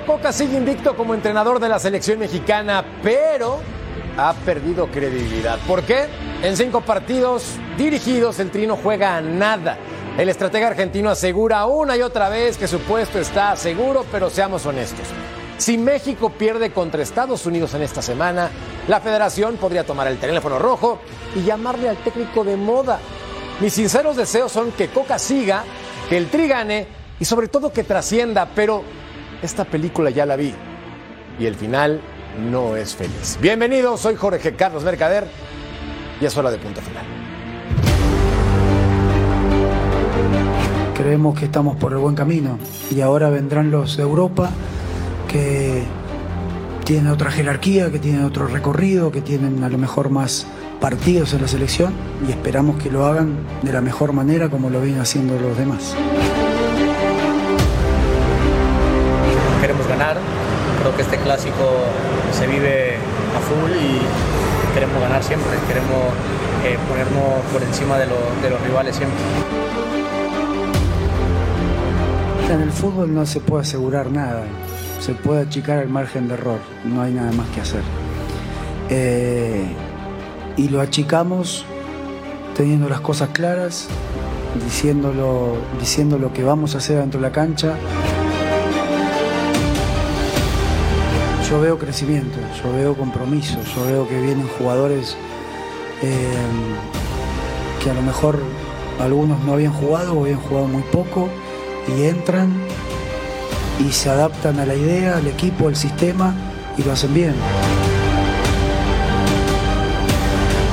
Coca 0.00 0.32
sigue 0.32 0.56
invicto 0.56 0.96
como 0.96 1.12
entrenador 1.12 1.60
de 1.60 1.68
la 1.68 1.78
selección 1.78 2.18
mexicana, 2.18 2.84
pero 3.02 3.60
ha 4.16 4.32
perdido 4.32 4.86
credibilidad. 4.88 5.58
¿Por 5.66 5.82
qué? 5.82 6.06
En 6.42 6.56
cinco 6.56 6.80
partidos 6.80 7.56
dirigidos, 7.76 8.38
el 8.40 8.50
Trino 8.50 8.76
juega 8.82 9.16
a 9.16 9.20
nada. 9.20 9.76
El 10.16 10.28
estratega 10.28 10.68
argentino 10.68 11.10
asegura 11.10 11.66
una 11.66 11.96
y 11.96 12.02
otra 12.02 12.28
vez 12.28 12.56
que 12.56 12.66
su 12.66 12.80
puesto 12.80 13.18
está 13.18 13.54
seguro, 13.56 14.04
pero 14.10 14.30
seamos 14.30 14.64
honestos. 14.66 15.06
Si 15.58 15.78
México 15.78 16.30
pierde 16.30 16.72
contra 16.72 17.02
Estados 17.02 17.46
Unidos 17.46 17.74
en 17.74 17.82
esta 17.82 18.02
semana, 18.02 18.50
la 18.88 19.00
federación 19.00 19.56
podría 19.56 19.84
tomar 19.84 20.08
el 20.08 20.18
teléfono 20.18 20.58
rojo 20.58 21.00
y 21.36 21.42
llamarle 21.42 21.88
al 21.88 21.98
técnico 21.98 22.44
de 22.44 22.56
moda. 22.56 22.98
Mis 23.60 23.74
sinceros 23.74 24.16
deseos 24.16 24.50
son 24.50 24.72
que 24.72 24.88
Coca 24.88 25.18
siga, 25.18 25.64
que 26.08 26.16
el 26.16 26.28
Tri 26.30 26.48
gane 26.48 26.86
y 27.20 27.24
sobre 27.24 27.48
todo 27.48 27.72
que 27.72 27.84
trascienda, 27.84 28.48
pero 28.54 28.82
esta 29.42 29.64
película 29.64 30.10
ya 30.10 30.24
la 30.24 30.36
vi 30.36 30.54
y 31.38 31.46
el 31.46 31.56
final 31.56 32.00
no 32.50 32.76
es 32.76 32.94
feliz. 32.94 33.38
Bienvenidos, 33.40 34.00
soy 34.00 34.14
Jorge 34.14 34.54
Carlos 34.54 34.84
Mercader 34.84 35.26
y 36.20 36.24
es 36.24 36.36
hora 36.36 36.50
de 36.50 36.58
punto 36.58 36.80
final. 36.80 37.04
Creemos 40.94 41.38
que 41.38 41.46
estamos 41.46 41.76
por 41.76 41.92
el 41.92 41.98
buen 41.98 42.14
camino 42.14 42.58
y 42.90 43.00
ahora 43.00 43.28
vendrán 43.28 43.72
los 43.72 43.96
de 43.96 44.04
Europa 44.04 44.50
que 45.26 45.82
tienen 46.84 47.08
otra 47.08 47.30
jerarquía, 47.30 47.90
que 47.90 47.98
tienen 47.98 48.24
otro 48.24 48.46
recorrido, 48.46 49.10
que 49.10 49.20
tienen 49.20 49.64
a 49.64 49.68
lo 49.68 49.78
mejor 49.78 50.10
más 50.10 50.46
partidos 50.80 51.34
en 51.34 51.42
la 51.42 51.48
selección 51.48 51.92
y 52.28 52.30
esperamos 52.30 52.80
que 52.80 52.90
lo 52.90 53.06
hagan 53.06 53.36
de 53.62 53.72
la 53.72 53.80
mejor 53.80 54.12
manera 54.12 54.48
como 54.48 54.70
lo 54.70 54.80
vienen 54.80 55.00
haciendo 55.00 55.38
los 55.40 55.56
demás. 55.58 55.96
Creo 60.82 60.96
que 60.96 61.02
este 61.02 61.16
clásico 61.18 61.64
se 62.32 62.46
vive 62.46 62.96
a 63.36 63.40
full 63.40 63.70
y 63.70 64.74
queremos 64.74 65.00
ganar 65.00 65.22
siempre, 65.22 65.50
queremos 65.68 66.02
eh, 66.64 66.76
ponernos 66.88 67.40
por 67.52 67.62
encima 67.62 67.98
de, 67.98 68.06
lo- 68.06 68.42
de 68.42 68.50
los 68.50 68.60
rivales 68.62 68.96
siempre. 68.96 69.18
En 72.52 72.60
el 72.60 72.70
fútbol 72.72 73.14
no 73.14 73.24
se 73.24 73.40
puede 73.40 73.62
asegurar 73.62 74.10
nada, 74.10 74.42
se 75.00 75.14
puede 75.14 75.42
achicar 75.42 75.78
el 75.78 75.88
margen 75.88 76.28
de 76.28 76.34
error, 76.34 76.58
no 76.84 77.00
hay 77.02 77.12
nada 77.12 77.32
más 77.32 77.48
que 77.50 77.60
hacer. 77.60 77.82
Eh, 78.90 79.64
y 80.56 80.68
lo 80.68 80.80
achicamos 80.82 81.64
teniendo 82.56 82.88
las 82.90 83.00
cosas 83.00 83.30
claras, 83.32 83.86
diciéndolo, 84.64 85.54
diciendo 85.80 86.18
lo 86.18 86.32
que 86.34 86.42
vamos 86.44 86.74
a 86.74 86.78
hacer 86.78 86.98
dentro 86.98 87.20
de 87.20 87.26
la 87.28 87.32
cancha. 87.32 87.74
Yo 91.52 91.60
veo 91.60 91.78
crecimiento, 91.78 92.38
yo 92.64 92.72
veo 92.72 92.94
compromiso, 92.96 93.58
yo 93.76 93.84
veo 93.84 94.08
que 94.08 94.18
vienen 94.18 94.48
jugadores 94.58 95.18
eh, 96.00 96.32
que 97.84 97.90
a 97.90 97.92
lo 97.92 98.00
mejor 98.00 98.42
algunos 98.98 99.38
no 99.44 99.52
habían 99.52 99.74
jugado 99.74 100.14
o 100.14 100.22
habían 100.22 100.40
jugado 100.40 100.66
muy 100.66 100.82
poco 100.84 101.28
y 101.94 102.04
entran 102.04 102.50
y 103.86 103.92
se 103.92 104.08
adaptan 104.08 104.60
a 104.60 104.64
la 104.64 104.74
idea, 104.74 105.18
al 105.18 105.26
equipo, 105.26 105.68
al 105.68 105.76
sistema 105.76 106.34
y 106.78 106.84
lo 106.84 106.92
hacen 106.92 107.12
bien. 107.12 107.34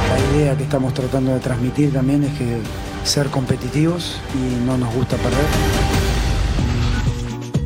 La 0.08 0.38
idea 0.38 0.56
que 0.56 0.64
estamos 0.64 0.94
tratando 0.94 1.34
de 1.34 1.42
transmitir 1.42 1.92
también 1.92 2.24
es 2.24 2.32
que 2.38 2.58
ser 3.04 3.28
competitivos 3.28 4.22
y 4.34 4.66
no 4.66 4.78
nos 4.78 4.96
gusta 4.96 5.18
perder. 5.18 5.79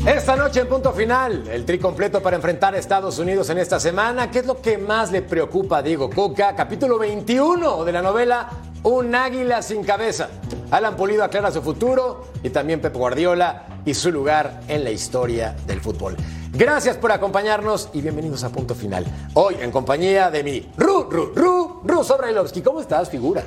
Esta 0.06 0.36
noche 0.36 0.60
en 0.60 0.68
punto 0.68 0.92
final, 0.92 1.46
el 1.50 1.64
tri 1.64 1.80
completo 1.80 2.22
para 2.22 2.36
enfrentar 2.36 2.76
a 2.76 2.78
Estados 2.78 3.20
Unidos 3.20 3.50
en 3.50 3.58
esta 3.58 3.80
semana. 3.80 4.30
¿Qué 4.30 4.40
es 4.40 4.46
lo 4.46 4.60
que 4.62 4.78
más 4.78 5.14
le 5.14 5.22
preocupa 5.22 5.78
a 5.78 5.82
Diego 5.82 6.10
Coca? 6.10 6.54
Capítulo 6.58 7.00
21 7.00 7.86
de 7.86 7.92
la 7.94 8.02
novela 8.02 8.50
Un 8.84 9.16
águila 9.16 9.62
sin 9.62 9.82
cabeza. 9.82 10.28
Alan 10.72 10.98
Pulido 10.98 11.24
aclara 11.24 11.52
su 11.52 11.62
futuro 11.62 12.26
y 12.44 12.50
también 12.50 12.82
Pep 12.82 12.94
Guardiola 12.94 13.64
y 13.86 13.94
su 13.94 14.12
lugar 14.12 14.60
en 14.68 14.84
la 14.84 14.92
historia 14.92 15.56
del 15.66 15.80
fútbol. 15.80 16.18
Gracias 16.52 16.98
por 16.98 17.14
acompañarnos 17.14 17.90
y 17.94 18.02
bienvenidos 18.02 18.44
a 18.44 18.50
punto 18.50 18.76
final. 18.76 19.06
Hoy 19.36 19.56
en 19.62 19.72
compañía 19.72 20.30
de 20.30 20.44
mi 20.44 20.70
Ru, 20.76 21.08
Ru, 21.10 21.32
Ru, 21.34 21.82
Ru 21.86 22.04
Sobrailovsky. 22.04 22.62
¿Cómo 22.62 22.82
estás, 22.82 23.10
figura? 23.10 23.44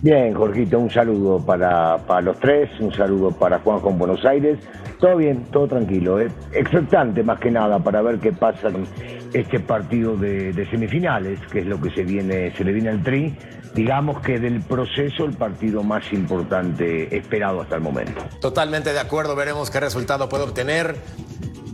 Bien, 0.00 0.32
Jorgito, 0.32 0.78
un 0.78 0.90
saludo 0.90 1.38
para, 1.38 1.98
para 1.98 2.22
los 2.22 2.40
tres, 2.40 2.70
un 2.80 2.94
saludo 2.94 3.30
para 3.30 3.58
Juanjo 3.58 3.90
en 3.90 3.98
Buenos 3.98 4.24
Aires. 4.24 4.58
Todo 4.98 5.16
bien, 5.16 5.44
todo 5.50 5.68
tranquilo. 5.68 6.20
¿eh? 6.20 6.30
Expectante 6.52 7.22
más 7.22 7.38
que 7.38 7.50
nada 7.50 7.78
para 7.78 8.02
ver 8.02 8.18
qué 8.18 8.32
pasa 8.32 8.70
con 8.70 8.86
este 9.32 9.60
partido 9.60 10.16
de, 10.16 10.52
de 10.52 10.70
semifinales, 10.70 11.38
que 11.52 11.60
es 11.60 11.66
lo 11.66 11.80
que 11.80 11.90
se 11.90 12.02
viene, 12.02 12.54
se 12.56 12.64
le 12.64 12.72
viene 12.72 12.88
al 12.88 13.02
Tri. 13.02 13.36
Digamos 13.74 14.20
que 14.22 14.38
del 14.38 14.62
proceso 14.62 15.26
el 15.26 15.34
partido 15.34 15.82
más 15.82 16.10
importante 16.12 17.14
esperado 17.14 17.60
hasta 17.60 17.74
el 17.74 17.82
momento. 17.82 18.24
Totalmente 18.40 18.94
de 18.94 19.00
acuerdo, 19.00 19.36
veremos 19.36 19.70
qué 19.70 19.80
resultado 19.80 20.30
puede 20.30 20.44
obtener 20.44 20.96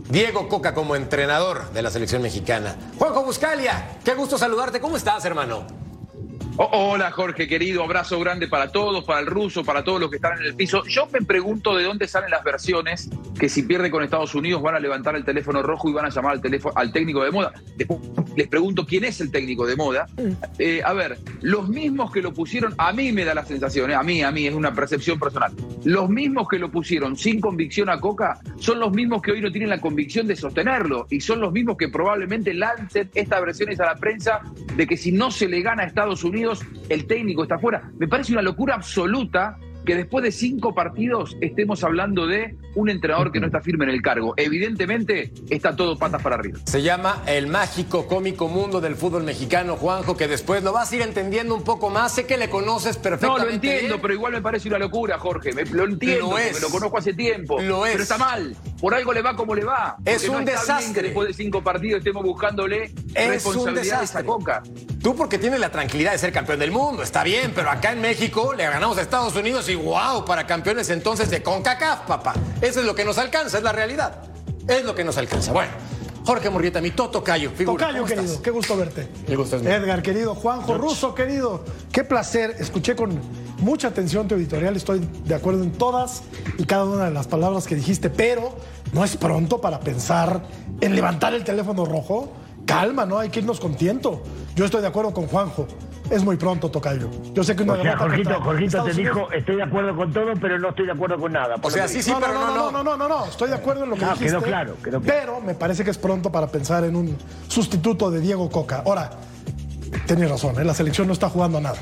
Diego 0.09 0.49
Coca 0.49 0.73
como 0.73 0.97
entrenador 0.97 1.71
de 1.71 1.81
la 1.81 1.89
selección 1.89 2.21
mexicana. 2.21 2.75
Juanjo 2.99 3.23
Buscalia, 3.23 3.97
qué 4.03 4.15
gusto 4.15 4.37
saludarte. 4.37 4.81
¿Cómo 4.81 4.97
estás, 4.97 5.23
hermano? 5.23 5.82
Oh, 6.55 6.91
hola 6.91 7.09
Jorge, 7.09 7.47
querido, 7.47 7.83
abrazo 7.83 8.19
grande 8.19 8.47
para 8.47 8.71
todos, 8.71 9.03
para 9.05 9.21
el 9.21 9.25
ruso, 9.25 9.63
para 9.63 9.83
todos 9.83 9.99
los 9.99 10.11
que 10.11 10.17
están 10.17 10.37
en 10.37 10.45
el 10.45 10.55
piso. 10.55 10.83
Yo 10.85 11.07
me 11.07 11.21
pregunto 11.23 11.75
de 11.75 11.83
dónde 11.83 12.07
salen 12.07 12.29
las 12.29 12.43
versiones 12.43 13.09
que 13.37 13.49
si 13.49 13.63
pierde 13.63 13.89
con 13.89 14.03
Estados 14.03 14.35
Unidos 14.35 14.61
van 14.61 14.75
a 14.75 14.79
levantar 14.79 15.15
el 15.15 15.25
teléfono 15.25 15.61
rojo 15.61 15.89
y 15.89 15.93
van 15.93 16.05
a 16.05 16.09
llamar 16.09 16.33
al, 16.33 16.41
teléfono, 16.41 16.73
al 16.77 16.91
técnico 16.91 17.23
de 17.23 17.31
moda. 17.31 17.53
Después 17.77 17.99
les 18.35 18.47
pregunto 18.47 18.85
quién 18.85 19.03
es 19.03 19.21
el 19.21 19.31
técnico 19.31 19.65
de 19.65 19.75
moda. 19.75 20.07
Eh, 20.59 20.81
a 20.83 20.93
ver, 20.93 21.17
los 21.41 21.69
mismos 21.69 22.11
que 22.11 22.21
lo 22.21 22.33
pusieron, 22.33 22.73
a 22.77 22.93
mí 22.93 23.11
me 23.11 23.25
da 23.25 23.33
la 23.33 23.45
sensación, 23.45 23.91
eh, 23.91 23.95
a 23.95 24.03
mí, 24.03 24.21
a 24.21 24.31
mí, 24.31 24.47
es 24.47 24.53
una 24.53 24.73
percepción 24.73 25.19
personal. 25.19 25.51
Los 25.83 26.09
mismos 26.09 26.47
que 26.47 26.59
lo 26.59 26.71
pusieron 26.71 27.17
sin 27.17 27.39
convicción 27.39 27.89
a 27.89 27.99
Coca 27.99 28.39
son 28.57 28.79
los 28.79 28.91
mismos 28.91 29.21
que 29.21 29.31
hoy 29.31 29.41
no 29.41 29.51
tienen 29.51 29.69
la 29.69 29.81
convicción 29.81 30.27
de 30.27 30.35
sostenerlo 30.35 31.07
y 31.09 31.19
son 31.19 31.41
los 31.41 31.51
mismos 31.51 31.77
que 31.77 31.89
probablemente 31.89 32.53
lancen 32.53 33.09
estas 33.13 33.41
versiones 33.41 33.79
a 33.79 33.85
la 33.85 33.95
prensa 33.95 34.41
de 34.75 34.87
que 34.87 34.97
si 34.97 35.11
no 35.11 35.31
se 35.31 35.47
le 35.47 35.61
gana 35.61 35.83
a 35.83 35.85
Estados 35.85 36.23
Unidos, 36.23 36.61
el 36.89 37.05
técnico 37.05 37.43
está 37.43 37.57
fuera. 37.59 37.91
Me 37.97 38.07
parece 38.07 38.31
una 38.31 38.41
locura 38.41 38.75
absoluta 38.75 39.57
que 39.85 39.95
después 39.95 40.23
de 40.23 40.31
cinco 40.31 40.73
partidos 40.73 41.35
estemos 41.41 41.83
hablando 41.83 42.25
de 42.27 42.55
un 42.75 42.89
entrenador 42.89 43.31
que 43.31 43.39
no 43.39 43.47
está 43.47 43.61
firme 43.61 43.85
en 43.85 43.91
el 43.91 44.01
cargo. 44.01 44.33
Evidentemente 44.37 45.31
está 45.49 45.75
todo 45.75 45.97
patas 45.97 46.21
para 46.21 46.35
arriba. 46.35 46.59
Se 46.65 46.81
llama 46.81 47.21
el 47.27 47.47
mágico 47.47 48.07
cómico 48.07 48.47
mundo 48.47 48.81
del 48.81 48.95
fútbol 48.95 49.23
mexicano, 49.23 49.75
Juanjo, 49.75 50.15
que 50.17 50.27
después 50.27 50.63
lo 50.63 50.71
vas 50.73 50.91
a 50.91 50.95
ir 50.95 51.01
entendiendo 51.01 51.53
un 51.55 51.63
poco 51.63 51.89
más. 51.89 52.13
Sé 52.13 52.25
que 52.25 52.37
le 52.37 52.49
conoces 52.49 52.95
No, 52.97 53.03
perfectamente. 53.03 53.45
lo 53.45 53.51
entiendo, 53.53 54.01
pero 54.01 54.13
igual 54.13 54.33
me 54.33 54.41
parece 54.41 54.67
una 54.69 54.79
locura, 54.79 55.19
Jorge. 55.19 55.53
Me- 55.53 55.65
lo 55.65 55.85
entiendo, 55.85 56.31
Lo 56.31 56.37
es. 56.37 56.61
lo 56.61 56.69
conozco 56.69 56.97
hace 56.97 57.13
tiempo. 57.13 57.59
Lo 57.61 57.85
es. 57.85 57.91
Pero 57.93 58.03
está 58.03 58.17
mal. 58.17 58.55
Por 58.79 58.93
algo 58.93 59.13
le 59.13 59.21
va 59.21 59.35
como 59.35 59.55
le 59.55 59.63
va. 59.63 59.95
Es 60.05 60.27
un 60.27 60.39
no 60.39 60.45
desastre. 60.45 60.93
que 60.93 61.01
después 61.03 61.27
de 61.27 61.33
cinco 61.33 61.63
partidos 61.63 61.99
estemos 61.99 62.23
buscándole 62.23 62.91
Es 63.13 63.27
responsabilidad 63.29 64.01
a 64.01 64.03
esa 64.03 64.23
coca. 64.23 64.63
Tú 65.01 65.15
porque 65.15 65.37
tienes 65.37 65.59
la 65.59 65.69
tranquilidad 65.69 66.11
de 66.13 66.17
ser 66.17 66.31
campeón 66.31 66.59
del 66.59 66.71
mundo, 66.71 67.03
está 67.03 67.23
bien, 67.23 67.51
pero 67.53 67.69
acá 67.69 67.91
en 67.91 68.01
México 68.01 68.53
le 68.53 68.63
ganamos 68.63 68.97
a 68.97 69.01
Estados 69.01 69.35
Unidos 69.35 69.67
y 69.69 69.72
wow, 69.75 70.25
para 70.25 70.45
campeones 70.47 70.89
entonces 70.89 71.29
de 71.29 71.41
CONCACAF, 71.41 72.01
papá. 72.01 72.33
Eso 72.61 72.79
es 72.79 72.85
lo 72.85 72.95
que 72.95 73.05
nos 73.05 73.17
alcanza, 73.17 73.57
es 73.57 73.63
la 73.63 73.71
realidad. 73.71 74.23
Es 74.67 74.83
lo 74.85 74.95
que 74.95 75.03
nos 75.03 75.17
alcanza. 75.17 75.51
Bueno, 75.51 75.71
Jorge 76.25 76.49
Murrieta, 76.49 76.79
mi 76.79 76.91
Toto 76.91 77.23
Cayo, 77.23 77.51
figura. 77.51 77.85
Tocayo, 77.85 78.03
¿cómo 78.03 78.07
querido, 78.07 78.25
estás? 78.25 78.41
qué 78.41 78.51
gusto 78.51 78.77
verte. 78.77 79.07
El 79.27 79.37
gusto 79.37 79.57
es 79.57 79.63
mío. 79.63 79.73
Edgar, 79.73 80.01
querido, 80.01 80.35
Juanjo, 80.35 80.77
Russo, 80.77 81.13
querido, 81.13 81.65
qué 81.91 82.03
placer. 82.03 82.55
Escuché 82.59 82.95
con 82.95 83.19
mucha 83.59 83.89
atención 83.89 84.27
tu 84.27 84.35
editorial, 84.35 84.75
estoy 84.75 85.01
de 85.25 85.35
acuerdo 85.35 85.63
en 85.63 85.73
todas 85.73 86.23
y 86.57 86.65
cada 86.65 86.85
una 86.85 87.05
de 87.05 87.11
las 87.11 87.27
palabras 87.27 87.67
que 87.67 87.75
dijiste, 87.75 88.09
pero 88.09 88.55
no 88.93 89.03
es 89.03 89.17
pronto 89.17 89.59
para 89.59 89.79
pensar 89.81 90.43
en 90.79 90.95
levantar 90.95 91.33
el 91.33 91.43
teléfono 91.43 91.85
rojo. 91.85 92.31
Calma, 92.65 93.05
¿no? 93.05 93.19
Hay 93.19 93.29
que 93.29 93.39
irnos 93.39 93.59
con 93.59 93.75
tiento. 93.75 94.23
Yo 94.55 94.63
estoy 94.63 94.81
de 94.81 94.87
acuerdo 94.87 95.13
con 95.13 95.27
Juanjo. 95.27 95.67
Es 96.13 96.23
muy 96.23 96.37
pronto, 96.37 96.69
Tocayo. 96.69 97.09
Yo 97.33 97.43
sé 97.43 97.55
que 97.55 97.63
una 97.63 97.73
O 97.73 97.81
sea, 97.81 97.97
Jorgito, 97.97 98.39
Jorgito 98.41 98.65
Estados 98.67 98.89
te 98.91 98.95
Unidos- 99.01 99.15
dijo, 99.17 99.31
estoy 99.31 99.55
de 99.55 99.63
acuerdo 99.63 99.95
con 99.95 100.13
todo, 100.13 100.33
pero 100.39 100.59
no 100.59 100.69
estoy 100.69 100.85
de 100.85 100.91
acuerdo 100.91 101.17
con 101.17 101.31
nada. 101.33 101.55
O 101.59 101.71
sea, 101.71 101.87
sí, 101.87 102.03
sí, 102.03 102.11
no, 102.11 102.19
pero 102.19 102.33
no, 102.35 102.45
no, 102.45 102.53
no, 102.55 102.71
no, 102.71 102.83
no, 102.83 102.97
no, 102.97 103.07
no, 103.09 103.25
estoy 103.25 103.49
de 103.49 103.55
acuerdo 103.55 103.85
en 103.85 103.89
lo 103.89 103.95
que 103.95 104.05
Ah, 104.05 104.09
dijiste. 104.13 104.27
quedó 104.27 104.41
claro, 104.43 104.75
quedó 104.83 105.01
claro. 105.01 105.19
Pero 105.21 105.41
me 105.41 105.55
parece 105.55 105.83
que 105.83 105.89
es 105.89 105.97
pronto 105.97 106.31
para 106.31 106.47
pensar 106.47 106.83
en 106.83 106.95
un 106.95 107.17
sustituto 107.47 108.11
de 108.11 108.21
Diego 108.21 108.47
Coca. 108.51 108.83
Ahora, 108.85 109.09
tienes 110.05 110.29
razón, 110.29 110.59
¿eh? 110.61 110.63
la 110.63 110.75
selección 110.75 111.07
no 111.07 111.13
está 111.13 111.29
jugando 111.29 111.57
a 111.57 111.61
nada. 111.61 111.77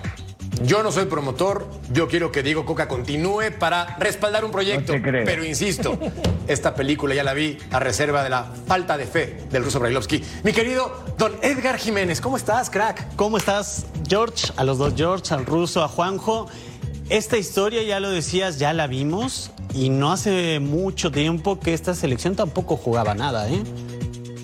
Yo 0.63 0.83
no 0.83 0.91
soy 0.91 1.05
promotor, 1.05 1.67
yo 1.91 2.07
quiero 2.07 2.31
que 2.31 2.43
Diego 2.43 2.65
Coca 2.65 2.87
continúe 2.87 3.51
para 3.57 3.97
respaldar 3.97 4.45
un 4.45 4.51
proyecto. 4.51 4.97
No. 4.97 5.01
Pero 5.01 5.43
insisto, 5.43 5.97
esta 6.47 6.75
película 6.75 7.15
ya 7.15 7.23
la 7.23 7.33
vi 7.33 7.57
a 7.71 7.79
reserva 7.79 8.23
de 8.23 8.29
la 8.29 8.45
falta 8.67 8.97
de 8.97 9.05
fe 9.05 9.47
del 9.49 9.63
ruso 9.63 9.79
Brailovsky. 9.79 10.23
Mi 10.43 10.53
querido 10.53 11.03
don 11.17 11.33
Edgar 11.41 11.77
Jiménez, 11.77 12.21
¿cómo 12.21 12.37
estás, 12.37 12.69
crack? 12.69 13.15
¿Cómo 13.15 13.37
estás, 13.37 13.85
George? 14.07 14.47
A 14.55 14.63
los 14.63 14.77
dos 14.77 14.93
George, 14.95 15.33
al 15.33 15.45
ruso, 15.45 15.83
a 15.83 15.87
Juanjo. 15.87 16.47
Esta 17.09 17.37
historia, 17.37 17.81
ya 17.83 17.99
lo 17.99 18.09
decías, 18.09 18.59
ya 18.59 18.73
la 18.73 18.87
vimos. 18.87 19.51
y 19.73 19.89
no 19.89 20.11
hace 20.11 20.59
mucho 20.59 21.11
tiempo 21.11 21.59
que 21.59 21.73
esta 21.73 21.93
selección 21.95 22.35
tampoco 22.35 22.75
jugaba 22.77 23.13
nada, 23.15 23.49
¿eh? 23.49 23.63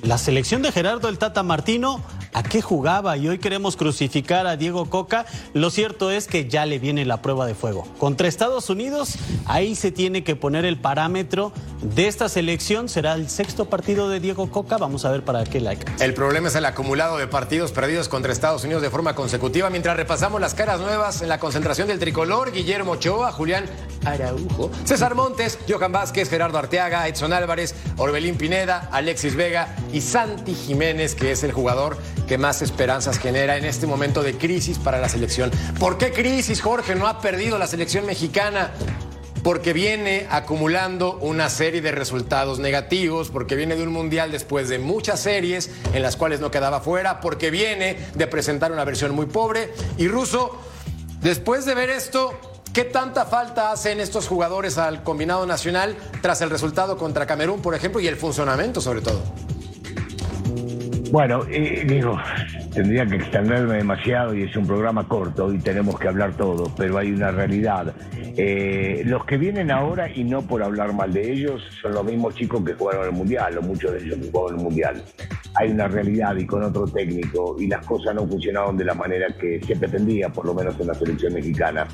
La 0.04 0.18
selección 0.18 0.62
de 0.62 0.72
Gerardo 0.72 1.10
el 1.10 1.18
Tata 1.18 1.44
Martino 1.44 2.02
a 2.34 2.44
qué 2.44 2.62
jugaba 2.62 3.18
y 3.18 3.28
hoy 3.28 3.40
queremos 3.40 3.76
crucificar 3.76 4.48
a 4.48 4.58
Diego 4.58 4.90
Coca, 4.90 5.26
lo 5.54 5.70
cierto 5.70 6.12
es 6.12 6.28
que 6.28 6.48
ya 6.48 6.66
le 6.66 6.80
viene 6.80 7.06
la 7.06 7.22
prueba 7.22 7.46
de 7.46 7.56
fuego. 7.56 7.88
Contra 7.98 8.28
Estados 8.28 8.70
Unidos, 8.70 9.16
ahí 9.46 9.76
se 9.76 9.92
tiene 9.92 10.24
que 10.24 10.36
poner 10.36 10.66
el 10.66 10.78
parámetro 10.78 11.52
de 11.82 12.08
esta 12.08 12.30
selección. 12.30 12.90
Será 12.90 13.14
el 13.14 13.30
sexto 13.30 13.66
partido 13.66 14.10
de 14.10 14.20
Diego 14.20 14.50
Coca. 14.50 14.78
Vamos 14.78 15.06
a 15.06 15.12
ver 15.12 15.24
para 15.24 15.44
qué 15.44 15.60
la 15.60 15.76
El 16.00 16.14
problema 16.14 16.48
es 16.48 16.56
el 16.56 16.66
acumulado 16.66 17.18
de 17.18 17.28
partidos 17.28 17.72
perdidos 17.72 18.10
contra 18.10 18.32
Estados 18.32 18.64
Unidos 18.64 18.82
de 18.82 18.90
forma 18.90 19.16
consecutiva. 19.16 19.70
Mientras 19.70 19.98
repasamos 19.98 20.42
las 20.42 20.54
caras 20.54 20.80
nuevas 20.80 21.22
en 21.22 21.30
la 21.30 21.40
concentración 21.40 21.88
del 21.88 22.00
tricolor, 22.00 22.52
Guillermo 22.52 22.94
Ochoa, 22.94 23.32
Julián 23.32 23.66
Araujo, 24.06 24.72
César 24.86 25.16
Montes, 25.16 25.60
Johan 25.68 25.92
Vázquez, 25.92 26.30
Gerardo 26.30 26.58
Arteaga, 26.58 27.08
Edson 27.08 27.34
Álvarez, 27.34 27.76
Orbelín 27.98 28.38
Pineda, 28.38 28.90
Alexis 28.92 29.36
Vega 29.36 29.76
y 29.92 30.02
Santi 30.02 30.54
Jiménez, 30.54 31.16
que 31.16 31.32
es 31.32 31.44
el 31.44 31.52
jugador 31.52 31.98
que 32.28 32.38
más 32.38 32.62
esperanzas 32.62 33.18
genera 33.18 33.58
en 33.58 33.66
este 33.66 33.88
momento 33.88 34.22
de 34.22 34.38
crisis 34.38 34.78
para 34.78 35.00
la 35.00 35.10
selección. 35.10 35.50
¿Por 35.80 35.98
qué 35.98 36.12
crisis, 36.12 36.62
Jorge? 36.62 36.94
No 36.96 37.08
ha 37.08 37.22
perdido 37.22 37.58
la 37.58 37.68
selección 37.68 38.06
mexicana 38.06 38.72
porque 39.44 39.72
viene 39.72 40.28
acumulando 40.30 41.18
una 41.20 41.50
serie 41.50 41.82
de 41.82 41.92
resultados 41.92 42.60
negativos, 42.60 43.30
porque 43.30 43.56
viene 43.56 43.78
de 43.78 43.84
un 43.84 43.94
mundial 43.94 44.30
después 44.30 44.68
de 44.68 44.78
muchas 44.78 45.22
series 45.22 45.72
en 45.94 46.02
las 46.02 46.18
cuales 46.18 46.42
no 46.42 46.52
quedaba 46.52 46.82
fuera, 46.82 47.22
porque 47.22 47.50
viene 47.50 47.98
de 48.14 48.28
presentar 48.28 48.74
una 48.74 48.84
versión 48.84 49.16
muy 49.16 49.26
pobre. 49.26 49.72
Y 49.98 50.10
Russo, 50.10 50.60
después 51.22 51.66
de 51.66 51.76
ver 51.76 51.90
esto, 51.90 52.38
¿qué 52.74 52.84
tanta 52.84 53.26
falta 53.26 53.72
hacen 53.72 54.02
estos 54.02 54.28
jugadores 54.28 54.78
al 54.78 55.02
combinado 55.04 55.46
nacional 55.46 55.96
tras 56.22 56.42
el 56.42 56.50
resultado 56.50 56.98
contra 56.98 57.26
Camerún, 57.26 57.62
por 57.62 57.74
ejemplo, 57.74 58.02
y 58.02 58.08
el 58.08 58.18
funcionamiento 58.18 58.82
sobre 58.82 59.00
todo? 59.00 59.24
Bueno, 61.12 61.42
eh, 61.50 61.86
digo, 61.88 62.20
tendría 62.74 63.06
que 63.06 63.16
extenderme 63.16 63.76
demasiado 63.76 64.36
y 64.36 64.44
es 64.44 64.56
un 64.58 64.68
programa 64.68 65.08
corto 65.08 65.54
y 65.54 65.58
tenemos 65.58 65.98
que 65.98 66.10
hablar 66.10 66.34
todo, 66.36 66.70
pero 66.76 66.98
hay 66.98 67.12
una 67.12 67.32
realidad. 67.32 67.94
Eh, 68.36 69.04
los 69.06 69.24
que 69.26 69.38
vienen 69.38 69.72
ahora, 69.72 70.10
y 70.14 70.26
no 70.26 70.42
por 70.42 70.62
hablar 70.62 70.94
mal 70.94 71.14
de 71.14 71.32
ellos, 71.32 71.64
son 71.82 71.94
los 71.94 72.04
mismos 72.04 72.36
chicos 72.36 72.62
que 72.66 72.74
jugaron 72.74 73.06
el 73.06 73.14
Mundial, 73.14 73.58
o 73.58 73.62
muchos 73.62 73.94
de 73.94 74.00
ellos 74.00 74.18
que 74.18 74.32
jugaron 74.32 74.60
el 74.60 74.64
Mundial. 74.66 75.04
Hay 75.56 75.72
una 75.72 75.88
realidad 75.88 76.36
y 76.36 76.46
con 76.46 76.64
otro 76.64 76.86
técnico, 76.86 77.56
y 77.58 77.68
las 77.68 77.86
cosas 77.86 78.14
no 78.14 78.28
funcionaron 78.28 78.76
de 78.76 78.84
la 78.84 78.94
manera 78.94 79.28
que 79.40 79.62
se 79.66 79.78
pretendía, 79.78 80.30
por 80.30 80.46
lo 80.46 80.54
menos 80.54 80.78
en 80.80 80.88
la 80.88 80.94
selección 80.94 81.34
mexicana. 81.34 81.88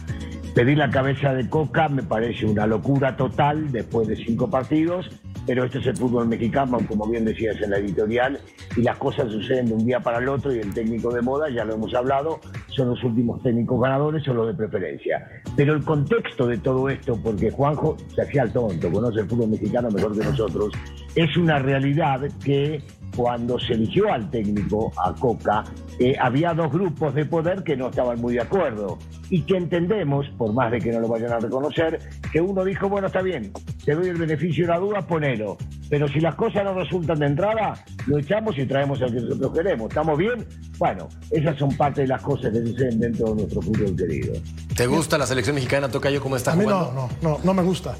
Pedir 0.56 0.78
la 0.78 0.90
cabeza 0.90 1.34
de 1.34 1.48
Coca 1.50 1.88
me 1.88 2.04
parece 2.04 2.46
una 2.46 2.66
locura 2.66 3.16
total 3.16 3.72
después 3.72 4.08
de 4.08 4.16
cinco 4.16 4.50
partidos 4.50 5.10
pero 5.46 5.66
este 5.66 5.80
es 5.80 5.88
el 5.88 5.98
fútbol 5.98 6.28
mexicano, 6.28 6.78
como 6.88 7.08
bien 7.08 7.26
decías 7.26 7.60
en 7.62 7.72
la 7.72 7.78
editorial, 7.78 8.40
y 8.76 8.82
las 8.82 8.98
cosas 8.98 9.32
suceden 9.32 9.68
de 9.68 9.74
un 9.74 9.86
día 9.86 10.00
para 10.00 10.20
el 10.20 10.30
otro 10.30 10.54
y 10.54 10.60
el 10.60 10.74
técnico 10.74 11.14
de 11.14 11.22
moda, 11.22 11.50
ya 11.50 11.66
lo 11.66 11.76
hemos 11.76 11.94
hablado, 11.94 12.40
son 12.68 12.90
los 12.90 13.04
últimos 13.04 13.42
técnicos 13.44 13.82
ganadores 13.82 14.28
o 14.28 14.34
los 14.34 14.48
de 14.48 14.54
preferencia. 14.54 15.28
Pero 15.56 15.74
el 15.74 15.84
contexto 15.84 16.48
de 16.48 16.58
todo 16.58 16.90
esto, 16.90 17.20
porque 17.22 17.52
Juanjo 17.52 17.98
se 18.16 18.22
hacía 18.22 18.44
el 18.44 18.54
tonto, 18.54 18.92
conoce 18.92 19.22
el 19.22 19.28
fútbol 19.28 19.50
mexicano 19.50 19.90
mejor 19.90 20.18
que 20.18 20.26
nosotros, 20.26 20.74
es 21.16 21.38
una 21.38 21.60
realidad 21.60 22.22
que 22.44 22.82
cuando 23.16 23.60
se 23.60 23.74
eligió 23.74 24.12
al 24.12 24.30
técnico, 24.30 24.92
a 24.98 25.14
Coca, 25.14 25.64
eh, 26.00 26.16
había 26.20 26.54
dos 26.54 26.72
grupos 26.72 27.14
de 27.14 27.26
poder 27.26 27.64
que 27.64 27.76
no 27.76 27.90
estaban 27.90 28.20
muy 28.20 28.34
de 28.34 28.42
acuerdo 28.42 28.98
y 29.30 29.42
que 29.44 29.58
entendemos, 29.58 30.28
por 30.38 30.54
más 30.54 30.72
de 30.72 30.80
que 30.80 30.92
no 30.92 31.00
lo 31.00 31.08
vayan 31.08 31.34
a 31.34 31.40
reconocer, 31.40 32.00
que 32.32 32.42
uno 32.42 32.64
dijo, 32.64 32.90
bueno, 32.90 33.08
está 33.08 33.22
bien, 33.22 33.52
te 33.86 33.94
doy 33.94 34.10
el 34.10 34.18
beneficio 34.18 34.66
de 34.66 34.74
la 34.74 34.80
duda, 34.80 35.02
ponelo. 35.02 35.58
Pero 35.90 36.08
si 36.08 36.20
las 36.20 36.36
cosas 36.36 36.64
no 36.64 36.74
resultan 36.74 37.20
de 37.20 37.28
entrada, 37.28 37.74
lo 38.08 38.18
echamos 38.18 38.58
y 38.58 38.66
traemos 38.66 39.02
al 39.02 39.14
que 39.14 39.22
nosotros 39.22 39.54
queremos. 39.54 39.90
¿Estamos 39.90 40.18
bien? 40.18 40.46
Bueno, 40.78 41.08
esas 41.30 41.58
son 41.58 41.76
parte 41.78 42.02
de 42.02 42.08
las 42.08 42.22
cosas 42.22 42.52
que 42.52 42.66
suceden 42.66 43.00
dentro 43.00 43.28
de 43.30 43.36
nuestro 43.36 43.62
fútbol 43.62 43.96
querido. 43.96 44.34
¿Te 44.76 44.88
gusta 44.88 45.18
la 45.18 45.28
selección 45.28 45.56
mexicana, 45.56 45.90
Tocayo, 45.90 46.22
cómo 46.22 46.36
está 46.36 46.54
a 46.54 46.56
mí 46.56 46.66
No, 46.66 46.92
no, 46.92 47.10
no, 47.22 47.40
no 47.44 47.54
me 47.54 47.62
gusta. 47.62 47.96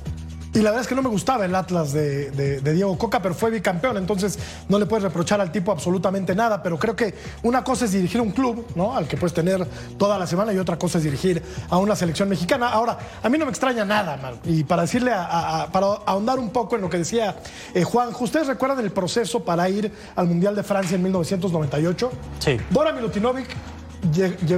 Y 0.54 0.60
la 0.60 0.70
verdad 0.70 0.82
es 0.82 0.88
que 0.88 0.96
no 0.96 1.02
me 1.02 1.10
gustaba 1.10 1.46
el 1.46 1.56
Atlas 1.56 1.94
de, 1.94 2.62
Diego 2.62 2.96
Coca, 2.98 3.22
pero 3.22 3.34
fue 3.34 3.50
bicampeón, 3.50 3.98
entonces 3.98 4.38
no 4.70 4.78
le 4.78 4.86
puedes 4.86 5.04
reprochar 5.04 5.42
al 5.42 5.52
tipo 5.52 5.72
absolutamente 5.72 6.36
nada. 6.36 6.62
Pero 6.62 6.78
creo 6.78 6.96
que 6.96 7.16
una 7.42 7.64
cosa 7.64 7.86
es 7.86 7.92
dirigir 7.92 8.22
un 8.22 8.32
club, 8.32 8.68
¿no? 8.76 8.96
Al 8.96 9.08
que 9.08 9.18
puedes 9.18 9.34
tener 9.34 9.66
toda 9.98 10.20
la 10.20 10.28
semana, 10.28 10.54
y 10.54 10.60
otra 10.60 10.78
cosa 10.78 11.00
es 11.00 11.04
dirigir 11.04 11.42
a 11.70 11.78
una 11.78 11.96
selección 11.96 12.30
mexicana. 12.30 12.70
Ahora, 12.70 13.00
a 13.22 13.30
mí 13.30 13.38
no 13.38 13.46
me 13.46 13.52
extraña 13.52 13.84
nada, 13.84 14.18
man. 14.18 14.36
Y 14.46 14.64
para 14.64 14.84
decirle, 14.84 15.12
para 15.12 15.88
ahondar 16.06 16.38
un 16.38 16.52
poco 16.52 16.76
en 16.76 16.82
lo 16.82 16.90
que 16.90 17.00
decía 17.00 17.36
eh, 17.74 17.84
Juan, 17.84 18.10
¿ustedes 18.20 18.48
recuerdan 18.48 18.80
el 18.80 18.92
proceso 18.92 19.44
para 19.44 19.68
ir 19.70 19.92
al 20.16 20.28
Mundial 20.28 20.56
de 20.56 20.64
Francia 20.64 20.96
en 20.96 21.04
1998? 21.04 22.12
Sí. 22.40 22.58
Dora 22.70 22.92
Milutinovic 22.92 23.48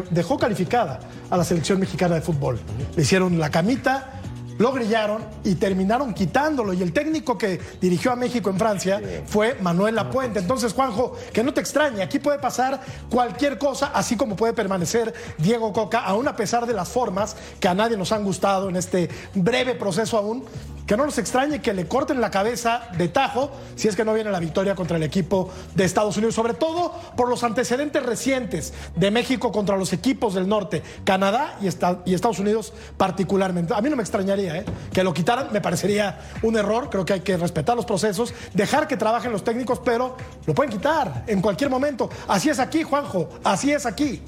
dejó 0.10 0.38
calificada 0.38 1.00
a 1.30 1.38
la 1.38 1.44
selección 1.44 1.80
mexicana 1.80 2.16
de 2.16 2.22
fútbol. 2.22 2.60
Le 2.96 3.04
hicieron 3.04 3.40
la 3.40 3.50
camita 3.50 4.22
lo 4.58 4.72
grillaron 4.72 5.24
y 5.44 5.56
terminaron 5.56 6.14
quitándolo. 6.14 6.74
Y 6.74 6.82
el 6.82 6.94
técnico 6.94 7.38
que 7.38 7.60
dirigió 7.82 8.12
a 8.12 8.16
México 8.16 8.50
en 8.50 8.58
Francia 8.58 9.02
fue 9.26 9.58
Manuel 9.62 9.96
Lapuente. 9.96 10.40
Entonces, 10.40 10.74
Juanjo, 10.74 11.16
que 11.34 11.44
no 11.44 11.54
te 11.54 11.62
extrañe, 11.62 12.02
aquí 12.02 12.20
puede 12.20 12.40
pasar 12.40 12.82
cualquier 13.10 13.58
cosa, 13.58 13.92
así 13.94 14.16
como 14.16 14.36
puede 14.36 14.54
permanecer 14.54 15.14
Diego 15.38 15.74
Coca, 15.74 16.00
aún 16.00 16.28
a 16.28 16.36
pesar 16.36 16.66
de 16.66 16.74
las 16.74 16.90
formas 16.90 17.36
que 17.60 17.68
a 17.68 17.74
nadie 17.74 17.98
nos 17.98 18.12
han 18.12 18.24
gustado 18.24 18.70
en 18.70 18.76
este 18.76 19.10
breve 19.34 19.76
proceso 19.76 20.18
aún 20.18 20.46
que 20.86 20.96
no 20.98 21.06
nos 21.06 21.18
extrañe 21.18 21.62
que 21.62 21.74
le 21.74 21.88
corten 21.88 22.22
la 22.22 22.32
cabeza 22.32 22.90
de 22.98 23.08
tajo 23.08 23.52
si 23.76 23.88
es 23.88 23.96
que 23.96 24.06
no 24.06 24.14
viene 24.14 24.32
la 24.32 24.40
victoria 24.40 24.76
contra 24.76 24.98
el 24.98 25.04
equipo 25.04 25.50
de 25.74 25.84
Estados 25.84 26.18
Unidos, 26.18 26.36
sobre 26.36 26.54
todo 26.54 26.94
por 27.16 27.30
los 27.30 27.44
antecedentes 27.44 28.04
recientes 28.04 28.74
de 28.96 29.12
México 29.12 29.52
contra 29.52 29.78
los 29.78 29.94
equipos 29.94 30.34
del 30.34 30.48
norte, 30.48 30.84
Canadá 31.04 31.58
y, 31.62 31.68
Estados 31.68 32.40
Unidos 32.40 32.74
particularmente. 32.98 33.74
A 33.74 33.82
mí 33.82 33.90
no 33.90 33.96
me 33.96 34.04
extrañaría 34.04 34.58
¿eh? 34.58 34.66
que 34.94 35.04
lo 35.04 35.14
quitaran, 35.14 35.48
me 35.52 35.62
parecería 35.62 36.20
un 36.44 36.56
error, 36.56 36.90
creo 36.90 37.06
que 37.06 37.14
hay 37.14 37.22
que 37.22 37.38
respetar 37.38 37.76
los 37.76 37.86
procesos, 37.86 38.34
dejar 38.54 38.88
que 38.88 38.98
trabajen 38.98 39.32
los 39.32 39.44
técnicos, 39.44 39.80
pero 39.84 40.16
lo 40.46 40.54
pueden 40.54 40.72
quitar 40.72 41.24
en 41.28 41.42
cualquier 41.42 41.70
momento. 41.70 42.10
Así 42.28 42.50
es 42.50 42.60
aquí, 42.60 42.84
Juanjo, 42.84 43.30
así 43.44 43.72
es 43.72 43.86
aquí. 43.86 44.22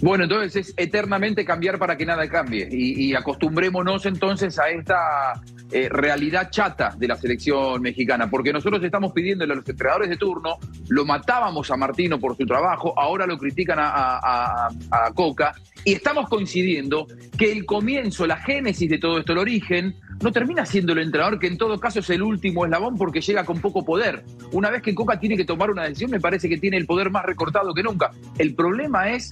Bueno, 0.00 0.24
entonces 0.24 0.56
es 0.56 0.74
eternamente 0.76 1.44
cambiar 1.44 1.78
para 1.78 1.96
que 1.96 2.04
nada 2.04 2.28
cambie. 2.28 2.68
Y, 2.70 3.14
acostumbrémonos 3.14 4.04
entonces 4.06 4.58
a 4.58 4.68
esta 4.68 5.40
eh, 5.70 5.88
realidad 5.88 6.50
chata 6.50 6.94
de 6.96 7.08
la 7.08 7.16
selección 7.16 7.80
mexicana, 7.80 8.28
porque 8.28 8.52
nosotros 8.52 8.82
estamos 8.84 9.12
pidiéndole 9.12 9.52
a 9.52 9.56
los 9.56 9.68
entrenadores 9.68 10.10
de 10.10 10.16
turno, 10.16 10.58
lo 10.88 11.04
matábamos 11.04 11.70
a 11.70 11.76
Martino 11.76 12.18
por 12.18 12.36
su 12.36 12.44
trabajo, 12.44 12.92
ahora 12.98 13.26
lo 13.26 13.38
critican 13.38 13.78
a, 13.80 14.68
a 14.90 15.12
Coca 15.14 15.54
y 15.84 15.92
estamos 15.92 16.28
coincidiendo 16.28 17.06
que 17.38 17.52
el 17.52 17.64
comienzo, 17.64 18.26
la 18.26 18.36
génesis 18.36 18.90
de 18.90 18.98
todo 18.98 19.18
esto, 19.18 19.32
el 19.32 19.38
origen, 19.38 19.94
no 20.20 20.32
termina 20.32 20.64
siendo 20.64 20.92
el 20.92 21.00
entrenador 21.00 21.38
que 21.38 21.46
en 21.46 21.58
todo 21.58 21.78
caso 21.78 22.00
es 22.00 22.10
el 22.10 22.22
último 22.22 22.64
eslabón 22.64 22.96
porque 22.96 23.20
llega 23.20 23.44
con 23.44 23.60
poco 23.60 23.84
poder. 23.84 24.24
Una 24.52 24.70
vez 24.70 24.82
que 24.82 24.94
Coca 24.94 25.18
tiene 25.18 25.36
que 25.36 25.44
tomar 25.44 25.70
una 25.70 25.84
decisión, 25.84 26.10
me 26.10 26.20
parece 26.20 26.48
que 26.48 26.58
tiene 26.58 26.76
el 26.76 26.86
poder 26.86 27.10
más 27.10 27.24
recortado 27.24 27.74
que 27.74 27.82
nunca. 27.82 28.12
El 28.38 28.54
problema 28.54 29.10
es 29.10 29.30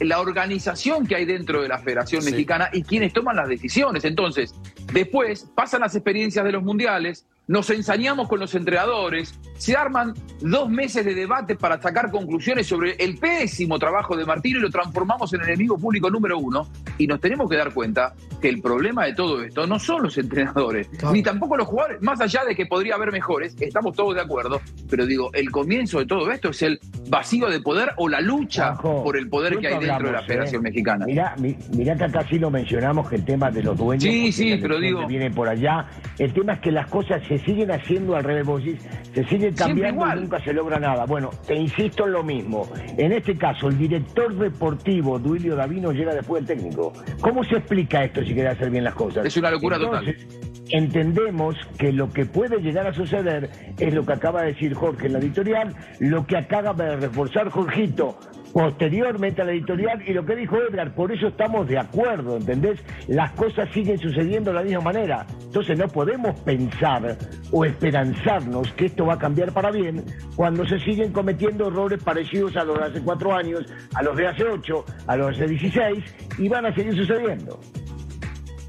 la 0.00 0.20
organización 0.20 1.06
que 1.06 1.16
hay 1.16 1.24
dentro 1.24 1.62
de 1.62 1.68
la 1.68 1.78
Federación 1.78 2.24
Mexicana 2.24 2.68
y 2.72 2.82
quienes 2.82 3.12
toman 3.12 3.36
las 3.36 3.48
decisiones. 3.48 4.04
Entonces, 4.04 4.54
después 4.92 5.48
pasan 5.54 5.80
las 5.80 5.94
experiencias 5.94 6.44
de 6.44 6.52
los 6.52 6.62
mundiales, 6.62 7.26
nos 7.48 7.70
ensañamos 7.70 8.28
con 8.28 8.38
los 8.38 8.54
entrenadores, 8.54 9.34
se 9.56 9.74
arman 9.74 10.14
dos 10.40 10.68
meses 10.68 11.04
de 11.04 11.14
debate 11.14 11.56
para 11.56 11.80
sacar 11.80 12.10
conclusiones 12.10 12.66
sobre 12.66 12.92
el 12.98 13.18
pésimo 13.18 13.78
trabajo 13.78 14.16
de 14.16 14.24
Martino 14.24 14.58
y 14.58 14.62
lo 14.62 14.70
transformamos 14.70 15.32
en 15.32 15.42
enemigo 15.42 15.76
público 15.78 16.10
número 16.10 16.38
uno. 16.38 16.68
Y 16.98 17.06
nos 17.06 17.20
tenemos 17.20 17.50
que 17.50 17.56
dar 17.56 17.72
cuenta 17.72 18.14
que 18.40 18.48
el 18.48 18.60
problema 18.60 19.06
de 19.06 19.14
todo 19.14 19.42
esto 19.42 19.66
no 19.66 19.78
son 19.78 20.04
los 20.04 20.18
entrenadores, 20.18 20.88
ni 21.12 21.22
tampoco 21.22 21.56
los 21.56 21.66
jugadores, 21.66 22.00
más 22.02 22.20
allá 22.20 22.44
de 22.44 22.54
que 22.54 22.66
podría 22.66 22.94
haber 22.94 23.10
mejores, 23.10 23.56
estamos 23.58 23.96
todos 23.96 24.14
de 24.14 24.20
acuerdo, 24.20 24.60
pero 24.88 25.06
digo, 25.06 25.30
el 25.32 25.50
comienzo 25.50 25.98
de 25.98 26.06
todo 26.06 26.30
esto 26.30 26.50
es 26.50 26.62
el 26.62 26.78
vacío 27.08 27.48
de 27.48 27.60
poder 27.60 27.92
o 27.96 28.08
la 28.08 28.20
lucha 28.20 28.74
por 28.74 29.16
el 29.16 29.28
poder 29.28 29.58
que 29.58 29.68
hay 29.68 29.78
dentro 29.78 30.06
de 30.06 30.12
la 30.12 30.22
Federación 30.22 30.60
¿eh? 30.60 30.68
Mexicana. 30.70 31.06
Mirá, 31.06 31.34
mirá 31.38 31.96
que 31.96 32.04
acá 32.04 32.24
sí 32.28 32.38
lo 32.38 32.50
mencionamos, 32.50 33.08
que 33.08 33.16
el 33.16 33.24
tema 33.24 33.50
de 33.50 33.62
los 33.62 33.76
dueños 33.76 34.04
sí, 34.04 34.30
sí, 34.30 34.58
pero 34.60 34.78
digo, 34.78 35.06
viene 35.06 35.30
por 35.30 35.48
allá, 35.48 35.86
el 36.18 36.32
tema 36.32 36.54
es 36.54 36.60
que 36.60 36.70
las 36.70 36.86
cosas 36.86 37.22
se 37.26 37.37
siguen 37.40 37.70
haciendo 37.70 38.16
al 38.16 38.24
revés, 38.24 38.38
se 39.14 39.24
sigue 39.24 39.52
cambiando 39.52 40.06
y 40.06 40.20
nunca 40.20 40.42
se 40.42 40.52
logra 40.52 40.78
nada. 40.78 41.04
Bueno, 41.06 41.30
te 41.46 41.54
insisto 41.54 42.06
en 42.06 42.12
lo 42.12 42.22
mismo. 42.22 42.68
En 42.96 43.12
este 43.12 43.36
caso, 43.36 43.68
el 43.68 43.78
director 43.78 44.34
deportivo, 44.36 45.18
Duilio 45.18 45.56
Davino, 45.56 45.92
llega 45.92 46.14
después 46.14 46.46
del 46.46 46.58
técnico. 46.58 46.92
¿Cómo 47.20 47.42
se 47.44 47.56
explica 47.56 48.04
esto 48.04 48.22
si 48.22 48.34
quiere 48.34 48.50
hacer 48.50 48.70
bien 48.70 48.84
las 48.84 48.94
cosas? 48.94 49.26
Es 49.26 49.36
una 49.36 49.50
locura 49.50 49.78
total. 49.78 50.16
Entendemos 50.70 51.56
que 51.78 51.92
lo 51.92 52.12
que 52.12 52.26
puede 52.26 52.60
llegar 52.60 52.86
a 52.86 52.92
suceder 52.92 53.50
es 53.78 53.94
lo 53.94 54.04
que 54.04 54.12
acaba 54.12 54.42
de 54.42 54.52
decir 54.52 54.74
Jorge 54.74 55.06
en 55.06 55.14
la 55.14 55.18
editorial, 55.18 55.74
lo 55.98 56.26
que 56.26 56.36
acaba 56.36 56.74
de 56.74 56.96
reforzar 56.96 57.48
Jorgito, 57.48 58.18
posteriormente 58.52 59.42
a 59.42 59.44
la 59.44 59.52
editorial 59.52 60.02
y 60.06 60.12
lo 60.12 60.24
que 60.24 60.36
dijo 60.36 60.56
Edgar, 60.56 60.94
por 60.94 61.12
eso 61.12 61.28
estamos 61.28 61.68
de 61.68 61.78
acuerdo, 61.78 62.36
¿entendés? 62.36 62.80
Las 63.06 63.32
cosas 63.32 63.68
siguen 63.72 63.98
sucediendo 63.98 64.50
de 64.50 64.56
la 64.56 64.62
misma 64.62 64.80
manera. 64.80 65.26
Entonces 65.42 65.78
no 65.78 65.88
podemos 65.88 66.38
pensar 66.40 67.16
o 67.52 67.64
esperanzarnos 67.64 68.72
que 68.72 68.86
esto 68.86 69.06
va 69.06 69.14
a 69.14 69.18
cambiar 69.18 69.52
para 69.52 69.70
bien 69.70 70.04
cuando 70.36 70.66
se 70.66 70.78
siguen 70.80 71.12
cometiendo 71.12 71.68
errores 71.68 72.02
parecidos 72.02 72.56
a 72.56 72.64
los 72.64 72.78
de 72.78 72.84
hace 72.84 73.00
cuatro 73.02 73.34
años, 73.34 73.64
a 73.94 74.02
los 74.02 74.16
de 74.16 74.26
hace 74.26 74.44
ocho, 74.44 74.84
a 75.06 75.16
los 75.16 75.38
de 75.38 75.44
hace 75.44 75.54
16 75.54 76.04
y 76.38 76.48
van 76.48 76.66
a 76.66 76.74
seguir 76.74 76.96
sucediendo. 76.96 77.60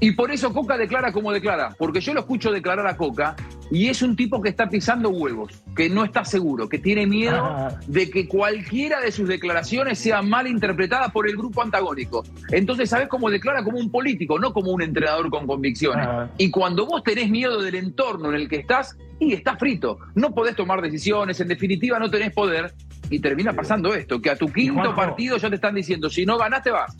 Y 0.02 0.12
por 0.12 0.30
eso 0.30 0.50
Coca 0.52 0.78
declara 0.78 1.12
como 1.12 1.30
declara, 1.30 1.74
porque 1.78 2.00
yo 2.00 2.14
lo 2.14 2.20
escucho 2.20 2.50
declarar 2.50 2.86
a 2.86 2.96
Coca 2.96 3.36
y 3.70 3.88
es 3.88 4.02
un 4.02 4.16
tipo 4.16 4.40
que 4.40 4.48
está 4.48 4.68
pisando 4.68 5.10
huevos, 5.10 5.52
que 5.76 5.88
no 5.88 6.04
está 6.04 6.24
seguro, 6.24 6.68
que 6.68 6.78
tiene 6.78 7.06
miedo 7.06 7.36
Ah. 7.42 7.78
de 7.86 8.10
que 8.10 8.26
cualquiera 8.28 9.00
de 9.00 9.12
sus 9.12 9.28
declaraciones 9.28 9.98
sea 9.98 10.22
mal 10.22 10.46
interpretada 10.46 11.08
por 11.10 11.28
el 11.28 11.36
grupo 11.36 11.62
antagónico. 11.62 12.24
Entonces, 12.50 12.90
¿sabes 12.90 13.08
cómo 13.08 13.30
declara? 13.30 13.62
Como 13.64 13.78
un 13.78 13.90
político, 13.90 14.38
no 14.38 14.52
como 14.52 14.72
un 14.72 14.82
entrenador 14.82 15.30
con 15.30 15.46
convicciones. 15.46 16.06
Ah. 16.08 16.28
Y 16.38 16.50
cuando 16.50 16.86
vos 16.86 17.02
tenés 17.02 17.30
miedo 17.30 17.62
del 17.62 17.74
entorno 17.76 18.28
en 18.30 18.34
el 18.36 18.48
que 18.48 18.56
estás, 18.56 18.96
y 19.18 19.34
estás 19.34 19.58
frito, 19.58 19.98
no 20.14 20.34
podés 20.34 20.56
tomar 20.56 20.80
decisiones, 20.80 21.38
en 21.40 21.48
definitiva 21.48 21.98
no 21.98 22.10
tenés 22.10 22.32
poder, 22.32 22.72
y 23.10 23.18
termina 23.18 23.52
pasando 23.52 23.92
esto, 23.94 24.20
que 24.20 24.30
a 24.30 24.36
tu 24.36 24.50
quinto 24.52 24.74
Juanjo. 24.80 24.94
partido 24.96 25.36
ya 25.36 25.48
te 25.48 25.56
están 25.56 25.74
diciendo, 25.74 26.08
si 26.08 26.24
no 26.24 26.38
ganás 26.38 26.62
te 26.62 26.70
vas. 26.70 26.96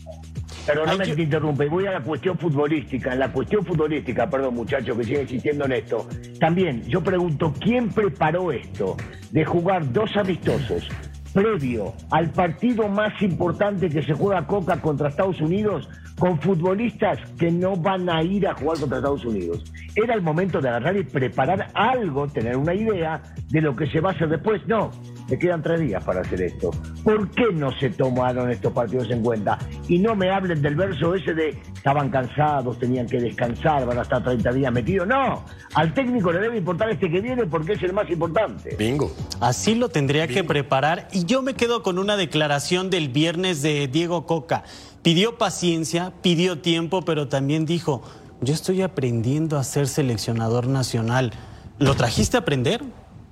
Perdóname 0.65 0.91
Hay 0.91 0.99
que 0.99 1.05
que- 1.11 1.15
te 1.15 1.21
interrumpa 1.23 1.65
y 1.65 1.69
voy 1.69 1.85
a 1.87 1.91
la 1.91 2.01
cuestión 2.01 2.37
futbolística. 2.37 3.13
En 3.13 3.19
la 3.19 3.31
cuestión 3.31 3.65
futbolística, 3.65 4.29
perdón 4.29 4.55
muchachos 4.55 4.97
que 4.97 5.03
sigue 5.03 5.21
insistiendo 5.23 5.65
en 5.65 5.71
esto. 5.73 6.07
También 6.39 6.83
yo 6.87 7.01
pregunto, 7.01 7.53
¿quién 7.59 7.89
preparó 7.89 8.51
esto 8.51 8.95
de 9.31 9.43
jugar 9.45 9.91
dos 9.91 10.15
amistosos 10.17 10.87
previo 11.33 11.93
al 12.09 12.29
partido 12.31 12.87
más 12.87 13.21
importante 13.21 13.89
que 13.89 14.03
se 14.03 14.13
juega 14.13 14.45
Coca 14.47 14.81
contra 14.81 15.09
Estados 15.09 15.39
Unidos 15.41 15.87
con 16.19 16.39
futbolistas 16.39 17.17
que 17.39 17.49
no 17.51 17.75
van 17.75 18.09
a 18.09 18.21
ir 18.21 18.47
a 18.47 18.53
jugar 18.53 18.79
contra 18.79 18.97
Estados 18.97 19.25
Unidos? 19.25 19.63
Era 19.95 20.13
el 20.13 20.21
momento 20.21 20.61
de 20.61 20.69
agarrar 20.69 20.95
y 20.95 21.03
preparar 21.03 21.67
algo, 21.73 22.27
tener 22.27 22.55
una 22.55 22.73
idea 22.73 23.21
de 23.49 23.61
lo 23.61 23.75
que 23.75 23.87
se 23.87 23.99
va 23.99 24.11
a 24.11 24.13
hacer 24.13 24.29
después. 24.29 24.61
No, 24.67 24.91
me 25.29 25.39
quedan 25.39 25.61
tres 25.61 25.79
días 25.79 26.03
para 26.03 26.21
hacer 26.21 26.41
esto. 26.41 26.71
¿Por 27.03 27.29
qué 27.31 27.45
no 27.53 27.71
se 27.79 27.89
tomaron 27.89 28.51
estos 28.51 28.71
partidos 28.71 29.09
en 29.09 29.21
cuenta? 29.21 29.57
Y 29.87 29.99
no 29.99 30.15
me 30.15 30.29
hablen 30.29 30.61
del 30.61 30.75
verso 30.75 31.15
ese 31.15 31.33
de 31.33 31.57
estaban 31.73 32.09
cansados, 32.09 32.77
tenían 32.77 33.07
que 33.07 33.19
descansar, 33.19 33.85
van 33.85 33.97
a 33.97 34.03
estar 34.03 34.23
30 34.23 34.51
días 34.53 34.71
metidos. 34.71 35.07
No, 35.07 35.43
al 35.73 35.93
técnico 35.93 36.31
le 36.31 36.39
debe 36.39 36.57
importar 36.57 36.89
este 36.89 37.09
que 37.09 37.21
viene 37.21 37.45
porque 37.45 37.73
es 37.73 37.83
el 37.83 37.93
más 37.93 38.09
importante. 38.09 38.75
Bingo. 38.77 39.11
Así 39.39 39.75
lo 39.75 39.89
tendría 39.89 40.27
que 40.27 40.43
preparar. 40.43 41.07
Y 41.11 41.20
yo 41.25 41.41
me 41.41 41.53
quedo 41.53 41.83
con 41.83 41.97
una 41.99 42.17
declaración 42.17 42.89
del 42.89 43.09
viernes 43.09 43.61
de 43.61 43.87
Diego 43.87 44.25
Coca. 44.25 44.63
Pidió 45.01 45.37
paciencia, 45.37 46.13
pidió 46.21 46.59
tiempo, 46.59 47.03
pero 47.03 47.27
también 47.27 47.65
dijo, 47.65 48.01
yo 48.41 48.53
estoy 48.53 48.81
aprendiendo 48.81 49.57
a 49.57 49.63
ser 49.63 49.87
seleccionador 49.87 50.67
nacional. 50.67 51.31
¿Lo 51.79 51.95
trajiste 51.95 52.37
a 52.37 52.41
aprender? 52.41 52.81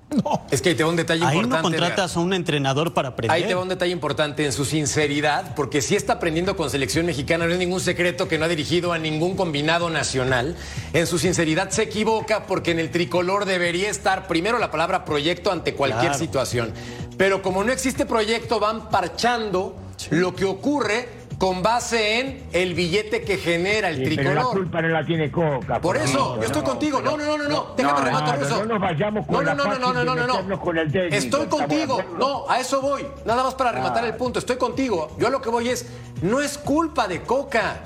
Es 0.50 0.64
que 0.64 0.70
ahí 0.70 0.76
te 0.76 0.84
va 0.84 0.90
un 0.90 0.96
detalle 0.96 1.24
Ahí 1.24 1.36
importante. 1.38 1.58
no 1.58 1.78
contratas 1.78 2.18
a 2.18 2.20
un 2.20 2.34
entrenador 2.34 2.96
para 2.96 3.10
aprender. 3.10 3.32
Ahí 3.32 3.44
te 3.48 3.54
va 3.54 3.62
un 3.62 3.70
detalle 3.70 3.92
importante 3.92 4.44
en 4.44 4.52
su 4.52 4.66
sinceridad, 4.66 5.54
porque 5.54 5.84
si 5.84 5.96
está 5.96 6.14
aprendiendo 6.14 6.56
con 6.56 6.68
selección 6.72 7.06
mexicana, 7.06 7.46
no 7.46 7.54
es 7.54 7.60
ningún 7.60 7.80
secreto 7.80 8.28
que 8.28 8.40
no 8.40 8.46
ha 8.46 8.48
dirigido 8.48 8.92
a 8.92 8.98
ningún 8.98 9.36
combinado 9.36 9.92
nacional. 9.92 10.56
En 10.94 11.06
su 11.06 11.20
sinceridad 11.20 11.70
se 11.70 11.84
equivoca 11.84 12.48
porque 12.48 12.72
en 12.72 12.80
el 12.80 12.90
tricolor 12.90 13.46
debería 13.46 13.92
estar 13.92 14.26
primero 14.26 14.58
la 14.58 14.72
palabra 14.72 15.06
proyecto 15.06 15.52
ante 15.52 15.76
cualquier 15.76 16.02
Claro. 16.14 16.18
situación. 16.18 16.74
Pero 17.20 17.42
como 17.42 17.66
no 17.66 17.72
existe 17.74 18.06
proyecto, 18.06 18.62
van 18.62 18.90
parchando 18.90 19.76
lo 20.12 20.34
que 20.34 20.46
ocurre 20.46 21.10
con 21.38 21.62
base 21.62 22.20
en 22.22 22.48
el 22.54 22.74
billete 22.74 23.24
que 23.24 23.38
genera 23.38 23.90
el 23.90 23.98
Sí, 23.98 24.16
pero 24.16 24.30
la 24.34 24.42
tricolor. 24.42 24.58
culpa 24.58 24.82
no 24.82 24.88
la 24.88 25.06
tiene 25.06 25.30
Coca. 25.30 25.82
Por 25.82 25.98
eso, 25.98 26.38
yo 26.38 26.44
estoy 26.44 26.62
contigo. 26.64 27.02
No, 27.02 27.18
no, 27.18 27.26
no, 27.26 27.38
no, 27.38 27.50
no. 27.50 27.74
Déjame 27.76 28.00
no, 28.00 28.06
rematar, 28.06 28.40
no, 28.40 28.44
Russo. 28.46 28.60
no 28.60 28.66
nos 28.74 28.80
vayamos 28.82 29.28
con 29.28 29.44
no, 29.44 29.54
no, 29.54 29.66
no, 29.66 29.78
no, 29.94 30.04
no, 30.06 30.16
no, 30.16 30.42
no, 30.44 30.60
con 30.62 30.78
el 30.78 30.90
técnico, 30.90 31.16
Estoy 31.16 31.42
¿estamos 31.44 31.70
de 31.70 31.76
contigo. 31.88 32.02
No, 32.18 32.50
a 32.50 32.58
eso 32.62 32.82
voy. 32.82 33.06
Nada 33.26 33.44
más 33.44 33.54
para 33.56 33.74
rematar 33.74 34.06
el 34.06 34.16
punto. 34.16 34.40
Estoy 34.40 34.56
contigo. 34.56 35.12
Yo 35.20 35.28
a 35.28 35.30
lo 35.30 35.42
que 35.42 35.50
voy 35.50 35.68
es, 35.68 35.88
no 36.22 36.40
es 36.40 36.58
culpa 36.58 37.06
de 37.10 37.22
Coca. 37.22 37.82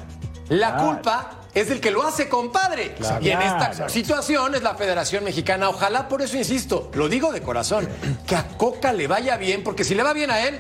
La 0.50 0.74
Claro. 0.76 0.86
culpa 0.94 1.32
es 1.54 1.70
del 1.70 1.80
que 1.80 1.92
lo 1.92 2.04
hace, 2.04 2.28
compadre. 2.30 2.96
Y 3.22 3.30
en 3.30 3.42
esta 3.42 3.90
situación 3.90 4.56
es 4.56 4.64
la 4.64 4.76
Federación 4.76 5.24
Mexicana. 5.24 5.70
Ojalá, 5.70 6.08
por 6.08 6.22
eso 6.22 6.38
insisto, 6.38 6.90
lo 6.94 7.08
digo 7.10 7.32
de 7.32 7.42
corazón, 7.42 7.88
que 8.26 8.36
a 8.36 8.48
Coca 8.58 8.92
le 8.94 9.08
vaya 9.08 9.38
bien, 9.38 9.64
porque 9.64 9.84
si 9.84 9.96
le 9.96 10.04
va 10.04 10.14
bien 10.14 10.32
a 10.32 10.48
él, 10.48 10.60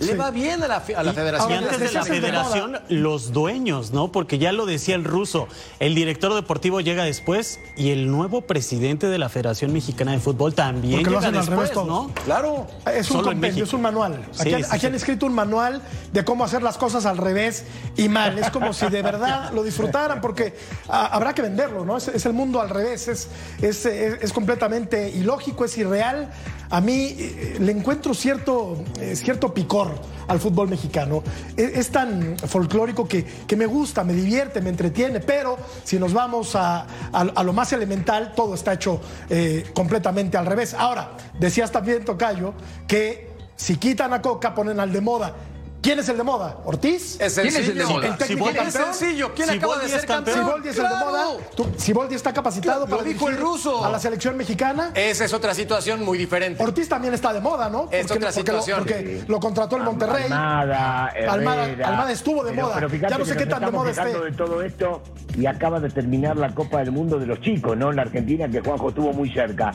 le 0.00 0.14
va 0.14 0.30
bien 0.30 0.62
a 0.62 0.68
la, 0.68 0.76
a 0.96 1.02
la 1.02 1.10
Y 1.12 1.14
Federación. 1.14 1.52
antes 1.64 1.78
de 1.80 1.92
la 1.92 2.02
federación, 2.04 2.78
los 2.88 3.32
dueños, 3.32 3.92
¿no? 3.92 4.12
Porque 4.12 4.38
ya 4.38 4.52
lo 4.52 4.64
decía 4.66 4.94
el 4.94 5.04
ruso, 5.04 5.48
el 5.80 5.94
director 5.94 6.34
deportivo 6.34 6.80
llega 6.80 7.04
después 7.04 7.58
y 7.76 7.90
el 7.90 8.10
nuevo 8.10 8.42
presidente 8.42 9.08
de 9.08 9.18
la 9.18 9.28
Federación 9.28 9.72
Mexicana 9.72 10.12
de 10.12 10.18
Fútbol 10.20 10.54
también 10.54 11.00
Porque 11.02 11.10
lo 11.10 11.20
llega 11.20 11.38
después. 11.38 11.74
¿no? 11.74 12.10
Claro. 12.24 12.66
Es 12.94 13.10
un 13.10 13.22
compendio, 13.22 13.64
es 13.64 13.72
un 13.72 13.82
manual. 13.82 14.24
Aquí, 14.38 14.54
han, 14.54 14.62
sí, 14.62 14.68
aquí 14.70 14.80
sí. 14.80 14.86
han 14.86 14.94
escrito 14.94 15.26
un 15.26 15.34
manual 15.34 15.82
de 16.12 16.24
cómo 16.24 16.44
hacer 16.44 16.62
las 16.62 16.78
cosas 16.78 17.04
al 17.06 17.16
revés 17.16 17.64
y 17.96 18.08
mal. 18.08 18.38
Es 18.38 18.50
como 18.50 18.72
si 18.72 18.86
de 18.88 19.02
verdad 19.02 19.52
lo 19.52 19.62
disfrutaran, 19.62 20.20
porque 20.20 20.56
ah, 20.88 21.06
habrá 21.12 21.34
que 21.34 21.42
venderlo, 21.42 21.84
¿no? 21.84 21.96
Es, 21.96 22.08
es 22.08 22.24
el 22.26 22.32
mundo 22.32 22.60
al 22.60 22.70
revés, 22.70 23.08
es, 23.08 23.28
es, 23.60 23.84
es- 23.86 24.22
es 24.22 24.32
completamente 24.32 25.10
ilógico, 25.10 25.64
es 25.64 25.76
irreal. 25.78 26.30
A 26.70 26.80
mí 26.80 27.14
eh, 27.18 27.56
le 27.60 27.72
encuentro 27.72 28.12
cierto, 28.14 28.76
eh, 29.00 29.16
cierto 29.16 29.54
picor 29.54 29.94
al 30.26 30.38
fútbol 30.38 30.68
mexicano. 30.68 31.22
Es, 31.56 31.78
es 31.78 31.88
tan 31.90 32.36
folclórico 32.38 33.08
que, 33.08 33.24
que 33.24 33.56
me 33.56 33.66
gusta, 33.66 34.04
me 34.04 34.12
divierte, 34.12 34.60
me 34.60 34.68
entretiene, 34.70 35.20
pero 35.20 35.56
si 35.84 35.98
nos 35.98 36.12
vamos 36.12 36.54
a, 36.54 36.86
a- 37.12 37.42
lo 37.42 37.52
más 37.52 37.72
elemental, 37.72 38.32
todo 38.36 38.54
está 38.54 38.74
hecho 38.74 39.00
eh, 39.30 39.64
completamente 39.74 40.36
al 40.36 40.44
revés. 40.46 40.74
Ahora, 40.74 41.12
decías 41.38 41.72
también, 41.72 42.04
Tocayo, 42.04 42.52
que 42.86 43.30
si 43.56 43.76
quitan 43.76 44.12
a 44.12 44.20
Coca, 44.22 44.54
ponen 44.54 44.78
al 44.80 44.92
de 44.92 45.00
moda. 45.00 45.34
¿Quién 45.80 46.00
es 46.00 46.08
el 46.08 46.16
de 46.16 46.22
moda? 46.24 46.56
¿Ortiz? 46.64 47.20
Es 47.20 47.34
¿Quién 47.34 47.46
es 47.46 47.68
el 47.68 47.78
de 47.78 47.86
moda? 47.86 48.06
¿El 48.08 48.16
técnico 48.16 48.44
¿Quién 48.50 48.56
es 48.66 48.74
campeón? 48.74 48.94
sencillo? 48.94 49.32
¿Quién 49.34 49.48
Siboldi 49.48 49.64
acaba 49.64 49.78
de 49.82 49.88
ser 49.88 50.06
campeón? 50.06 50.24
campeón. 50.36 50.46
Siboldi 50.48 50.68
es 50.68 50.76
el 50.76 50.82
de 50.82 50.88
¡Claro! 50.88 51.06
moda. 51.06 51.26
¿Tú- 51.56 51.66
¿Siboldi 51.76 52.14
está 52.16 52.32
capacitado 52.32 52.80
Lo 52.80 52.86
para 52.90 53.02
dijo 53.04 53.28
el 53.28 53.36
dirigir 53.36 53.52
ruso. 53.52 53.84
a 53.84 53.88
la 53.90 53.98
selección 54.00 54.36
mexicana? 54.36 54.90
Esa 54.94 55.24
es 55.24 55.32
otra 55.32 55.54
situación 55.54 56.04
muy 56.04 56.18
diferente. 56.18 56.62
Ortiz 56.62 56.88
también 56.88 57.14
está 57.14 57.32
de 57.32 57.40
moda, 57.40 57.70
¿no? 57.70 57.88
Es 57.92 58.10
otra 58.10 58.18
lo, 58.26 58.32
situación. 58.32 58.78
porque 58.80 59.24
lo 59.28 59.38
contrató 59.38 59.76
el 59.76 59.84
Monterrey. 59.84 60.24
Almada, 60.24 61.06
Almada- 61.28 61.64
Herrera. 61.68 61.88
Almada 61.88 62.12
estuvo 62.12 62.42
de 62.44 62.50
Pero- 62.50 62.62
moda. 62.64 62.74
pero 62.74 62.90
fíjate 62.90 63.12
Ya 63.12 63.18
no 63.18 63.24
sé 63.24 63.36
qué 63.36 63.46
tan 63.46 63.64
de 63.64 63.70
moda 63.70 63.90
esté. 63.90 64.18
de 64.20 64.32
todo 64.32 64.62
esto 64.62 65.02
y 65.38 65.46
acaba 65.46 65.78
de 65.78 65.90
terminar 65.90 66.36
la 66.36 66.52
Copa 66.54 66.78
del 66.78 66.90
Mundo 66.90 67.18
de 67.20 67.26
los 67.26 67.40
chicos, 67.40 67.76
¿no? 67.76 67.92
La 67.92 68.02
Argentina, 68.02 68.48
que 68.48 68.60
Juanjo 68.60 68.88
estuvo 68.88 69.12
muy 69.12 69.32
cerca. 69.32 69.72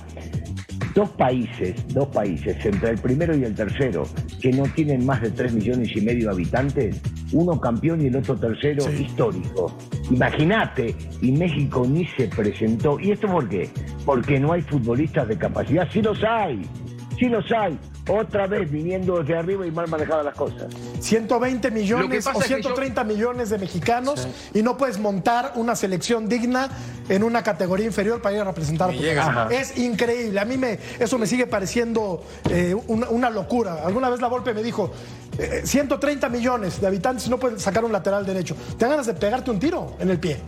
Dos 0.94 1.10
países, 1.12 1.88
dos 1.88 2.08
países, 2.10 2.64
entre 2.66 2.92
el 2.92 3.00
primero 3.00 3.36
y 3.36 3.44
el 3.44 3.56
tercero, 3.56 4.04
que 4.40 4.52
no 4.52 4.64
tienen 4.76 5.06
más 5.06 5.22
de 5.22 5.32
3 5.32 5.54
millones 5.54 5.90
y 5.96 6.02
medio 6.02 6.28
de 6.28 6.34
habitantes, 6.34 7.02
uno 7.32 7.60
campeón 7.60 8.02
y 8.02 8.08
el 8.08 8.16
otro 8.16 8.36
tercero 8.36 8.92
histórico. 8.92 9.76
Imagínate, 10.12 10.96
y 11.22 11.32
México 11.32 11.86
ni 11.88 12.06
se 12.06 12.28
presentó. 12.28 13.00
¿Y 13.00 13.12
esto 13.12 13.28
por 13.28 13.50
qué? 13.50 13.70
Porque 14.06 14.40
no 14.40 14.54
hay 14.54 14.62
futbolistas 14.62 15.28
de 15.28 15.38
capacidad. 15.38 15.88
Sí 15.92 16.02
los 16.02 16.24
hay, 16.24 16.62
sí 17.18 17.26
los 17.26 17.52
hay. 17.52 17.78
Otra 18.08 18.48
vez 18.48 18.70
viniendo 18.70 19.20
desde 19.20 19.38
arriba 19.38 19.66
y 19.66 19.72
mal 19.72 19.88
manejadas 19.88 20.26
las 20.26 20.36
cosas. 20.36 20.68
120 21.00 21.70
Lo 21.70 21.74
que 21.74 21.80
millones 21.82 22.28
o 22.28 22.32
es 22.32 22.38
que 22.38 22.44
130 22.48 23.04
millones 23.06 23.50
de 23.50 23.58
mexicanos 23.58 24.28
y 24.54 24.62
no 24.62 24.78
puedes 24.78 25.00
montar 25.00 25.54
una 25.56 25.76
selección 25.76 26.28
digna 26.28 26.70
en 27.08 27.24
una 27.24 27.44
categoría 27.44 27.86
inferior 27.86 28.22
para 28.22 28.36
ir 28.36 28.42
a 28.42 28.46
representar 28.46 28.90
a 28.90 28.94
tu 28.94 29.00
llega. 29.00 29.48
Es 29.52 29.78
increíble. 29.78 30.40
A 30.40 30.46
mí 30.46 30.58
me, 30.58 30.80
eso 31.00 31.18
me 31.18 31.28
sigue 31.28 31.48
pareciendo 31.48 32.24
eh, 32.50 32.76
una, 32.88 33.08
una 33.10 33.30
locura. 33.30 33.86
Alguna 33.86 34.10
vez 34.10 34.20
la 34.20 34.28
Volpe 34.28 34.54
me 34.54 34.64
dijo, 34.64 34.92
eh, 35.38 35.62
130 35.64 36.28
millones 36.28 36.82
de 36.82 36.88
habitantes 36.88 37.28
y 37.28 37.30
no 37.30 37.40
puedes 37.40 37.62
sacar 37.62 37.86
un 37.86 37.92
lateral 37.94 38.26
derecho. 38.26 38.56
Te 38.78 38.86
dan 38.86 38.92
ganas 38.92 39.06
de 39.08 39.14
pegarte 39.14 39.50
un 39.50 39.60
tiro 39.60 39.96
en 40.00 40.10
el 40.10 40.20
pie. 40.20 40.40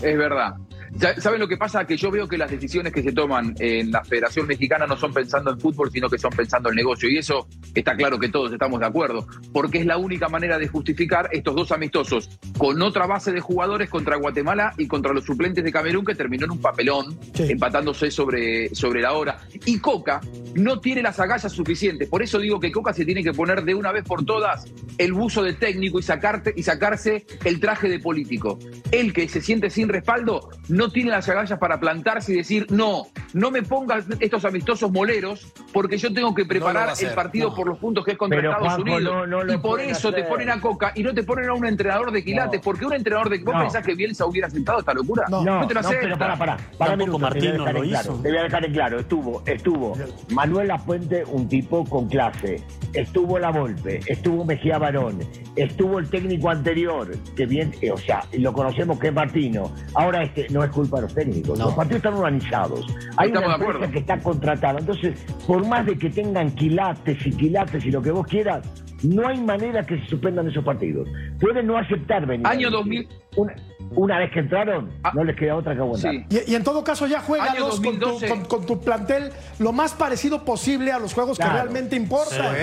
Es 0.00 0.16
verdad. 0.16 0.54
Sa- 1.00 1.20
¿Saben 1.20 1.40
lo 1.40 1.48
que 1.48 1.56
pasa? 1.56 1.84
Que 1.86 1.96
yo 1.96 2.08
veo 2.08 2.28
que 2.28 2.38
las 2.38 2.48
decisiones 2.48 2.92
que 2.92 3.02
se 3.02 3.10
toman 3.10 3.56
en 3.58 3.90
la 3.90 4.04
Federación 4.04 4.46
Mexicana 4.46 4.86
no 4.86 4.96
son 4.96 5.12
pensando 5.12 5.50
en 5.50 5.58
fútbol, 5.58 5.90
sino 5.90 6.08
que 6.08 6.18
son 6.18 6.30
pensando 6.30 6.68
en 6.68 6.76
negocio. 6.76 6.93
Y 7.02 7.16
eso 7.18 7.46
está 7.74 7.96
claro 7.96 8.18
que 8.18 8.28
todos 8.28 8.52
estamos 8.52 8.80
de 8.80 8.86
acuerdo, 8.86 9.26
porque 9.52 9.78
es 9.78 9.86
la 9.86 9.96
única 9.96 10.28
manera 10.28 10.58
de 10.58 10.68
justificar 10.68 11.28
estos 11.32 11.54
dos 11.56 11.72
amistosos 11.72 12.30
con 12.56 12.80
otra 12.82 13.06
base 13.06 13.32
de 13.32 13.40
jugadores 13.40 13.90
contra 13.90 14.16
Guatemala 14.16 14.72
y 14.78 14.86
contra 14.86 15.12
los 15.12 15.24
suplentes 15.24 15.64
de 15.64 15.72
Camerún, 15.72 16.04
que 16.04 16.14
terminó 16.14 16.44
en 16.44 16.52
un 16.52 16.60
papelón, 16.60 17.18
Sí. 17.34 17.44
empatándose 17.50 18.10
sobre, 18.10 18.74
sobre 18.74 19.00
la 19.02 19.12
hora. 19.12 19.38
Y 19.66 19.78
Coca 19.78 20.20
no 20.54 20.78
tiene 20.80 21.02
las 21.02 21.18
agallas 21.18 21.52
suficientes. 21.52 22.08
Por 22.08 22.22
eso 22.22 22.38
digo 22.38 22.60
que 22.60 22.70
Coca 22.70 22.92
se 22.92 23.04
tiene 23.04 23.22
que 23.24 23.32
poner 23.32 23.64
de 23.64 23.74
una 23.74 23.90
vez 23.92 24.04
por 24.04 24.24
todas 24.24 24.66
el 24.98 25.12
buzo 25.12 25.42
de 25.42 25.54
técnico 25.54 25.98
y, 25.98 26.02
sacarte, 26.02 26.52
y 26.56 26.62
sacarse 26.62 27.26
el 27.44 27.58
traje 27.58 27.88
de 27.88 27.98
político. 27.98 28.58
Él 28.92 29.12
que 29.12 29.28
se 29.28 29.40
siente 29.40 29.70
sin 29.70 29.88
respaldo 29.88 30.50
no 30.68 30.90
tiene 30.90 31.10
las 31.10 31.28
agallas 31.28 31.58
para 31.58 31.80
plantarse 31.80 32.32
y 32.32 32.36
decir, 32.36 32.66
no, 32.70 33.06
no 33.34 33.50
me 33.50 33.62
pongas 33.62 34.06
estos 34.20 34.44
amistosos 34.46 34.90
moleros 34.90 35.52
porque 35.72 35.98
yo 35.98 36.12
tengo 36.12 36.34
que 36.34 36.44
preparar 36.46 36.88
hacer, 36.88 37.10
el 37.10 37.14
partido 37.14 37.50
no. 37.50 37.54
por 37.54 37.66
los 37.68 37.78
puntos 37.78 38.04
que 38.04 38.12
es 38.12 38.16
contra 38.18 38.38
Pero, 38.38 38.52
Estados 38.52 38.74
Juanjo, 38.74 38.94
Unidos. 38.96 39.28
no- 39.28 39.44
no 39.44 39.52
y 39.52 39.58
por 39.58 39.80
eso 39.80 40.12
te 40.12 40.24
ponen 40.24 40.50
a 40.50 40.60
Coca 40.60 40.92
y 40.94 41.02
no 41.02 41.12
te 41.12 41.22
ponen 41.22 41.50
a 41.50 41.52
un 41.54 41.66
entrenador 41.66 42.10
de 42.12 42.24
quilates, 42.24 42.60
No. 42.60 42.64
porque 42.64 42.86
un 42.86 42.94
entrenador 42.94 43.28
de... 43.28 43.38
¿Vos 43.44 43.54
No. 43.54 43.60
pensás 43.60 43.84
que 43.84 43.94
Bielsa 43.94 44.24
hubiera 44.24 44.46
aceptado 44.48 44.78
esta 44.78 44.94
locura? 44.94 45.24
No. 45.28 45.44
No, 45.44 45.66
te 45.66 45.74
lo 45.74 45.82
no, 45.82 45.88
acepta. 45.88 46.04
pero 46.06 46.18
para, 46.18 46.36
para. 46.38 46.56
para 46.56 46.90
Tampoco 46.96 47.18
minutos, 47.18 47.20
Martino 47.20 47.52
te 47.52 47.58
voy 47.58 47.66
a 47.68 47.72
dejar 47.72 47.74
lo 47.74 47.82
en 47.84 47.88
claro, 47.90 48.12
hizo. 48.12 48.22
Te 48.22 48.28
voy 48.30 48.38
a 48.38 48.42
dejar 48.42 48.64
en 48.64 48.72
claro. 48.72 48.98
Estuvo, 49.00 49.42
estuvo 49.46 49.98
Manuel 50.30 50.68
Lafuente, 50.68 51.24
un 51.26 51.48
tipo 51.48 51.84
con 51.84 52.08
clase. 52.08 52.62
Estuvo 52.92 53.38
La 53.38 53.50
Volpe, 53.50 54.00
estuvo 54.06 54.44
Mejía 54.44 54.78
Barón, 54.78 55.18
estuvo 55.56 55.98
el 55.98 56.08
técnico 56.08 56.48
anterior, 56.50 57.10
que 57.36 57.46
bien, 57.46 57.74
eh, 57.80 57.90
o 57.90 57.96
sea, 57.98 58.22
lo 58.38 58.52
conocemos 58.52 58.98
que 59.00 59.08
es 59.08 59.12
Martino. 59.12 59.72
Ahora 59.94 60.22
este 60.22 60.46
no 60.50 60.62
es 60.62 60.70
culpa 60.70 60.98
de 60.98 61.02
los 61.02 61.14
técnicos. 61.14 61.58
No. 61.58 61.66
Los 61.66 61.74
partidos 61.74 61.96
están 61.98 62.14
organizados. 62.14 62.86
Hay 63.16 63.23
Estamos 63.26 63.56
una 63.56 63.66
empresa 63.66 63.92
que 63.92 63.98
está 63.98 64.18
contratada. 64.20 64.78
Entonces, 64.78 65.24
por 65.46 65.66
más 65.66 65.86
de 65.86 65.98
que 65.98 66.10
tengan 66.10 66.50
quilates 66.54 67.26
y 67.26 67.30
quilates 67.30 67.84
y 67.84 67.90
lo 67.90 68.02
que 68.02 68.10
vos 68.10 68.26
quieras, 68.26 68.66
no 69.02 69.28
hay 69.28 69.40
manera 69.40 69.84
que 69.84 69.98
se 70.00 70.06
suspendan 70.06 70.48
esos 70.48 70.64
partidos. 70.64 71.08
Pueden 71.40 71.66
no 71.66 71.76
aceptar 71.76 72.26
venir. 72.26 72.46
Año 72.46 72.68
a 72.68 72.82
dirigir. 72.82 73.08
2000. 73.08 73.08
Una, 73.36 73.54
una 73.96 74.18
vez 74.18 74.30
que 74.32 74.40
entraron, 74.40 74.90
Ah. 75.02 75.12
no 75.14 75.24
les 75.24 75.36
queda 75.36 75.56
otra 75.56 75.74
que 75.74 75.80
aguantar. 75.80 76.10
Sí. 76.12 76.26
Y, 76.30 76.52
y 76.52 76.54
en 76.54 76.64
todo 76.64 76.82
caso 76.84 77.06
ya 77.06 77.20
juega 77.20 77.46
con 77.48 77.56
tu, 77.56 77.64
2012. 77.66 78.28
con, 78.28 78.44
con 78.44 78.66
tu 78.66 78.80
plantel 78.80 79.32
lo 79.58 79.72
más 79.72 79.92
parecido 79.92 80.44
posible 80.44 80.92
a 80.92 80.98
los 80.98 81.12
juegos 81.14 81.38
que 81.38 81.44
realmente 81.48 81.96
importan, 81.96 82.54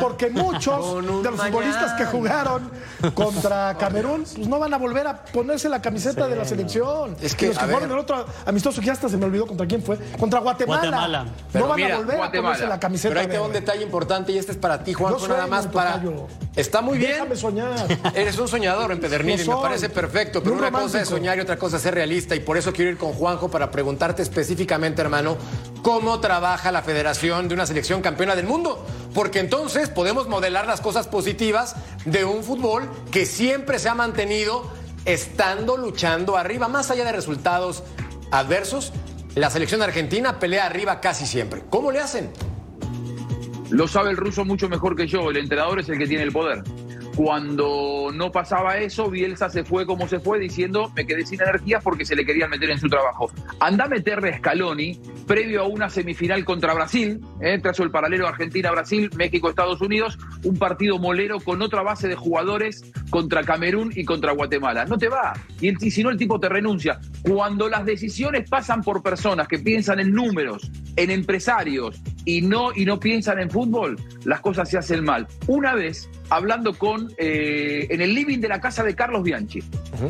Porque 0.00 0.30
muchos 0.30 0.96
de 1.22 1.30
los 1.30 1.40
futbolistas 1.42 1.92
que 1.94 2.04
jugaron 2.06 2.70
contra 3.14 3.76
Camerún 3.78 4.22
pues 4.22 4.48
no 4.48 4.58
van 4.58 4.72
a 4.74 4.78
volver 4.78 5.06
a 5.06 5.24
ponerse 5.24 5.68
la 5.68 5.80
camiseta 5.80 6.28
de 6.28 6.36
la 6.36 6.44
selección. 6.44 7.16
Es 7.20 7.34
que, 7.34 7.46
Y 7.46 7.48
los 7.48 7.58
que 7.58 7.66
ver. 7.66 7.82
el 7.82 7.92
otro 7.92 8.24
amistoso 8.44 8.80
que 8.80 8.86
ya 8.86 8.92
hasta 8.92 9.08
se 9.08 9.16
me 9.16 9.24
olvidó 9.26 9.46
contra 9.46 9.66
quién 9.66 9.82
fue, 9.82 9.98
contra 10.18 10.40
Guatemala. 10.40 10.80
Guatemala. 10.80 11.26
No 11.54 11.68
van 11.68 11.76
mira, 11.76 11.94
a 11.94 11.98
volver 11.98 12.16
Guatemala. 12.16 12.48
a 12.48 12.52
ponerse 12.54 12.66
la 12.68 12.80
camiseta. 12.80 13.08
Pero 13.14 13.20
ahí 13.20 13.26
te 13.28 13.38
un 13.40 13.52
detalle 13.52 13.82
importante 13.82 14.32
y 14.32 14.38
este 14.38 14.52
es 14.52 14.58
para 14.58 14.82
ti, 14.82 14.92
Juanjo, 14.92 15.26
nada 15.28 15.46
más 15.46 15.66
para... 15.66 16.00
Está 16.54 16.80
muy 16.80 16.98
bien. 16.98 17.12
Déjame 17.12 17.36
soñar. 17.36 17.74
Eres 18.14 18.38
un 18.38 18.48
soñador, 18.48 18.90
empedernido, 18.92 19.42
y 19.44 19.48
me 19.48 19.56
parece 19.56 19.88
perfecto, 19.90 20.42
pero 20.46 20.58
un 20.58 20.62
una 20.62 20.70
cosa 20.70 21.00
es 21.00 21.08
soñar 21.08 21.38
y 21.38 21.40
otra 21.40 21.58
cosa 21.58 21.76
es 21.78 21.82
ser 21.82 21.94
realista, 21.94 22.36
y 22.36 22.40
por 22.40 22.56
eso 22.56 22.72
quiero 22.72 22.92
ir 22.92 22.96
con 22.96 23.12
Juanjo 23.12 23.50
para 23.50 23.72
preguntarte 23.72 24.22
específicamente, 24.22 25.02
hermano, 25.02 25.36
cómo 25.82 26.20
trabaja 26.20 26.70
la 26.70 26.82
federación 26.82 27.48
de 27.48 27.54
una 27.54 27.66
selección 27.66 28.00
campeona 28.00 28.36
del 28.36 28.46
mundo, 28.46 28.86
porque 29.12 29.40
entonces 29.40 29.88
podemos 29.88 30.28
modelar 30.28 30.68
las 30.68 30.80
cosas 30.80 31.08
positivas 31.08 31.74
de 32.04 32.24
un 32.24 32.44
fútbol 32.44 32.88
que 33.10 33.26
siempre 33.26 33.80
se 33.80 33.88
ha 33.88 33.96
mantenido 33.96 34.70
estando 35.04 35.76
luchando 35.76 36.36
arriba, 36.36 36.68
más 36.68 36.92
allá 36.92 37.04
de 37.04 37.12
resultados 37.12 37.82
adversos. 38.30 38.92
La 39.34 39.50
selección 39.50 39.82
argentina 39.82 40.38
pelea 40.38 40.66
arriba 40.66 41.00
casi 41.00 41.26
siempre. 41.26 41.64
¿Cómo 41.70 41.90
le 41.90 41.98
hacen? 41.98 42.30
Lo 43.70 43.88
sabe 43.88 44.10
el 44.10 44.16
ruso 44.16 44.44
mucho 44.44 44.68
mejor 44.68 44.94
que 44.94 45.08
yo. 45.08 45.28
El 45.28 45.38
entrenador 45.38 45.80
es 45.80 45.88
el 45.88 45.98
que 45.98 46.06
tiene 46.06 46.22
el 46.22 46.30
poder. 46.30 46.62
Cuando 47.16 48.10
no 48.12 48.30
pasaba 48.30 48.76
eso, 48.76 49.08
Bielsa 49.08 49.48
se 49.48 49.64
fue 49.64 49.86
como 49.86 50.06
se 50.06 50.20
fue 50.20 50.38
diciendo 50.38 50.92
me 50.94 51.06
quedé 51.06 51.24
sin 51.24 51.40
energías 51.40 51.82
porque 51.82 52.04
se 52.04 52.14
le 52.14 52.26
querían 52.26 52.50
meter 52.50 52.68
en 52.68 52.78
su 52.78 52.88
trabajo. 52.88 53.30
Anda 53.58 53.86
a 53.86 53.88
meterle 53.88 54.28
a 54.28 54.38
Scaloni 54.38 55.00
previo 55.26 55.62
a 55.62 55.66
una 55.66 55.88
semifinal 55.88 56.44
contra 56.44 56.74
Brasil, 56.74 57.20
eh, 57.40 57.58
el 57.78 57.90
paralelo 57.90 58.28
Argentina-Brasil, 58.28 59.10
México-Estados 59.16 59.80
Unidos, 59.80 60.18
un 60.44 60.58
partido 60.58 60.98
molero 60.98 61.40
con 61.40 61.62
otra 61.62 61.82
base 61.82 62.06
de 62.06 62.16
jugadores 62.16 62.84
contra 63.08 63.42
Camerún 63.44 63.92
y 63.94 64.04
contra 64.04 64.32
Guatemala. 64.32 64.84
No 64.84 64.98
te 64.98 65.08
va. 65.08 65.32
Y, 65.60 65.86
y 65.86 65.90
si 65.90 66.02
no, 66.02 66.10
el 66.10 66.18
tipo 66.18 66.38
te 66.38 66.50
renuncia. 66.50 67.00
Cuando 67.22 67.68
las 67.68 67.86
decisiones 67.86 68.48
pasan 68.48 68.82
por 68.82 69.02
personas 69.02 69.48
que 69.48 69.58
piensan 69.58 70.00
en 70.00 70.12
números, 70.12 70.70
en 70.96 71.10
empresarios 71.10 72.00
y 72.24 72.42
no, 72.42 72.70
y 72.74 72.84
no 72.84 72.98
piensan 72.98 73.38
en 73.38 73.50
fútbol, 73.50 73.96
las 74.24 74.40
cosas 74.40 74.68
se 74.68 74.78
hacen 74.78 75.04
mal. 75.04 75.26
Una 75.46 75.74
vez, 75.74 76.08
hablando 76.28 76.74
con 76.74 77.12
eh, 77.16 77.86
en 77.90 78.00
el 78.00 78.14
living 78.14 78.38
de 78.38 78.48
la 78.48 78.60
casa 78.60 78.82
de 78.82 78.94
Carlos 78.94 79.22
Bianchi, 79.22 79.62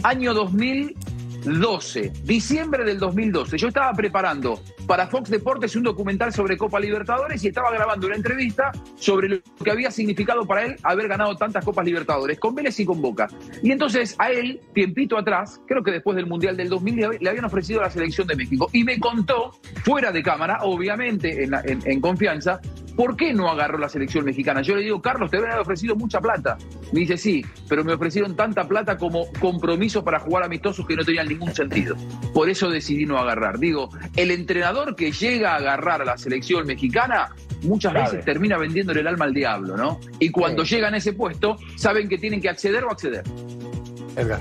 año 0.02 0.34
2012, 0.34 2.12
diciembre 2.24 2.84
del 2.84 2.98
2012, 2.98 3.58
yo 3.58 3.68
estaba 3.68 3.92
preparando 3.92 4.60
para 4.86 5.06
Fox 5.08 5.30
Deportes 5.30 5.74
un 5.76 5.82
documental 5.82 6.32
sobre 6.32 6.56
Copa 6.56 6.78
Libertadores 6.80 7.42
y 7.44 7.48
estaba 7.48 7.70
grabando 7.72 8.06
una 8.06 8.16
entrevista 8.16 8.70
sobre 8.96 9.28
lo 9.28 9.38
que 9.62 9.70
había 9.70 9.90
significado 9.90 10.46
para 10.46 10.64
él 10.64 10.76
haber 10.82 11.08
ganado 11.08 11.36
tantas 11.36 11.64
Copas 11.64 11.84
Libertadores, 11.84 12.38
con 12.38 12.54
Vélez 12.54 12.78
y 12.80 12.84
con 12.84 13.00
Boca. 13.02 13.28
Y 13.62 13.72
entonces 13.72 14.14
a 14.18 14.30
él, 14.30 14.60
tiempito 14.74 15.18
atrás, 15.18 15.60
creo 15.66 15.82
que 15.82 15.90
después 15.90 16.16
del 16.16 16.26
Mundial 16.26 16.56
del 16.56 16.68
2000, 16.68 17.18
le- 17.20 17.28
habían 17.28 17.44
ofrecido 17.44 17.80
la 17.80 17.90
selección 17.90 18.26
de 18.26 18.36
México. 18.36 18.68
Y 18.72 18.84
me 18.84 18.98
contó, 19.00 19.52
fuera 19.84 20.12
de 20.12 20.22
cámara, 20.22 20.58
obviamente 20.62 21.48
en 21.64 22.00
confianza, 22.00 22.60
¿por 22.96 23.16
qué 23.16 23.32
no 23.34 23.48
agarró 23.50 23.78
la 23.78 23.88
selección 23.88 24.24
mexicana? 24.24 24.62
Yo 24.62 24.76
le 24.76 24.82
digo, 24.82 25.02
Carlos, 25.02 25.30
te 25.30 25.36
habían 25.38 25.58
ofrecido 25.58 25.96
mucha 25.96 26.20
plata. 26.20 26.56
Me 26.92 27.00
dice, 27.00 27.16
sí, 27.18 27.44
pero 27.68 27.82
me 27.84 27.92
ofrecieron 27.92 28.36
tanta 28.36 28.66
plata 28.68 28.96
como 28.96 29.26
compromiso 29.40 30.04
para 30.04 30.20
jugar 30.20 30.44
amistosos 30.44 30.86
que 30.86 30.94
no 30.94 31.04
tenían 31.04 31.28
ningún 31.28 31.52
sentido. 31.54 31.96
Por 32.32 32.48
eso 32.48 32.70
decidí 32.70 33.04
no 33.04 33.18
agarrar. 33.18 33.58
Digo, 33.58 33.90
el 34.14 34.30
entrenador 34.30 34.75
que 34.96 35.12
llega 35.12 35.52
a 35.52 35.56
agarrar 35.56 36.02
a 36.02 36.04
la 36.04 36.18
selección 36.18 36.66
mexicana 36.66 37.30
muchas 37.62 37.92
Sabe. 37.92 38.04
veces 38.04 38.24
termina 38.24 38.58
vendiéndole 38.58 39.00
el 39.00 39.06
alma 39.06 39.24
al 39.24 39.32
diablo, 39.34 39.76
¿no? 39.76 39.98
Y 40.20 40.30
cuando 40.30 40.62
llegan 40.64 40.94
a 40.94 40.98
ese 40.98 41.12
puesto, 41.14 41.56
saben 41.76 42.08
que 42.08 42.18
tienen 42.18 42.40
que 42.40 42.48
acceder 42.48 42.84
o 42.84 42.90
acceder. 42.90 43.24
Edgar. 44.16 44.40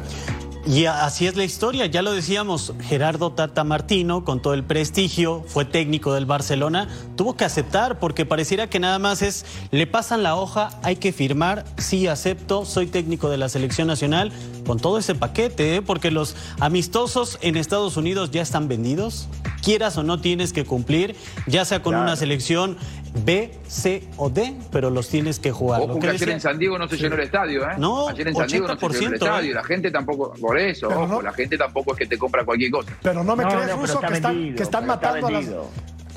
Y 0.67 0.85
a- 0.85 1.05
así 1.05 1.27
es 1.27 1.35
la 1.35 1.43
historia, 1.43 1.85
ya 1.85 2.01
lo 2.01 2.11
decíamos, 2.11 2.73
Gerardo 2.81 3.31
Tata 3.31 3.63
Martino, 3.63 4.23
con 4.25 4.41
todo 4.41 4.55
el 4.55 4.63
prestigio, 4.63 5.43
fue 5.47 5.63
técnico 5.63 6.13
del 6.15 6.25
Barcelona, 6.25 6.87
tuvo 7.15 7.37
que 7.37 7.45
aceptar 7.45 7.99
porque 7.99 8.25
pareciera 8.25 8.67
que 8.67 8.79
nada 8.79 8.97
más 8.97 9.21
es, 9.21 9.45
le 9.69 9.85
pasan 9.85 10.23
la 10.23 10.35
hoja, 10.35 10.71
hay 10.81 10.95
que 10.95 11.13
firmar, 11.13 11.65
sí 11.77 12.07
acepto, 12.07 12.65
soy 12.65 12.87
técnico 12.87 13.29
de 13.29 13.37
la 13.37 13.47
selección 13.47 13.87
nacional, 13.87 14.31
con 14.65 14.79
todo 14.79 14.97
ese 14.97 15.13
paquete, 15.13 15.75
¿eh? 15.75 15.81
porque 15.83 16.09
los 16.09 16.35
amistosos 16.59 17.37
en 17.41 17.57
Estados 17.57 17.95
Unidos 17.95 18.31
ya 18.31 18.41
están 18.41 18.67
vendidos, 18.67 19.27
quieras 19.65 19.97
o 19.97 20.04
no 20.04 20.21
tienes 20.21 20.54
que 20.54 20.63
cumplir, 20.63 21.15
ya 21.47 21.65
sea 21.65 21.82
con 21.82 21.91
Claro. 21.93 22.04
una 22.04 22.15
selección 22.15 22.78
B, 23.25 23.51
C 23.67 24.08
o 24.17 24.30
D, 24.30 24.56
pero 24.71 24.89
los 24.89 25.10
tienes 25.10 25.39
que 25.39 25.51
jugar. 25.51 25.82
Ojo 25.82 25.95
que 25.95 25.99
que 26.01 26.10
ayer 26.10 26.30
en 26.30 26.41
San 26.41 26.58
Diego 26.60 26.78
no 26.78 26.88
se 26.88 26.97
llenó 26.97 27.15
el 27.15 27.21
estadio, 27.21 27.63
¿eh? 27.63 27.73
No, 27.78 28.10
ayer 28.10 28.28
en 28.28 28.36
San 28.36 28.47
Diego 28.47 28.67
no 28.67 28.75
se 28.78 28.80
llenó 28.88 29.08
el 29.08 29.13
80%, 29.13 29.13
estadio. 29.25 29.51
¿eh? 29.51 29.56
La 29.56 29.63
gente 29.63 29.91
tampoco, 29.91 30.34
por 30.39 30.60
eso, 30.60 30.88
Pero 30.89 31.01
ojo, 31.04 31.13
no- 31.15 31.21
la 31.21 31.34
gente 31.34 31.58
tampoco 31.58 31.93
es 31.93 31.97
que 31.99 32.06
te 32.06 32.17
compra 32.17 32.45
cualquier 32.45 32.71
cosa. 32.71 32.91
Pero 33.01 33.23
no 33.23 33.36
me 33.36 33.43
No, 33.43 33.49
crees, 33.49 33.67
no, 33.69 33.75
Ruso, 33.78 33.93
está 33.95 34.08
que 34.08 34.13
están, 34.13 34.34
vendido, 34.36 34.56
que 34.58 34.63
están 34.63 34.82
pero 34.84 34.93
está 34.93 35.08
matando 35.10 35.28
a 35.28 35.32
las. 35.32 35.45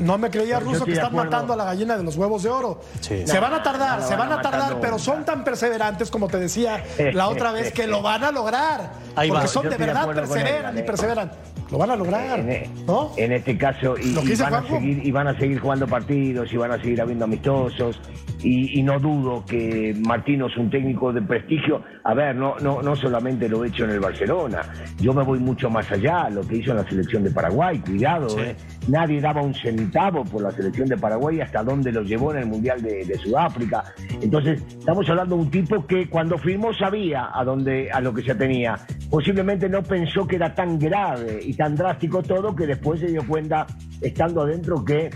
No 0.01 0.17
me 0.17 0.31
creía, 0.31 0.61
Ruso, 0.61 0.85
que 0.85 0.93
de 0.93 0.97
están 0.99 1.13
matando 1.15 1.53
a 1.55 1.57
la 1.57 1.65
gallina 1.65 1.97
de 1.97 2.05
los 2.05 2.15
huevos 2.17 2.45
de 2.45 2.51
oro. 2.51 2.81
Sí. 3.01 3.27
Se 3.27 3.41
van 3.41 3.53
a 3.55 3.63
tardar, 3.65 3.97
No, 3.99 4.03
no 4.05 4.09
se 4.09 4.15
van 4.17 4.29
van 4.29 4.39
a 4.39 4.43
tardar, 4.43 4.81
pero 4.81 4.93
nunca. 4.93 5.03
son 5.05 5.25
tan 5.25 5.43
perseverantes, 5.43 6.09
como 6.11 6.29
te 6.29 6.39
decía 6.39 6.85
la 7.15 7.29
otra 7.29 7.51
vez, 7.51 7.73
que 7.73 7.87
lo 7.89 8.01
van 8.01 8.23
a 8.23 8.31
lograr. 8.31 8.93
Ahí 9.17 9.29
porque 9.29 9.43
va. 9.43 9.49
son 9.49 9.65
Yo 9.65 9.71
de 9.71 9.77
de 9.77 9.87
verdad, 9.87 10.05
con 10.05 10.15
perseveran 10.15 10.73
él, 10.75 10.77
y 10.77 10.81
eh. 10.83 10.85
perseveran. 10.85 11.33
Lo 11.70 11.78
van 11.78 11.90
a 11.90 11.96
lograr. 11.96 12.40
En, 12.40 12.50
e- 12.50 12.70
¿No? 12.87 13.11
en 13.16 13.33
este 13.33 13.57
caso, 13.59 13.94
y, 13.98 14.14
van 14.40 14.54
a 14.54 14.62
seguir, 14.66 15.04
y 15.07 15.11
van 15.11 15.28
a 15.28 15.38
seguir 15.38 15.59
jugando 15.59 15.87
partidos, 15.87 16.52
y 16.52 16.57
van 16.57 16.72
a 16.72 16.81
seguir 16.81 17.00
habiendo 17.02 17.24
amistosos, 17.26 18.00
y, 18.42 18.78
y 18.78 18.83
no 18.83 18.98
dudo 18.98 19.44
que 19.44 19.94
Martino 20.00 20.46
es 20.46 20.57
un 20.57 20.70
técnico 20.70 21.12
de 21.12 21.20
prestigio. 21.22 21.83
A 22.04 22.14
ver, 22.14 22.35
no, 22.37 22.54
no, 22.61 22.81
no 22.81 22.96
solamente 22.96 23.48
lo 23.48 23.64
he 23.64 23.68
hecho 23.68 23.85
en 23.85 23.90
el 23.90 24.00
Barcelona, 24.00 24.62
yo 24.98 25.12
me 25.12 25.22
voy 25.22 25.38
mucho 25.40 25.68
más 25.68 25.90
allá, 25.92 26.31
lo 26.31 26.40
que 26.46 26.57
hizo 26.57 26.70
en 26.70 26.78
la 26.78 26.88
selección 26.88 27.22
de 27.24 27.31
Paraguay, 27.31 27.78
cuidado, 27.81 28.31
Sí. 28.31 28.40
eh. 28.40 28.57
Nadie 28.88 29.20
daba 29.20 29.42
un 29.42 29.55
centavo 29.55 30.24
por 30.24 30.42
la 30.42 30.51
selección 30.51 30.88
de 30.88 30.96
Paraguay 30.96 31.40
hasta 31.40 31.62
donde 31.62 31.92
lo 31.92 32.03
llevó 32.03 32.33
en 32.33 32.38
el 32.38 32.46
Mundial 32.46 32.83
de, 32.83 33.05
de 33.05 33.18
Sudáfrica. 33.18 33.85
Entonces, 34.20 34.62
estamos 34.79 35.09
hablando 35.09 35.37
de 35.37 35.42
un 35.42 35.51
tipo 35.51 35.87
que 35.87 36.09
cuando 36.09 36.38
firmó 36.38 36.74
sabía 36.74 37.31
a 37.33 37.44
dónde, 37.44 37.90
a 37.92 38.01
lo 38.01 38.12
que 38.12 38.22
se 38.22 38.35
tenía. 38.35 38.79
Posiblemente 39.11 39.68
no 39.68 39.83
pensó 39.83 40.27
que 40.27 40.37
era 40.37 40.55
tan 40.55 40.79
grave 40.79 41.40
y 41.42 41.55
tan 41.55 41.77
drástico 41.77 42.22
todo 42.22 42.55
que 42.57 42.66
después 42.66 43.01
se 43.01 43.07
dio 43.07 43.27
cuenta, 43.27 43.66
estando 44.01 44.42
adentro, 44.42 44.85
que 44.85 45.11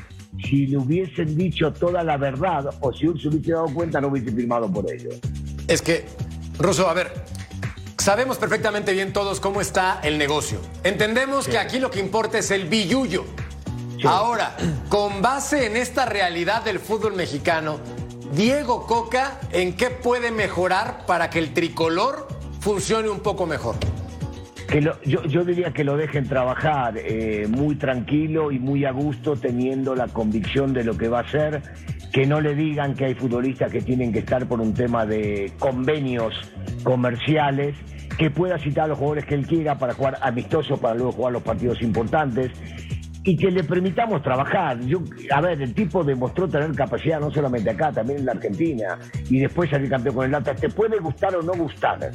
si 0.44 0.66
le 0.66 0.78
hubiesen 0.78 1.36
dicho 1.36 1.72
toda 1.72 2.02
la 2.02 2.16
verdad 2.16 2.66
o 2.80 2.92
si 2.92 3.06
él 3.06 3.20
se 3.20 3.28
hubiese 3.28 3.52
dado 3.52 3.66
cuenta, 3.72 4.00
no 4.00 4.08
hubiese 4.08 4.32
firmado 4.32 4.70
por 4.70 4.90
ello. 4.90 5.10
Es 5.68 5.82
que, 5.82 6.04
Russo, 6.58 6.88
a 6.88 6.94
ver, 6.94 7.12
sabemos 7.98 8.38
perfectamente 8.38 8.92
bien 8.92 9.12
todos 9.12 9.40
cómo 9.40 9.60
está 9.60 10.00
el 10.02 10.18
negocio. 10.18 10.58
Entendemos 10.84 11.46
que 11.46 11.58
aquí 11.58 11.78
lo 11.78 11.90
que 11.90 12.00
importa 12.00 12.38
es 12.38 12.50
el 12.50 12.68
Ahora, 14.08 14.56
con 14.88 15.22
base 15.22 15.66
en 15.66 15.76
esta 15.76 16.04
realidad 16.06 16.62
del 16.64 16.78
fútbol 16.78 17.14
mexicano, 17.14 17.78
Diego 18.34 18.86
Coca, 18.86 19.40
¿en 19.52 19.74
qué 19.76 19.90
puede 19.90 20.30
mejorar 20.30 21.04
para 21.06 21.28
que 21.30 21.38
el 21.38 21.52
tricolor 21.52 22.28
funcione 22.60 23.08
un 23.08 23.20
poco 23.20 23.46
mejor? 23.46 23.76
Que 24.68 24.80
lo- 24.80 25.00
yo, 25.02 25.22
yo 25.24 25.44
diría 25.44 25.72
que 25.72 25.84
lo 25.84 25.96
dejen 25.98 26.26
trabajar 26.28 26.94
eh, 26.96 27.46
muy 27.48 27.74
tranquilo 27.76 28.50
y 28.52 28.58
muy 28.58 28.84
a 28.86 28.90
gusto, 28.92 29.36
teniendo 29.36 29.94
la 29.94 30.08
convicción 30.08 30.72
de 30.72 30.82
lo 30.84 30.96
que 30.96 31.08
va 31.08 31.18
a 31.18 31.22
hacer. 31.22 31.62
Que 32.10 32.26
no 32.26 32.40
le 32.40 32.54
digan 32.54 32.94
que 32.94 33.06
hay 33.06 33.14
futbolistas 33.14 33.70
que 33.70 33.80
tienen 33.82 34.12
que 34.12 34.20
estar 34.20 34.46
por 34.46 34.60
un 34.60 34.72
tema 34.74 35.04
de 35.06 35.52
convenios 35.58 36.34
comerciales. 36.82 37.74
Que 38.18 38.30
pueda 38.30 38.58
citar 38.58 38.84
a 38.84 38.88
los 38.88 38.98
jugadores 38.98 39.24
que 39.24 39.34
él 39.34 39.46
quiera 39.46 39.78
para 39.78 39.94
jugar 39.94 40.18
amistosos, 40.22 40.78
para 40.78 40.94
luego 40.94 41.12
jugar 41.12 41.32
los 41.32 41.42
partidos 41.42 41.80
importantes. 41.82 42.50
Y 43.24 43.36
que 43.36 43.50
le 43.50 43.62
permitamos 43.64 44.22
trabajar. 44.22 44.80
Yo, 44.80 45.00
a 45.30 45.40
ver, 45.40 45.62
el 45.62 45.74
tipo 45.74 46.02
demostró 46.02 46.48
tener 46.48 46.72
capacidad 46.72 47.20
no 47.20 47.30
solamente 47.30 47.70
acá, 47.70 47.92
también 47.92 48.20
en 48.20 48.26
la 48.26 48.32
Argentina, 48.32 48.98
y 49.28 49.38
después 49.38 49.70
salir 49.70 49.88
campeón 49.88 50.14
con 50.14 50.26
el 50.26 50.34
Atlas. 50.34 50.60
Te 50.60 50.68
puede 50.68 50.98
gustar 50.98 51.34
o 51.36 51.42
no 51.42 51.52
gustar. 51.52 52.10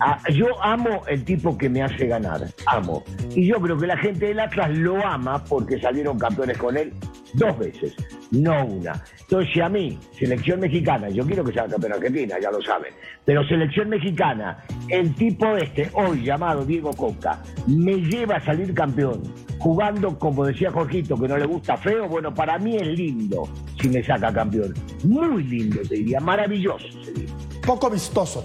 Ah, 0.00 0.18
yo 0.32 0.62
amo 0.62 1.02
el 1.08 1.24
tipo 1.24 1.56
que 1.56 1.68
me 1.68 1.82
hace 1.82 2.06
ganar, 2.06 2.42
amo. 2.66 3.02
Y 3.34 3.46
yo 3.46 3.56
creo 3.60 3.76
que 3.76 3.86
la 3.86 3.96
gente 3.96 4.26
del 4.26 4.40
Atlas 4.40 4.76
lo 4.76 5.04
ama 5.06 5.42
porque 5.44 5.80
salieron 5.80 6.18
campeones 6.18 6.58
con 6.58 6.76
él 6.76 6.92
dos 7.36 7.58
veces, 7.58 7.94
no 8.30 8.64
una. 8.64 9.02
Entonces, 9.20 9.52
si 9.52 9.60
a 9.60 9.68
mí, 9.68 9.98
selección 10.18 10.60
mexicana, 10.60 11.08
yo 11.08 11.24
quiero 11.24 11.44
que 11.44 11.52
sea 11.52 11.66
campeón 11.66 11.92
argentina, 11.94 12.36
ya 12.40 12.50
lo 12.50 12.60
saben, 12.62 12.92
pero 13.24 13.46
selección 13.46 13.88
mexicana, 13.88 14.58
el 14.88 15.14
tipo 15.14 15.56
este, 15.56 15.90
hoy 15.94 16.24
llamado 16.24 16.64
Diego 16.64 16.92
Coca, 16.92 17.42
me 17.66 17.96
lleva 17.96 18.36
a 18.36 18.44
salir 18.44 18.72
campeón, 18.74 19.22
jugando, 19.58 20.18
como 20.18 20.44
decía 20.44 20.70
Jorgito, 20.70 21.16
que 21.16 21.28
no 21.28 21.36
le 21.36 21.46
gusta 21.46 21.76
feo, 21.76 22.08
bueno, 22.08 22.34
para 22.34 22.58
mí 22.58 22.76
es 22.76 22.86
lindo 22.86 23.48
si 23.80 23.88
me 23.88 24.02
saca 24.02 24.32
campeón. 24.32 24.74
Muy 25.04 25.42
lindo, 25.44 25.80
te 25.88 25.96
diría, 25.96 26.20
maravilloso 26.20 26.86
sería. 27.02 27.28
Poco 27.64 27.90
vistoso. 27.90 28.44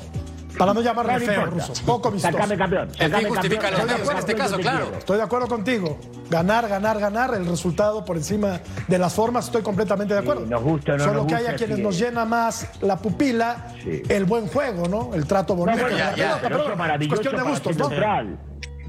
Para 0.57 0.73
no 0.73 0.81
llamarle 0.81 1.19
feo, 1.19 1.45
importa. 1.45 1.67
ruso. 1.67 1.85
Poco 1.85 2.11
vistoso. 2.11 2.33
Sacame 2.33 2.57
campeón. 2.57 2.87
El 2.89 2.93
fin 2.97 3.09
sacame 3.09 3.29
justifica 3.29 3.61
campeón, 3.61 3.79
los 3.87 3.91
medios 3.97 4.11
en 4.11 4.17
este 4.17 4.35
caso, 4.35 4.57
claro. 4.57 4.91
Estoy 4.97 5.17
de 5.17 5.23
acuerdo 5.23 5.47
contigo. 5.47 5.99
Ganar, 6.29 6.67
ganar, 6.67 6.99
ganar, 6.99 7.33
el 7.33 7.45
resultado 7.45 8.05
por 8.05 8.17
encima 8.17 8.59
de 8.87 8.97
las 8.97 9.13
formas, 9.13 9.45
estoy 9.45 9.61
completamente 9.63 10.13
de 10.13 10.19
acuerdo. 10.19 10.45
nos 10.45 10.61
gusta 10.61 10.93
no 10.97 10.99
Solo 11.03 11.13
nos 11.13 11.25
que 11.27 11.33
gusta, 11.35 11.49
hay 11.49 11.53
a 11.53 11.57
quienes 11.57 11.77
sí 11.77 11.83
nos 11.83 11.99
llena 11.99 12.25
más 12.25 12.81
la 12.81 12.97
pupila, 12.97 13.67
Sí. 13.83 14.01
el 14.09 14.25
buen 14.25 14.47
juego, 14.47 14.87
¿no? 14.87 15.13
El 15.13 15.25
trato 15.25 15.55
bonito. 15.55 15.77
No, 15.77 15.83
bueno, 15.83 15.97
ya, 15.97 16.11
la 16.11 16.15
ya, 16.15 16.23
pelota, 16.35 16.39
pero 16.43 16.55
eso 16.63 16.71
es 16.71 16.77
maravilloso 16.77 17.15
cuestión 17.21 17.43
de 17.43 17.49
gustos, 17.49 17.77
¿no? 17.77 17.89
neutral. 17.89 18.39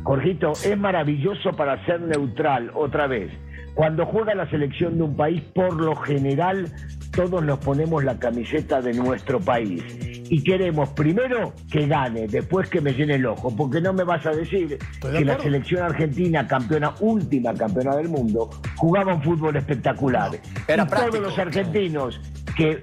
Jorgito, 0.04 0.52
es 0.64 0.78
maravilloso 0.78 1.52
para 1.56 1.84
ser 1.86 2.00
neutral, 2.00 2.70
otra 2.74 3.06
vez. 3.06 3.30
Cuando 3.74 4.04
juega 4.04 4.34
la 4.34 4.48
selección 4.50 4.98
de 4.98 5.04
un 5.04 5.16
país, 5.16 5.42
por 5.54 5.74
lo 5.80 5.96
general, 5.96 6.70
todos 7.12 7.44
nos 7.44 7.58
ponemos 7.58 8.02
la 8.02 8.18
camiseta 8.18 8.80
de 8.80 8.94
nuestro 8.94 9.38
país. 9.38 9.82
Y 10.28 10.42
queremos 10.42 10.88
primero 10.90 11.52
que 11.70 11.86
gane, 11.86 12.26
después 12.26 12.68
que 12.70 12.80
me 12.80 12.92
llene 12.92 13.16
el 13.16 13.26
ojo, 13.26 13.54
porque 13.54 13.80
no 13.80 13.92
me 13.92 14.02
vas 14.02 14.24
a 14.24 14.30
decir 14.30 14.78
de 15.02 15.18
que 15.18 15.24
la 15.24 15.38
selección 15.38 15.82
argentina, 15.82 16.46
campeona, 16.46 16.94
última 17.00 17.52
campeona 17.52 17.96
del 17.96 18.08
mundo, 18.08 18.48
jugaba 18.76 19.14
un 19.14 19.22
fútbol 19.22 19.56
espectacular. 19.56 20.30
era 20.66 20.84
y 20.84 20.86
práctico. 20.86 21.10
todos 21.10 21.20
los 21.20 21.38
argentinos 21.38 22.20
que 22.56 22.82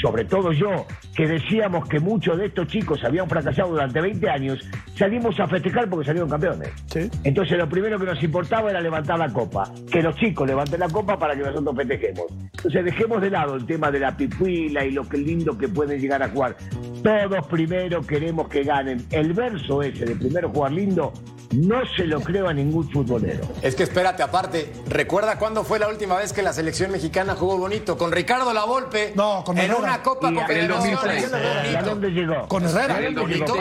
sobre 0.00 0.24
todo 0.24 0.52
yo, 0.52 0.86
que 1.14 1.26
decíamos 1.26 1.88
que 1.88 2.00
muchos 2.00 2.38
de 2.38 2.46
estos 2.46 2.66
chicos 2.68 3.02
habían 3.04 3.28
fracasado 3.28 3.70
durante 3.70 4.00
20 4.00 4.30
años, 4.30 4.68
salimos 4.96 5.38
a 5.40 5.46
festejar 5.46 5.88
porque 5.88 6.06
salieron 6.06 6.30
campeones. 6.30 6.70
Sí. 6.86 7.10
Entonces 7.24 7.58
lo 7.58 7.68
primero 7.68 7.98
que 7.98 8.06
nos 8.06 8.22
importaba 8.22 8.70
era 8.70 8.80
levantar 8.80 9.18
la 9.18 9.28
copa, 9.28 9.70
que 9.90 10.02
los 10.02 10.16
chicos 10.16 10.46
levanten 10.46 10.80
la 10.80 10.88
copa 10.88 11.18
para 11.18 11.34
que 11.34 11.42
nosotros 11.42 11.76
festejemos. 11.76 12.26
Entonces 12.30 12.84
dejemos 12.84 13.20
de 13.20 13.30
lado 13.30 13.56
el 13.56 13.66
tema 13.66 13.90
de 13.90 14.00
la 14.00 14.16
pipuila 14.16 14.84
y 14.84 14.92
lo 14.92 15.08
que 15.08 15.18
lindo 15.18 15.56
que 15.56 15.68
pueden 15.68 16.00
llegar 16.00 16.22
a 16.22 16.28
jugar. 16.28 16.56
Todos 17.02 17.46
primero 17.48 18.00
queremos 18.02 18.48
que 18.48 18.62
ganen. 18.62 19.04
El 19.10 19.32
verso 19.32 19.82
ese 19.82 20.04
de 20.04 20.14
primero 20.14 20.48
jugar 20.50 20.72
lindo 20.72 21.12
no 21.52 21.76
se 21.96 22.06
lo 22.06 22.20
creo 22.20 22.48
a 22.48 22.54
ningún 22.54 22.88
futbolero. 22.90 23.44
Es 23.62 23.74
que 23.74 23.82
espérate, 23.82 24.22
aparte, 24.22 24.72
¿recuerda 24.88 25.38
cuándo 25.38 25.64
fue 25.64 25.78
la 25.78 25.88
última 25.88 26.16
vez 26.16 26.32
que 26.32 26.42
la 26.42 26.52
selección 26.52 26.90
mexicana 26.90 27.34
jugó 27.34 27.58
bonito? 27.58 27.96
Con 27.98 28.10
Ricardo 28.12 28.52
Lavolpe. 28.52 29.12
No, 29.14 29.42
con 29.44 29.56
En 29.58 29.64
Herrera. 29.64 29.78
una 29.80 30.02
Copa 30.02 30.26
Y 30.26 30.28
en 30.30 30.34
el 30.38 30.40
Confederaciones. 30.70 31.30
2006. 31.30 31.72
¿Y 31.72 31.76
a 31.76 31.82
dónde 31.82 32.10
llegó? 32.10 32.48
Con 32.48 32.64
Herrera. 32.64 32.96
¿A 32.96 33.00
dónde 33.02 33.20
Bonito. 33.22 33.54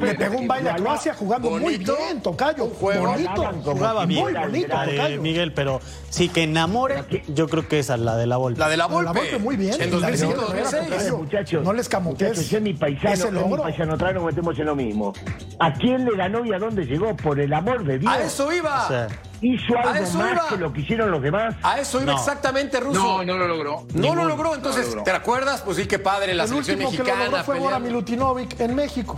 Le 0.00 0.14
pegó 0.14 0.38
un 0.38 0.48
baile 0.48 0.70
a 0.70 0.76
Croacia 0.76 1.14
jugando 1.14 1.50
muy 1.50 1.76
bien, 1.78 2.22
Tocayo. 2.22 2.64
Un 2.64 2.70
juego. 2.70 3.06
bonito. 3.06 3.52
Jugaba 3.64 4.06
bien. 4.06 4.22
Muy 4.22 4.32
bonito, 4.34 4.68
La 4.68 4.86
de 4.86 4.92
Tocayo. 4.96 5.22
Miguel, 5.22 5.52
pero 5.52 5.80
sí 6.10 6.28
que 6.28 6.42
enamore, 6.44 7.04
yo 7.28 7.48
creo 7.48 7.66
que 7.68 7.78
esa 7.78 7.94
es 7.94 8.00
la 8.00 8.16
de 8.16 8.26
la 8.26 8.36
Volpe. 8.36 8.60
La 8.60 8.68
de 8.68 8.76
la 8.76 8.88
La 8.88 9.12
Volpe. 9.12 9.38
Muy 9.38 9.56
bien. 9.56 9.74
En 9.74 9.78
La 10.00 10.10
de 10.10 10.16
2005, 10.16 10.32
Herrera, 10.50 10.70
2006. 10.70 10.90
Tocayo. 10.90 11.18
Muchachos, 11.18 11.64
No 11.64 11.72
les 11.72 11.88
camotees 11.88 12.52
es 12.52 12.62
mi 12.62 12.74
paisano, 12.74 13.12
es 13.14 13.32
mi 13.32 13.56
paisano, 13.56 13.94
otra 13.94 14.06
vez 14.08 14.14
nos 14.16 14.24
metemos 14.24 14.58
en 14.58 14.66
lo 14.66 14.76
mismo. 14.76 15.12
¿A 15.58 15.72
quién 15.74 16.04
le 16.04 16.16
ganó 16.16 16.44
y 16.44 16.52
a 16.52 16.58
dónde 16.58 16.84
llegó? 16.84 17.16
Por 17.16 17.37
el 17.40 17.52
amor 17.52 17.84
de 17.84 17.98
Dios. 17.98 18.12
A 18.12 18.20
eso 18.22 18.52
iba. 18.52 18.84
O 18.84 18.88
sea, 18.88 19.06
¿Hizo 19.40 19.76
a 19.78 19.92
algo 19.92 20.04
eso 20.04 20.18
más 20.18 20.32
iba. 20.32 20.48
que 20.48 20.56
lo 20.56 20.72
que 20.72 20.80
hicieron 20.80 21.10
los 21.10 21.22
demás? 21.22 21.54
A 21.62 21.78
eso 21.80 22.00
iba 22.02 22.12
No. 22.12 22.18
exactamente, 22.18 22.80
Ruso. 22.80 23.00
No, 23.00 23.24
no 23.24 23.36
lo 23.38 23.46
logró. 23.48 23.86
No 23.94 24.14
lo 24.14 24.24
logró, 24.24 24.48
No 24.50 24.54
entonces, 24.56 24.84
lo 24.86 24.96
logró. 24.96 25.02
¿te 25.04 25.10
acuerdas? 25.12 25.62
Pues 25.62 25.76
sí, 25.76 25.86
qué 25.86 25.98
padre 25.98 26.34
la 26.34 26.44
El 26.44 26.48
selección 26.48 26.76
último 26.76 26.90
que 26.90 26.96
lo 26.98 27.04
mexicana. 27.04 27.30
logró 27.30 27.44
fue 27.44 27.54
peleando. 27.56 27.80
Milutinovic 27.80 28.60
en 28.60 28.74
México. 28.74 29.16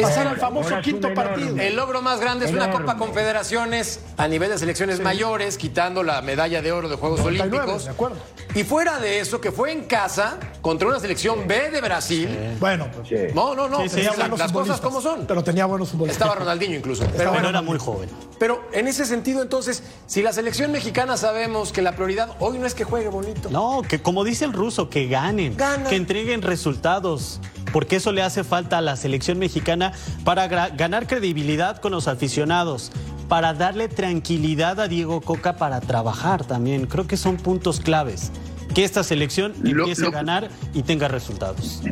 Ese 0.00 0.20
era 0.20 0.30
el 0.32 0.36
famoso 0.38 0.74
quinto 0.82 1.08
enorme. 1.08 1.30
partido. 1.30 1.56
El 1.56 1.76
logro 1.76 2.02
más 2.02 2.20
grande 2.20 2.46
es 2.46 2.52
una 2.52 2.64
Enorme. 2.64 2.86
Copa 2.86 2.98
Confederaciones 2.98 4.00
a 4.16 4.26
nivel 4.28 4.50
de 4.50 4.58
selecciones 4.58 5.00
mayores, 5.00 5.56
quitando 5.56 6.02
la 6.02 6.20
medalla 6.22 6.62
de 6.62 6.72
oro 6.72 6.88
de 6.88 6.96
Juegos 6.96 7.20
99, 7.20 7.56
Olímpicos. 7.58 7.84
de 7.84 7.90
acuerdo. 7.90 8.16
Y 8.54 8.64
fuera 8.64 8.98
de 8.98 9.20
eso, 9.20 9.40
que 9.40 9.52
fue 9.52 9.70
en 9.72 9.84
casa 9.84 10.36
contra 10.60 10.88
una 10.88 10.98
selección 10.98 11.46
B 11.46 11.70
de 11.70 11.80
Brasil. 11.80 12.28
Bueno, 12.58 12.88
pues, 12.94 13.08
Sí. 13.08 13.16
No, 13.34 13.54
no, 13.54 13.68
no. 13.68 13.80
Sí, 13.82 13.88
sí, 13.88 14.02
la- 14.02 14.12
buenos 14.12 14.38
las 14.38 14.52
cosas 14.52 14.80
como 14.80 15.00
son. 15.00 15.26
Pero 15.26 15.44
tenía 15.44 15.66
buenos 15.66 15.90
futbolistas. 15.90 16.20
Estaba 16.20 16.34
Ronaldinho 16.38 16.76
incluso. 16.76 17.04
Pero, 17.04 17.16
pero 17.16 17.30
bueno, 17.32 17.48
era 17.48 17.62
muy 17.62 17.78
joven. 17.78 18.08
pero 18.38 18.68
en 18.72 18.88
ese 18.88 19.04
sentido, 19.04 19.42
entonces, 19.42 19.82
si 20.06 20.22
la 20.22 20.32
selección 20.32 20.72
mexicana 20.72 21.16
sabemos 21.16 21.72
que 21.72 21.82
la 21.82 21.92
prioridad 21.92 22.30
hoy 22.40 22.58
no 22.58 22.66
es 22.66 22.74
que 22.74 22.84
juegue 22.84 23.08
bonito. 23.08 23.50
No, 23.50 23.82
que 23.88 24.00
como 24.02 24.24
dice 24.24 24.44
el 24.44 24.52
ruso, 24.52 24.88
que 24.90 25.06
ganen, 25.08 25.56
Ganan. 25.56 25.88
que 25.88 25.96
entreguen 25.96 26.42
resultados, 26.42 27.40
porque 27.72 27.96
eso 27.96 28.10
le 28.12 28.22
hace 28.22 28.42
falta 28.42 28.78
a 28.78 28.80
la 28.80 28.96
selección 28.96 29.38
mexicana 29.38 29.89
para 30.24 30.46
ganar 30.48 31.06
credibilidad 31.06 31.78
con 31.80 31.92
los 31.92 32.08
aficionados, 32.08 32.92
para 33.28 33.54
darle 33.54 33.88
tranquilidad 33.88 34.80
a 34.80 34.88
Diego 34.88 35.20
Coca 35.20 35.56
para 35.56 35.80
trabajar 35.80 36.44
también. 36.44 36.86
Creo 36.86 37.06
que 37.06 37.16
son 37.16 37.36
puntos 37.36 37.80
claves. 37.80 38.32
Que 38.74 38.84
esta 38.84 39.02
selección 39.02 39.52
Lo- 39.62 39.80
empiece 39.82 40.02
lo- 40.02 40.08
a 40.08 40.12
ganar 40.12 40.48
y 40.74 40.82
tenga 40.82 41.08
resultados. 41.08 41.82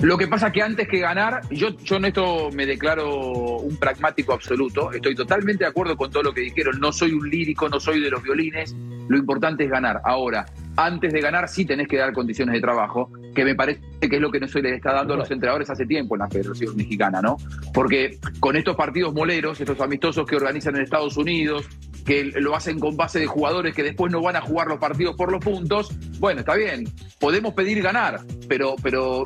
Lo 0.00 0.18
que 0.18 0.28
pasa 0.28 0.52
que 0.52 0.60
antes 0.62 0.88
que 0.88 0.98
ganar, 0.98 1.40
yo, 1.50 1.70
yo 1.82 1.96
en 1.96 2.04
esto 2.06 2.50
me 2.52 2.66
declaro 2.66 3.58
un 3.58 3.76
pragmático 3.76 4.34
absoluto. 4.34 4.92
Estoy 4.92 5.14
totalmente 5.14 5.64
de 5.64 5.70
acuerdo 5.70 5.96
con 5.96 6.10
todo 6.10 6.22
lo 6.22 6.34
que 6.34 6.42
dijeron. 6.42 6.78
No 6.80 6.92
soy 6.92 7.12
un 7.12 7.28
lírico, 7.30 7.68
no 7.70 7.80
soy 7.80 8.00
de 8.00 8.10
los 8.10 8.22
violines. 8.22 8.74
Lo 9.08 9.16
importante 9.16 9.64
es 9.64 9.70
ganar. 9.70 10.02
Ahora, 10.04 10.44
antes 10.76 11.12
de 11.12 11.20
ganar 11.20 11.48
sí 11.48 11.64
tenés 11.64 11.88
que 11.88 11.96
dar 11.96 12.12
condiciones 12.12 12.54
de 12.54 12.60
trabajo, 12.60 13.10
que 13.34 13.44
me 13.44 13.54
parece 13.54 13.80
que 14.00 14.16
es 14.16 14.20
lo 14.20 14.30
que 14.30 14.40
no 14.40 14.48
se 14.48 14.60
les 14.62 14.74
está 14.74 14.92
dando 14.92 15.14
a 15.14 15.16
los 15.16 15.30
entrenadores 15.30 15.70
hace 15.70 15.86
tiempo 15.86 16.14
en 16.14 16.20
la 16.20 16.28
Federación 16.28 16.76
Mexicana, 16.76 17.20
¿no? 17.22 17.36
Porque 17.72 18.18
con 18.40 18.56
estos 18.56 18.76
partidos 18.76 19.14
moleros, 19.14 19.60
estos 19.60 19.80
amistosos 19.80 20.26
que 20.26 20.36
organizan 20.36 20.76
en 20.76 20.82
Estados 20.82 21.16
Unidos, 21.16 21.66
que 22.06 22.24
lo 22.36 22.54
hacen 22.54 22.78
con 22.78 22.96
base 22.96 23.18
de 23.18 23.26
jugadores 23.26 23.74
que 23.74 23.82
después 23.82 24.12
no 24.12 24.22
van 24.22 24.36
a 24.36 24.40
jugar 24.40 24.68
los 24.68 24.78
partidos 24.78 25.16
por 25.16 25.30
los 25.32 25.44
puntos, 25.44 25.90
bueno, 26.20 26.40
está 26.40 26.54
bien, 26.54 26.84
podemos 27.18 27.52
pedir 27.54 27.82
ganar, 27.82 28.20
pero, 28.48 28.76
pero 28.82 29.24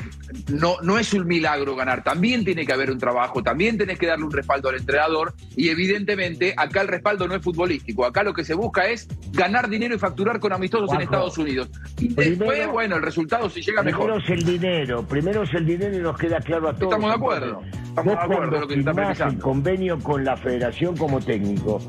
no, 0.48 0.76
no 0.82 0.98
es 0.98 1.12
un 1.12 1.26
milagro 1.26 1.76
ganar, 1.76 2.02
también 2.02 2.44
tiene 2.44 2.64
que 2.64 2.72
haber 2.72 2.90
un 2.90 2.98
trabajo, 2.98 3.42
también 3.42 3.76
tenés 3.76 3.98
que 3.98 4.06
darle 4.06 4.24
un 4.24 4.32
respaldo 4.32 4.70
al 4.70 4.76
entrenador 4.76 5.34
y 5.56 5.68
evidentemente 5.68 6.54
acá 6.56 6.80
el 6.80 6.88
respaldo 6.88 7.28
no 7.28 7.34
es 7.34 7.42
futbolístico, 7.42 8.04
acá 8.06 8.22
lo 8.22 8.32
que 8.32 8.44
se 8.44 8.54
busca 8.54 8.86
es 8.88 9.06
ganar 9.32 9.68
dinero 9.68 9.94
y 9.94 9.98
facturar 9.98 10.40
con 10.40 10.52
amistosos 10.52 10.92
en 10.94 11.02
Estados 11.02 11.36
Unidos. 11.36 11.68
Y 11.98 12.08
después, 12.08 12.28
primero- 12.38 12.72
bueno, 12.72 12.96
el 12.96 13.02
resultado 13.02 13.50
si 13.50 13.60
llega 13.60 13.82
Primero 13.82 14.06
mejor. 14.06 14.22
es 14.22 14.30
el 14.30 14.44
dinero, 14.44 15.06
primero 15.06 15.42
es 15.42 15.52
el 15.52 15.66
dinero 15.66 15.94
y 15.96 16.00
nos 16.00 16.16
queda 16.18 16.40
claro 16.40 16.68
a 16.68 16.74
todos. 16.74 16.84
Estamos 16.94 17.10
de 17.10 17.16
acuerdo. 17.16 17.62
Estamos 17.90 18.14
de 18.14 18.20
acuerdo 18.20 18.54
en 18.54 18.60
lo 18.60 18.68
que 18.68 18.74
está 19.12 19.26
el 19.28 19.38
convenio 19.38 19.98
con 19.98 20.24
la 20.24 20.36
federación 20.36 20.96
como 20.96 21.20
técnico, 21.20 21.80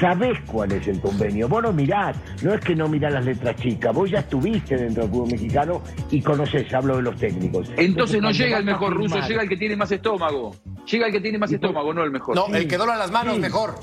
sabés 0.00 0.38
cuál 0.46 0.72
es 0.72 0.88
el 0.88 1.00
convenio. 1.00 1.48
Vos 1.48 1.62
no 1.62 1.72
mirás, 1.72 2.16
no 2.42 2.54
es 2.54 2.60
que 2.60 2.74
no 2.74 2.88
mirás 2.88 3.12
las 3.12 3.24
letras 3.24 3.56
chicas, 3.56 3.94
vos 3.94 4.10
ya 4.10 4.20
estuviste 4.20 4.76
dentro 4.76 5.02
del 5.02 5.12
fútbol 5.12 5.30
mexicano 5.30 5.82
y 6.10 6.20
conocés, 6.22 6.72
hablo 6.74 6.96
de 6.96 7.02
los 7.02 7.16
técnicos. 7.16 7.70
Entonces 7.76 8.20
no 8.20 8.30
llega 8.30 8.58
el 8.58 8.64
mejor 8.64 8.94
ruso, 8.94 9.20
llega 9.20 9.42
el 9.42 9.48
que 9.48 9.56
tiene 9.56 9.76
más 9.76 9.92
estómago. 9.92 10.56
Llega 10.90 11.06
el 11.06 11.12
que 11.12 11.20
tiene 11.20 11.38
más 11.38 11.52
estómago, 11.52 11.94
no 11.94 12.02
el 12.02 12.10
mejor. 12.10 12.34
No, 12.34 12.46
Sí, 12.46 12.52
el 12.54 12.68
que 12.68 12.76
dobla 12.76 12.96
las 12.96 13.10
manos 13.12 13.34
sí. 13.34 13.40
mejor. 13.40 13.74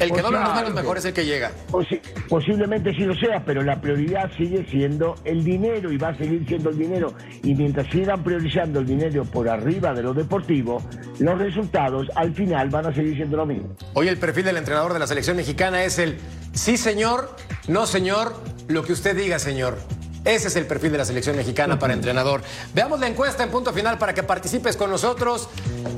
El 0.00 0.10
que 0.12 0.22
las 0.22 0.30
manos 0.30 0.48
Posiblemente. 0.48 0.80
mejor 0.82 0.98
es 0.98 1.04
el 1.04 1.12
que 1.12 1.24
llega. 1.26 1.50
Posi- 1.70 2.00
posiblemente 2.28 2.92
sí 2.94 3.00
lo 3.04 3.14
sea, 3.14 3.44
pero 3.44 3.62
la 3.62 3.80
prioridad 3.80 4.30
sigue 4.36 4.66
siendo 4.70 5.14
el 5.24 5.44
dinero 5.44 5.92
y 5.92 5.98
va 5.98 6.08
a 6.08 6.16
seguir 6.16 6.46
siendo 6.48 6.70
el 6.70 6.78
dinero. 6.78 7.14
Y 7.42 7.54
mientras 7.54 7.86
sigan 7.92 8.22
priorizando 8.24 8.80
el 8.80 8.86
dinero 8.86 9.24
por 9.24 9.48
arriba 9.48 9.92
de 9.92 10.02
lo 10.02 10.14
deportivo, 10.14 10.82
los 11.18 11.38
resultados 11.38 12.08
al 12.16 12.34
final 12.34 12.70
van 12.70 12.86
a 12.86 12.94
seguir 12.94 13.14
siendo 13.16 13.36
lo 13.36 13.46
mismo. 13.46 13.68
Hoy 13.94 14.08
el 14.08 14.16
perfil 14.16 14.44
del 14.46 14.56
entrenador 14.56 14.92
de 14.92 14.98
la 14.98 15.06
selección 15.06 15.36
mexicana 15.36 15.84
es 15.84 15.98
el 15.98 16.16
sí 16.52 16.76
señor, 16.76 17.36
no 17.68 17.86
señor, 17.86 18.34
lo 18.68 18.82
que 18.82 18.92
usted 18.92 19.16
diga 19.16 19.38
señor. 19.38 19.76
Ese 20.24 20.48
es 20.48 20.56
el 20.56 20.66
perfil 20.66 20.92
de 20.92 20.98
la 20.98 21.04
selección 21.04 21.34
mexicana 21.36 21.78
para 21.78 21.94
entrenador. 21.94 22.42
Veamos 22.74 23.00
la 23.00 23.06
encuesta 23.06 23.42
en 23.42 23.50
punto 23.50 23.72
final 23.72 23.96
para 23.98 24.12
que 24.14 24.22
participes 24.22 24.76
con 24.76 24.90
nosotros. 24.90 25.48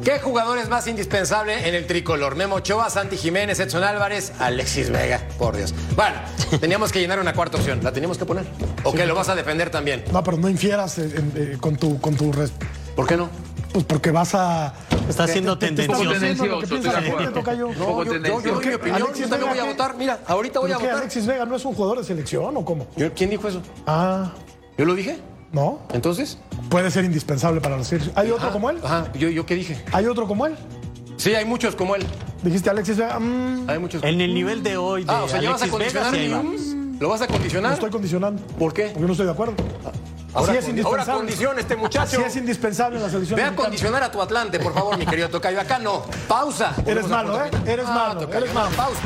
¿Qué 0.04 0.20
jugador 0.20 0.58
es 0.58 0.68
más 0.68 0.86
indispensable 0.86 1.68
en 1.68 1.74
el 1.74 1.86
tricolor? 1.86 2.36
Memo 2.36 2.56
Ochoa, 2.56 2.88
Santi 2.90 3.16
Jiménez, 3.16 3.58
Edson 3.58 3.82
Álvarez, 3.82 4.32
Alexis 4.38 4.90
Vega. 4.90 5.20
Por 5.38 5.56
Dios. 5.56 5.74
Bueno, 5.96 6.16
teníamos 6.60 6.92
que 6.92 7.00
llenar 7.00 7.18
una 7.18 7.32
cuarta 7.32 7.56
opción. 7.58 7.80
¿La 7.82 7.92
teníamos 7.92 8.16
que 8.18 8.24
poner? 8.24 8.44
¿O 8.84 8.92
que 8.92 9.06
lo 9.06 9.14
vas 9.14 9.28
a 9.28 9.34
defender 9.34 9.70
también? 9.70 10.04
No, 10.12 10.22
pero 10.22 10.36
no 10.36 10.48
infieras 10.48 10.98
eh, 10.98 11.10
eh, 11.36 11.56
con 11.60 11.76
tu, 11.76 12.00
con 12.00 12.14
tu 12.16 12.32
res- 12.32 12.52
¿Por 12.94 13.06
qué 13.06 13.16
no? 13.16 13.28
Pues 13.72 13.84
porque 13.84 14.10
vas 14.10 14.34
a 14.34 14.74
Está 15.12 15.28
siendo 15.28 15.56
Te- 15.58 15.68
te- 15.68 15.72
te 15.74 15.86
tendencioso. 15.88 16.04
lo 16.04 16.12
yo, 17.54 17.68
mi 18.60 18.74
opinión, 18.74 19.14
yo 19.14 19.28
también 19.28 19.50
voy 19.50 19.58
a 19.58 19.64
votar. 19.64 19.94
Mira, 19.96 20.20
ahorita 20.26 20.60
voy 20.60 20.70
a 20.70 20.74
¿Por 20.74 20.82
qué 20.82 20.86
votar. 20.88 21.00
Alexis 21.02 21.26
Vega 21.26 21.44
no 21.44 21.56
es 21.56 21.64
un 21.64 21.74
jugador 21.74 21.98
de 21.98 22.04
selección 22.04 22.56
o 22.56 22.64
cómo? 22.64 22.86
¿Quién 23.14 23.30
dijo 23.30 23.46
eso? 23.48 23.62
Ah, 23.86 24.32
¿Yo 24.78 24.84
lo 24.84 24.94
dije? 24.94 25.18
no. 25.52 25.80
¿Entonces? 25.92 26.38
Puede 26.70 26.90
ser 26.90 27.04
indispensable 27.04 27.60
para 27.60 27.76
la 27.76 27.84
selección. 27.84 28.14
¿Hay 28.16 28.30
otro 28.30 28.50
como 28.52 28.70
él? 28.70 28.78
Ajá, 28.82 29.12
¿yo, 29.14 29.28
¿yo 29.28 29.44
qué 29.44 29.54
dije? 29.54 29.82
¿Hay 29.92 30.06
otro 30.06 30.26
como 30.26 30.46
él? 30.46 30.54
Sí, 31.18 31.34
hay 31.34 31.44
muchos 31.44 31.76
como 31.76 31.94
él. 31.94 32.04
Dijiste 32.42 32.70
Alexis 32.70 32.96
Vega. 32.96 33.18
mm, 33.20 33.68
Hay 33.68 33.78
muchos. 33.78 34.02
En 34.02 34.20
el 34.20 34.32
nivel 34.34 34.62
de 34.62 34.76
hoy 34.78 35.04
de 35.04 35.12
Ah, 35.12 35.22
o 35.24 35.28
sea, 35.28 35.40
¿ya 35.42 35.50
vas 35.50 35.60
a 35.62 35.66
Vega, 35.66 35.76
condicionar 35.78 36.14
sí? 36.14 36.78
¿Lo 36.98 37.08
vas 37.08 37.20
a 37.20 37.26
lo 37.26 37.32
condicionar? 37.32 37.72
estoy 37.74 37.90
condicionando. 37.90 38.42
¿Por 38.58 38.72
qué? 38.72 38.86
Porque 38.86 39.06
no 39.06 39.12
estoy 39.12 39.26
de 39.26 39.32
acuerdo. 39.32 39.54
Ahora, 40.34 40.54
es 40.54 40.84
ahora 40.84 41.04
condiciona 41.04 41.60
este 41.60 41.76
muchacho. 41.76 42.16
Así 42.18 42.22
es 42.26 42.36
indispensable 42.36 42.96
en 42.96 43.02
la 43.02 43.10
selección. 43.10 43.36
Ve 43.36 43.44
a 43.44 43.54
condicionar 43.54 44.02
a 44.02 44.10
tu 44.10 44.20
Atlante, 44.22 44.58
por 44.58 44.72
favor, 44.72 44.96
mi 44.96 45.06
querido 45.06 45.28
Tocayo. 45.28 45.60
Acá 45.60 45.78
no. 45.78 46.04
Pausa. 46.26 46.74
Eres 46.86 47.06
malo, 47.08 47.44
¿eh? 47.44 47.50
Eres 47.66 47.86
Ah, 47.88 48.14
malo, 48.14 48.32
eres 48.32 48.54
malo. 48.54 48.70
Pausa. 48.76 49.00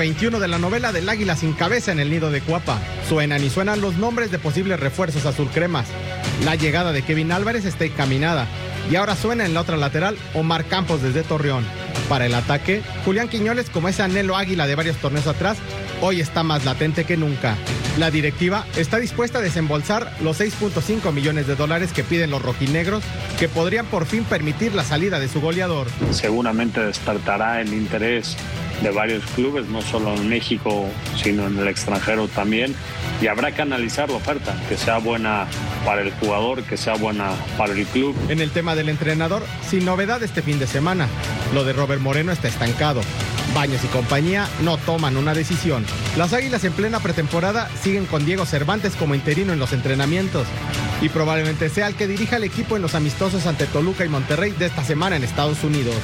21 0.00 0.40
de 0.40 0.48
la 0.48 0.56
novela 0.56 0.92
del 0.92 1.10
águila 1.10 1.36
sin 1.36 1.52
cabeza 1.52 1.92
en 1.92 2.00
el 2.00 2.08
nido 2.08 2.30
de 2.30 2.40
Cuapa. 2.40 2.78
Suenan 3.06 3.44
y 3.44 3.50
suenan 3.50 3.82
los 3.82 3.96
nombres 3.96 4.30
de 4.30 4.38
posibles 4.38 4.80
refuerzos 4.80 5.26
azulcremas. 5.26 5.88
La 6.42 6.54
llegada 6.54 6.92
de 6.92 7.02
Kevin 7.02 7.30
Álvarez 7.32 7.66
está 7.66 7.84
encaminada. 7.84 8.46
Y 8.90 8.96
ahora 8.96 9.14
suena 9.14 9.44
en 9.44 9.52
la 9.52 9.60
otra 9.60 9.76
lateral 9.76 10.16
Omar 10.32 10.64
Campos 10.64 11.02
desde 11.02 11.22
Torreón. 11.22 11.66
Para 12.08 12.24
el 12.24 12.34
ataque, 12.34 12.80
Julián 13.04 13.28
Quiñoles, 13.28 13.68
como 13.68 13.90
ese 13.90 14.02
anhelo 14.02 14.38
águila 14.38 14.66
de 14.66 14.74
varios 14.74 14.96
torneos 14.96 15.26
atrás, 15.26 15.58
hoy 16.00 16.22
está 16.22 16.42
más 16.44 16.64
latente 16.64 17.04
que 17.04 17.18
nunca. 17.18 17.56
La 17.98 18.10
directiva 18.10 18.64
está 18.76 18.96
dispuesta 18.96 19.40
a 19.40 19.42
desembolsar 19.42 20.16
los 20.22 20.40
6.5 20.40 21.12
millones 21.12 21.46
de 21.46 21.56
dólares 21.56 21.92
que 21.92 22.04
piden 22.04 22.30
los 22.30 22.40
rojinegros, 22.40 23.04
que 23.38 23.48
podrían 23.50 23.84
por 23.84 24.06
fin 24.06 24.24
permitir 24.24 24.74
la 24.74 24.82
salida 24.82 25.20
de 25.20 25.28
su 25.28 25.42
goleador. 25.42 25.88
seguramente 26.10 26.80
despertará 26.80 27.60
el 27.60 27.74
interés 27.74 28.38
de 28.82 28.90
varios 28.90 29.24
clubes, 29.34 29.66
no 29.66 29.82
solo 29.82 30.14
en 30.14 30.28
México, 30.28 30.86
sino 31.22 31.46
en 31.46 31.58
el 31.58 31.68
extranjero 31.68 32.28
también. 32.28 32.74
Y 33.20 33.26
habrá 33.26 33.52
que 33.52 33.62
analizar 33.62 34.08
la 34.08 34.16
oferta, 34.16 34.54
que 34.68 34.76
sea 34.76 34.98
buena 34.98 35.46
para 35.84 36.02
el 36.02 36.12
jugador, 36.12 36.62
que 36.62 36.76
sea 36.76 36.94
buena 36.94 37.32
para 37.58 37.72
el 37.72 37.84
club. 37.86 38.16
En 38.28 38.40
el 38.40 38.50
tema 38.50 38.74
del 38.74 38.88
entrenador, 38.88 39.42
sin 39.68 39.84
novedad 39.84 40.22
este 40.22 40.42
fin 40.42 40.58
de 40.58 40.66
semana. 40.66 41.06
Lo 41.54 41.64
de 41.64 41.72
Robert 41.72 42.00
Moreno 42.00 42.32
está 42.32 42.48
estancado. 42.48 43.02
Baños 43.54 43.82
y 43.84 43.88
compañía 43.88 44.48
no 44.62 44.76
toman 44.78 45.16
una 45.16 45.34
decisión. 45.34 45.84
Las 46.16 46.32
Águilas 46.32 46.64
en 46.64 46.72
plena 46.72 47.00
pretemporada 47.00 47.68
siguen 47.82 48.06
con 48.06 48.24
Diego 48.24 48.46
Cervantes 48.46 48.94
como 48.94 49.14
interino 49.14 49.52
en 49.52 49.58
los 49.58 49.72
entrenamientos. 49.72 50.46
Y 51.02 51.08
probablemente 51.08 51.68
sea 51.68 51.88
el 51.88 51.94
que 51.94 52.06
dirija 52.06 52.36
el 52.36 52.44
equipo 52.44 52.76
en 52.76 52.82
los 52.82 52.94
amistosos 52.94 53.46
ante 53.46 53.66
Toluca 53.66 54.04
y 54.04 54.08
Monterrey 54.08 54.52
de 54.52 54.66
esta 54.66 54.84
semana 54.84 55.16
en 55.16 55.24
Estados 55.24 55.64
Unidos. 55.64 55.96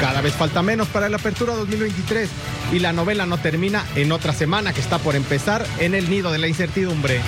Cada 0.00 0.20
vez 0.20 0.34
falta 0.34 0.62
menos 0.62 0.88
para 0.88 1.08
la 1.08 1.16
apertura 1.16 1.54
2023 1.54 2.28
y 2.72 2.78
la 2.78 2.92
novela 2.92 3.26
no 3.26 3.38
termina 3.38 3.84
en 3.96 4.12
otra 4.12 4.32
semana 4.32 4.72
que 4.72 4.80
está 4.80 4.98
por 4.98 5.16
empezar 5.16 5.66
en 5.78 5.94
el 5.94 6.08
nido 6.08 6.30
de 6.30 6.38
la 6.38 6.46
incertidumbre. 6.46 7.20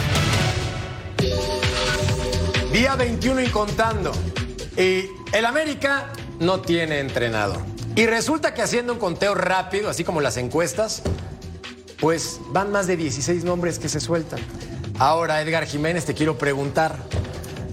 Día 2.72 2.94
21 2.94 3.42
y 3.42 3.48
contando. 3.48 4.12
Y 4.76 5.06
el 5.32 5.44
América 5.44 6.12
no 6.38 6.60
tiene 6.60 7.00
entrenador. 7.00 7.60
Y 7.96 8.06
resulta 8.06 8.54
que 8.54 8.62
haciendo 8.62 8.92
un 8.92 8.98
conteo 8.98 9.34
rápido, 9.34 9.90
así 9.90 10.04
como 10.04 10.20
las 10.20 10.36
encuestas, 10.36 11.02
pues 12.00 12.40
van 12.50 12.70
más 12.70 12.86
de 12.86 12.96
16 12.96 13.44
nombres 13.44 13.78
que 13.78 13.88
se 13.88 14.00
sueltan. 14.00 14.40
Ahora, 14.98 15.42
Edgar 15.42 15.66
Jiménez, 15.66 16.04
te 16.04 16.14
quiero 16.14 16.38
preguntar, 16.38 16.96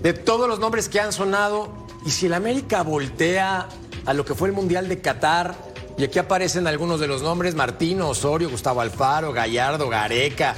de 0.02 0.14
todos 0.14 0.48
los 0.48 0.60
nombres 0.60 0.90
que 0.90 1.00
han 1.00 1.14
sonado, 1.14 1.88
¿y 2.06 2.12
si 2.12 2.26
el 2.26 2.34
América 2.34 2.82
voltea 2.82 3.68
a 4.08 4.14
lo 4.14 4.26
que 4.26 4.34
fue 4.34 4.48
el 4.48 4.56
Mundial 4.56 4.90
de 4.90 5.00
Qatar? 5.00 5.54
Y 5.98 6.04
aquí 6.04 6.18
aparecen 6.18 6.66
algunos 6.66 7.00
de 7.00 7.08
los 7.08 7.22
nombres, 7.22 7.56
Martino, 7.56 8.10
Osorio, 8.10 8.50
Gustavo 8.50 8.82
Alfaro, 8.82 9.34
Gallardo, 9.34 9.90
Gareca, 9.90 10.56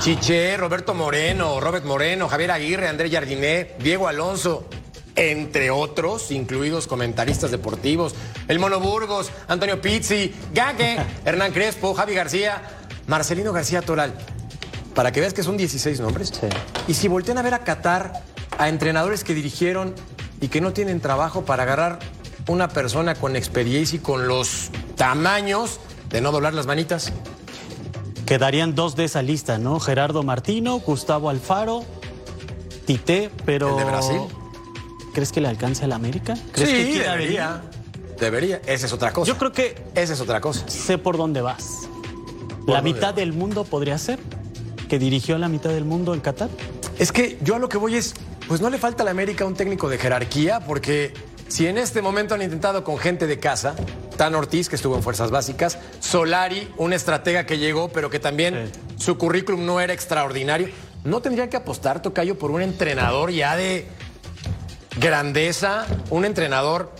Chiché, 0.00 0.56
Roberto 0.56 0.94
Moreno, 0.94 1.60
Robert 1.60 1.84
Moreno, 1.84 2.28
Javier 2.28 2.52
Aguirre, 2.52 2.88
André 2.88 3.10
Jardiné, 3.10 3.74
Diego 3.80 4.06
Alonso, 4.06 4.68
entre 5.16 5.70
otros, 5.70 6.30
incluidos 6.30 6.86
comentaristas 6.86 7.50
deportivos, 7.50 8.14
el 8.48 8.58
Mono 8.58 8.80
Burgos, 8.80 9.30
Antonio 9.48 9.80
Pizzi, 9.80 10.34
Gague, 10.54 10.98
Hernán 11.24 11.52
Crespo, 11.52 11.94
Javi 11.94 12.14
García, 12.14 12.62
Marcelino 13.06 13.52
García 13.52 13.82
Toral. 13.82 14.14
Para 14.94 15.10
que 15.10 15.20
veas 15.20 15.32
que 15.32 15.42
son 15.42 15.56
16 15.56 16.00
nombres. 16.00 16.32
Y 16.86 16.94
si 16.94 17.08
voltean 17.08 17.38
a 17.38 17.42
ver 17.42 17.54
a 17.54 17.64
Qatar, 17.64 18.22
a 18.58 18.68
entrenadores 18.68 19.24
que 19.24 19.34
dirigieron 19.34 19.94
y 20.40 20.48
que 20.48 20.60
no 20.60 20.74
tienen 20.74 21.00
trabajo 21.00 21.46
para 21.46 21.62
agarrar 21.62 21.98
una 22.48 22.68
persona 22.68 23.14
con 23.14 23.36
experiencia 23.36 23.96
y 23.96 24.00
con 24.00 24.28
los 24.28 24.70
tamaños 24.96 25.80
de 26.10 26.20
no 26.20 26.32
doblar 26.32 26.54
las 26.54 26.66
manitas. 26.66 27.12
Quedarían 28.26 28.74
dos 28.74 28.96
de 28.96 29.04
esa 29.04 29.22
lista, 29.22 29.58
¿no? 29.58 29.80
Gerardo 29.80 30.22
Martino, 30.22 30.78
Gustavo 30.78 31.28
Alfaro, 31.30 31.84
Tite, 32.86 33.30
pero. 33.44 33.70
¿El 33.70 33.76
de 33.84 33.90
Brasil? 33.90 34.20
¿Crees 35.12 35.32
que 35.32 35.40
le 35.40 35.48
alcance 35.48 35.84
al 35.84 35.92
América? 35.92 36.34
¿Crees 36.52 36.70
sí, 36.70 36.76
que 36.94 37.00
debería. 37.08 37.48
venir? 37.62 38.18
Debería. 38.18 38.60
Esa 38.66 38.86
es 38.86 38.92
otra 38.92 39.12
cosa. 39.12 39.30
Yo 39.30 39.36
creo 39.38 39.52
que 39.52 39.74
Esa 39.94 40.12
es 40.14 40.20
otra 40.20 40.40
cosa. 40.40 40.66
sé 40.68 40.96
por 40.98 41.16
dónde 41.16 41.40
vas. 41.42 41.88
¿Por 42.64 42.70
La 42.70 42.76
dónde 42.76 42.92
mitad 42.94 43.08
vas? 43.08 43.16
del 43.16 43.32
mundo 43.32 43.64
podría 43.64 43.98
ser 43.98 44.18
que 44.88 44.98
dirigió 44.98 45.34
a 45.36 45.38
la 45.38 45.48
mitad 45.48 45.70
del 45.70 45.84
mundo 45.84 46.14
en 46.14 46.20
Qatar. 46.20 46.48
Es 46.98 47.12
que 47.12 47.38
yo 47.42 47.56
a 47.56 47.58
lo 47.58 47.68
que 47.68 47.76
voy 47.78 47.96
es, 47.96 48.14
pues 48.46 48.60
no 48.60 48.70
le 48.70 48.78
falta 48.78 49.02
a 49.02 49.04
la 49.04 49.10
América 49.10 49.44
un 49.44 49.54
técnico 49.54 49.88
de 49.88 49.98
jerarquía, 49.98 50.60
porque 50.60 51.12
si 51.52 51.66
en 51.66 51.76
este 51.76 52.00
momento 52.00 52.34
han 52.34 52.40
intentado 52.40 52.82
con 52.82 52.96
gente 52.96 53.26
de 53.26 53.38
casa, 53.38 53.74
Tan 54.16 54.34
Ortiz, 54.34 54.70
que 54.70 54.76
estuvo 54.76 54.96
en 54.96 55.02
Fuerzas 55.02 55.30
Básicas, 55.30 55.78
Solari, 56.00 56.72
un 56.78 56.94
estratega 56.94 57.44
que 57.44 57.58
llegó, 57.58 57.90
pero 57.90 58.08
que 58.08 58.18
también 58.18 58.72
su 58.96 59.18
currículum 59.18 59.66
no 59.66 59.78
era 59.78 59.92
extraordinario, 59.92 60.70
¿no 61.04 61.20
tendrían 61.20 61.50
que 61.50 61.58
apostar, 61.58 62.00
Tocayo, 62.00 62.38
por 62.38 62.52
un 62.52 62.62
entrenador 62.62 63.30
ya 63.32 63.54
de 63.54 63.86
grandeza, 64.98 65.84
un 66.08 66.24
entrenador 66.24 66.90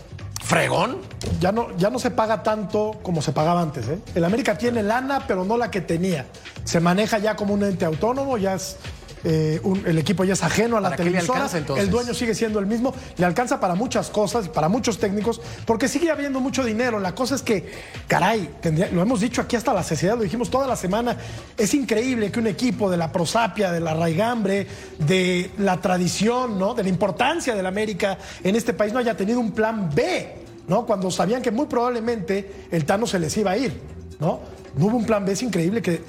fregón? 0.44 0.98
Ya 1.40 1.50
no, 1.50 1.74
ya 1.78 1.88
no 1.88 1.98
se 1.98 2.10
paga 2.10 2.42
tanto 2.42 3.00
como 3.02 3.22
se 3.22 3.32
pagaba 3.32 3.62
antes. 3.62 3.88
¿eh? 3.88 4.00
El 4.14 4.22
América 4.22 4.58
tiene 4.58 4.82
lana, 4.82 5.24
pero 5.26 5.46
no 5.46 5.56
la 5.56 5.70
que 5.70 5.80
tenía. 5.80 6.26
Se 6.64 6.78
maneja 6.78 7.16
ya 7.16 7.36
como 7.36 7.54
un 7.54 7.64
ente 7.64 7.86
autónomo, 7.86 8.36
ya 8.36 8.56
es. 8.56 8.76
Eh, 9.24 9.60
un- 9.62 9.82
el 9.86 9.98
equipo 9.98 10.24
ya 10.24 10.32
es 10.32 10.42
ajeno 10.42 10.76
a 10.76 10.80
la 10.80 10.88
¿Para 10.90 10.96
qué 10.96 11.04
le 11.04 11.10
televisora. 11.10 11.38
alcanza, 11.40 11.58
entonces? 11.58 11.84
el 11.84 11.90
dueño 11.90 12.12
sigue 12.14 12.34
siendo 12.34 12.58
el 12.58 12.66
mismo. 12.66 12.94
Le 13.16 13.24
alcanza 13.24 13.60
para 13.60 13.74
muchas 13.74 14.10
cosas, 14.10 14.48
para 14.48 14.68
muchos 14.68 14.98
técnicos, 14.98 15.40
porque 15.64 15.88
sigue 15.88 16.10
habiendo 16.10 16.40
mucho 16.40 16.64
dinero. 16.64 16.98
La 16.98 17.14
cosa 17.14 17.34
es 17.36 17.42
que, 17.42 17.70
caray, 18.08 18.48
tendría- 18.60 18.90
lo 18.90 19.00
hemos 19.02 19.20
dicho 19.20 19.40
aquí 19.40 19.56
hasta 19.56 19.72
la 19.72 19.82
sociedad, 19.82 20.16
lo 20.16 20.22
dijimos 20.24 20.50
toda 20.50 20.66
la 20.66 20.76
semana. 20.76 21.16
Es 21.56 21.72
increíble 21.74 22.30
que 22.32 22.40
un 22.40 22.46
equipo 22.48 22.90
de 22.90 22.96
la 22.96 23.12
prosapia, 23.12 23.70
de 23.70 23.80
la 23.80 23.94
raigambre, 23.94 24.66
de 24.98 25.50
la 25.58 25.80
tradición, 25.80 26.58
¿no? 26.58 26.74
De 26.74 26.82
la 26.82 26.88
importancia 26.88 27.54
del 27.54 27.66
América 27.66 28.18
en 28.42 28.56
este 28.56 28.72
país 28.72 28.92
no 28.92 28.98
haya 28.98 29.16
tenido 29.16 29.40
un 29.40 29.52
plan 29.52 29.90
B. 29.94 30.36
¿no? 30.68 30.86
Cuando 30.86 31.10
sabían 31.10 31.42
que 31.42 31.50
muy 31.50 31.66
probablemente 31.66 32.66
el 32.70 32.84
Tano 32.84 33.04
se 33.04 33.18
les 33.18 33.36
iba 33.36 33.50
a 33.50 33.56
ir, 33.56 33.72
¿no? 34.20 34.38
No 34.76 34.86
hubo 34.86 34.96
un 34.96 35.04
plan 35.04 35.24
B, 35.26 35.32
es 35.32 35.42
increíble 35.42 35.82
que 35.82 36.00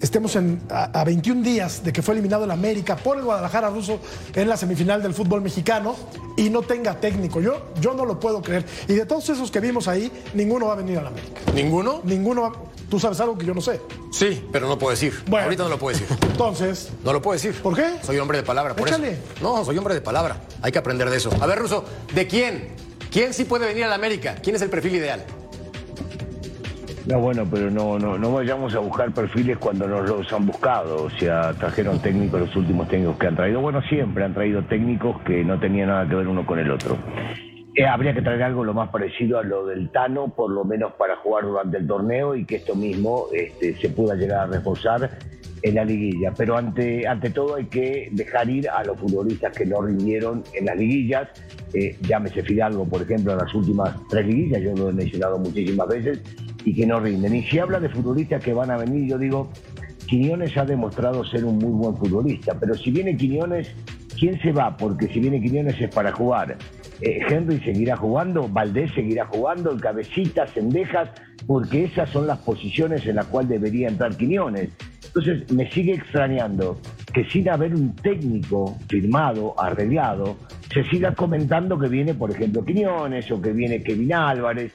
estemos 0.00 0.34
en, 0.36 0.60
a, 0.70 1.00
a 1.00 1.04
21 1.04 1.42
días 1.42 1.82
de 1.84 1.92
que 1.92 2.02
fue 2.02 2.14
eliminado 2.14 2.44
el 2.44 2.50
América 2.50 2.96
por 2.96 3.18
el 3.18 3.24
Guadalajara 3.24 3.70
ruso 3.70 4.00
en 4.34 4.48
la 4.48 4.56
semifinal 4.56 5.02
del 5.02 5.14
fútbol 5.14 5.40
mexicano 5.42 5.94
y 6.36 6.50
no 6.50 6.62
tenga 6.62 6.98
técnico. 7.00 7.40
Yo, 7.40 7.66
yo 7.80 7.94
no 7.94 8.04
lo 8.04 8.18
puedo 8.18 8.42
creer. 8.42 8.64
Y 8.88 8.94
de 8.94 9.06
todos 9.06 9.28
esos 9.28 9.50
que 9.50 9.60
vimos 9.60 9.88
ahí, 9.88 10.10
ninguno 10.34 10.66
va 10.66 10.72
a 10.72 10.76
venir 10.76 10.98
al 10.98 11.06
América. 11.08 11.40
¿Ninguno? 11.54 12.00
Ninguno 12.04 12.42
va- 12.42 12.52
Tú 12.88 12.98
sabes 12.98 13.20
algo 13.20 13.38
que 13.38 13.46
yo 13.46 13.54
no 13.54 13.60
sé. 13.60 13.80
Sí, 14.10 14.44
pero 14.50 14.66
no 14.66 14.76
puedo 14.76 14.90
decir. 14.90 15.14
Bueno. 15.28 15.44
Ahorita 15.44 15.62
no 15.62 15.68
lo 15.68 15.78
puedo 15.78 15.96
decir. 15.96 16.08
Entonces, 16.22 16.88
No 17.04 17.12
lo 17.12 17.22
puedo 17.22 17.34
decir. 17.34 17.54
¿Por 17.62 17.76
qué? 17.76 17.98
Soy 18.02 18.18
hombre 18.18 18.38
de 18.38 18.42
palabra, 18.42 18.74
por 18.74 18.88
Échale. 18.88 19.12
eso. 19.12 19.20
No, 19.42 19.64
soy 19.64 19.78
hombre 19.78 19.94
de 19.94 20.00
palabra. 20.00 20.40
Hay 20.60 20.72
que 20.72 20.78
aprender 20.80 21.08
de 21.08 21.16
eso. 21.18 21.30
A 21.40 21.46
ver, 21.46 21.58
Ruso, 21.60 21.84
¿de 22.14 22.26
quién? 22.26 22.70
¿Quién 23.12 23.32
sí 23.32 23.44
puede 23.44 23.66
venir 23.66 23.84
a 23.84 23.88
la 23.88 23.94
América? 23.94 24.36
¿Quién 24.42 24.56
es 24.56 24.62
el 24.62 24.70
perfil 24.70 24.96
ideal? 24.96 25.24
No, 27.10 27.18
bueno, 27.18 27.44
pero 27.50 27.72
no, 27.72 27.98
no, 27.98 28.16
no 28.16 28.32
vayamos 28.32 28.72
a 28.76 28.78
buscar 28.78 29.12
perfiles 29.12 29.58
cuando 29.58 29.88
nos 29.88 30.08
los 30.08 30.32
han 30.32 30.46
buscado. 30.46 31.06
O 31.06 31.10
sea, 31.10 31.52
trajeron 31.54 32.00
técnicos, 32.00 32.38
los 32.38 32.54
últimos 32.54 32.86
técnicos 32.88 33.18
que 33.18 33.26
han 33.26 33.34
traído. 33.34 33.60
Bueno, 33.60 33.82
siempre 33.82 34.22
han 34.22 34.32
traído 34.32 34.62
técnicos 34.62 35.20
que 35.22 35.42
no 35.42 35.58
tenían 35.58 35.88
nada 35.88 36.08
que 36.08 36.14
ver 36.14 36.28
uno 36.28 36.46
con 36.46 36.60
el 36.60 36.70
otro. 36.70 36.96
Eh, 37.74 37.84
habría 37.84 38.14
que 38.14 38.22
traer 38.22 38.44
algo 38.44 38.62
lo 38.62 38.74
más 38.74 38.90
parecido 38.90 39.40
a 39.40 39.42
lo 39.42 39.66
del 39.66 39.90
Tano, 39.90 40.28
por 40.28 40.52
lo 40.52 40.64
menos 40.64 40.92
para 40.92 41.16
jugar 41.16 41.44
durante 41.44 41.78
el 41.78 41.86
torneo 41.88 42.36
y 42.36 42.44
que 42.44 42.56
esto 42.56 42.76
mismo 42.76 43.26
este, 43.32 43.74
se 43.74 43.88
pueda 43.88 44.14
llegar 44.14 44.40
a 44.40 44.46
reforzar 44.46 45.10
en 45.62 45.74
la 45.74 45.84
liguilla. 45.84 46.32
Pero 46.36 46.56
ante, 46.56 47.08
ante 47.08 47.30
todo 47.30 47.56
hay 47.56 47.66
que 47.66 48.08
dejar 48.12 48.48
ir 48.48 48.68
a 48.68 48.84
los 48.84 48.98
futbolistas 48.98 49.56
que 49.56 49.66
no 49.66 49.82
rindieron 49.82 50.44
en 50.54 50.66
las 50.66 50.76
liguillas. 50.76 51.28
Eh, 51.74 51.96
llámese 52.02 52.42
Fidalgo, 52.42 52.84
por 52.84 53.02
ejemplo, 53.02 53.32
en 53.32 53.38
las 53.38 53.54
últimas 53.54 53.96
tres 54.08 54.26
liguillas, 54.26 54.62
yo 54.62 54.74
lo 54.76 54.90
he 54.90 54.92
mencionado 54.92 55.38
muchísimas 55.38 55.88
veces, 55.88 56.20
y 56.64 56.74
que 56.74 56.86
no 56.86 57.00
rinden. 57.00 57.34
Y 57.34 57.42
si 57.44 57.58
habla 57.58 57.80
de 57.80 57.88
futbolistas 57.88 58.42
que 58.42 58.52
van 58.52 58.70
a 58.70 58.76
venir, 58.76 59.08
yo 59.08 59.18
digo, 59.18 59.50
Quiñones 60.06 60.56
ha 60.56 60.64
demostrado 60.64 61.24
ser 61.24 61.44
un 61.44 61.58
muy 61.58 61.70
buen 61.70 61.96
futbolista, 61.96 62.56
pero 62.58 62.74
si 62.74 62.90
viene 62.90 63.16
Quiñones, 63.16 63.72
¿quién 64.18 64.40
se 64.40 64.52
va? 64.52 64.76
Porque 64.76 65.06
si 65.08 65.20
viene 65.20 65.40
Quiñones 65.40 65.80
es 65.80 65.94
para 65.94 66.12
jugar. 66.12 66.56
Eh, 67.00 67.20
Henry 67.28 67.60
seguirá 67.60 67.96
jugando, 67.96 68.48
Valdés 68.48 68.92
seguirá 68.92 69.26
jugando, 69.26 69.70
el 69.70 69.80
Cabecita, 69.80 70.46
Cendejas, 70.48 71.08
porque 71.46 71.84
esas 71.84 72.10
son 72.10 72.26
las 72.26 72.38
posiciones 72.38 73.06
en 73.06 73.16
las 73.16 73.26
cuales 73.26 73.50
debería 73.50 73.88
entrar 73.88 74.16
Quiñones. 74.16 74.70
Entonces 75.06 75.50
me 75.52 75.70
sigue 75.70 75.94
extrañando 75.94 76.78
que 77.12 77.24
sin 77.24 77.48
haber 77.48 77.74
un 77.74 77.94
técnico 77.96 78.76
firmado, 78.88 79.54
arreglado, 79.58 80.36
se 80.72 80.84
siga 80.84 81.14
comentando 81.14 81.78
que 81.78 81.88
viene, 81.88 82.14
por 82.14 82.30
ejemplo, 82.30 82.64
Quiñones 82.64 83.30
o 83.30 83.40
que 83.40 83.52
viene 83.52 83.82
Kevin 83.82 84.12
Álvarez. 84.12 84.72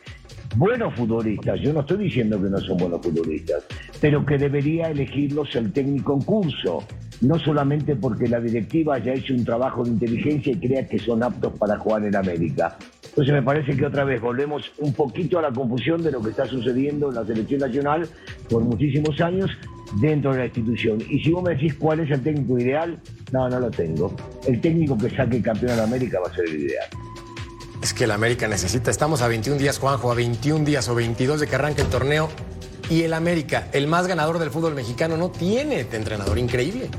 Buenos 0.57 0.93
futbolistas, 0.95 1.59
yo 1.59 1.73
no 1.73 1.81
estoy 1.81 1.97
diciendo 1.97 2.41
que 2.41 2.49
no 2.49 2.57
son 2.59 2.77
buenos 2.77 3.01
futbolistas, 3.01 3.63
pero 3.99 4.25
que 4.25 4.37
debería 4.37 4.89
elegirlos 4.89 5.53
el 5.55 5.73
técnico 5.73 6.13
en 6.13 6.21
curso 6.21 6.83
no 7.21 7.39
solamente 7.39 7.95
porque 7.95 8.27
la 8.27 8.39
directiva 8.39 8.95
haya 8.95 9.13
hecho 9.13 9.33
un 9.33 9.43
trabajo 9.43 9.83
de 9.83 9.91
inteligencia 9.91 10.53
y 10.53 10.59
crea 10.59 10.87
que 10.87 10.99
son 10.99 11.23
aptos 11.23 11.53
para 11.57 11.77
jugar 11.77 12.03
en 12.05 12.15
América. 12.15 12.77
Entonces 13.03 13.33
me 13.33 13.41
parece 13.41 13.75
que 13.75 13.85
otra 13.85 14.03
vez 14.03 14.21
volvemos 14.21 14.71
un 14.79 14.93
poquito 14.93 15.39
a 15.39 15.41
la 15.41 15.51
confusión 15.51 16.01
de 16.03 16.11
lo 16.11 16.21
que 16.21 16.31
está 16.31 16.45
sucediendo 16.45 17.09
en 17.09 17.15
la 17.15 17.25
selección 17.25 17.61
nacional 17.61 18.07
por 18.49 18.63
muchísimos 18.63 19.19
años 19.21 19.49
dentro 20.01 20.31
de 20.31 20.39
la 20.39 20.45
institución. 20.45 21.01
Y 21.09 21.19
si 21.19 21.31
vos 21.31 21.43
me 21.43 21.51
decís 21.51 21.73
cuál 21.75 22.01
es 22.01 22.11
el 22.11 22.21
técnico 22.21 22.59
ideal, 22.59 22.99
no, 23.31 23.47
no 23.49 23.59
lo 23.59 23.71
tengo. 23.71 24.13
El 24.47 24.59
técnico 24.59 24.97
que 24.97 25.09
saque 25.09 25.41
campeón 25.41 25.77
de 25.77 25.83
América 25.83 26.19
va 26.19 26.29
a 26.29 26.35
ser 26.35 26.45
el 26.45 26.61
ideal. 26.61 26.87
Es 27.85 27.93
que 27.93 28.05
el 28.05 28.11
América 28.11 28.47
necesita, 28.47 28.89
estamos 28.89 29.21
a 29.21 29.27
21 29.27 29.59
días, 29.59 29.77
Juanjo, 29.77 30.11
a 30.11 30.15
21 30.15 30.65
días 30.65 30.89
o 30.89 30.95
22 30.95 31.39
de 31.39 31.45
que 31.45 31.53
arranque 31.53 31.83
el 31.83 31.87
torneo. 31.87 32.31
Y 32.89 33.03
el 33.03 33.13
América, 33.13 33.67
el 33.73 33.85
más 33.85 34.07
ganador 34.07 34.39
del 34.39 34.49
fútbol 34.49 34.73
mexicano, 34.73 35.17
no 35.17 35.29
tiene 35.29 35.83
de 35.83 35.95
entrenador 35.95 36.39
increíble. 36.39 36.89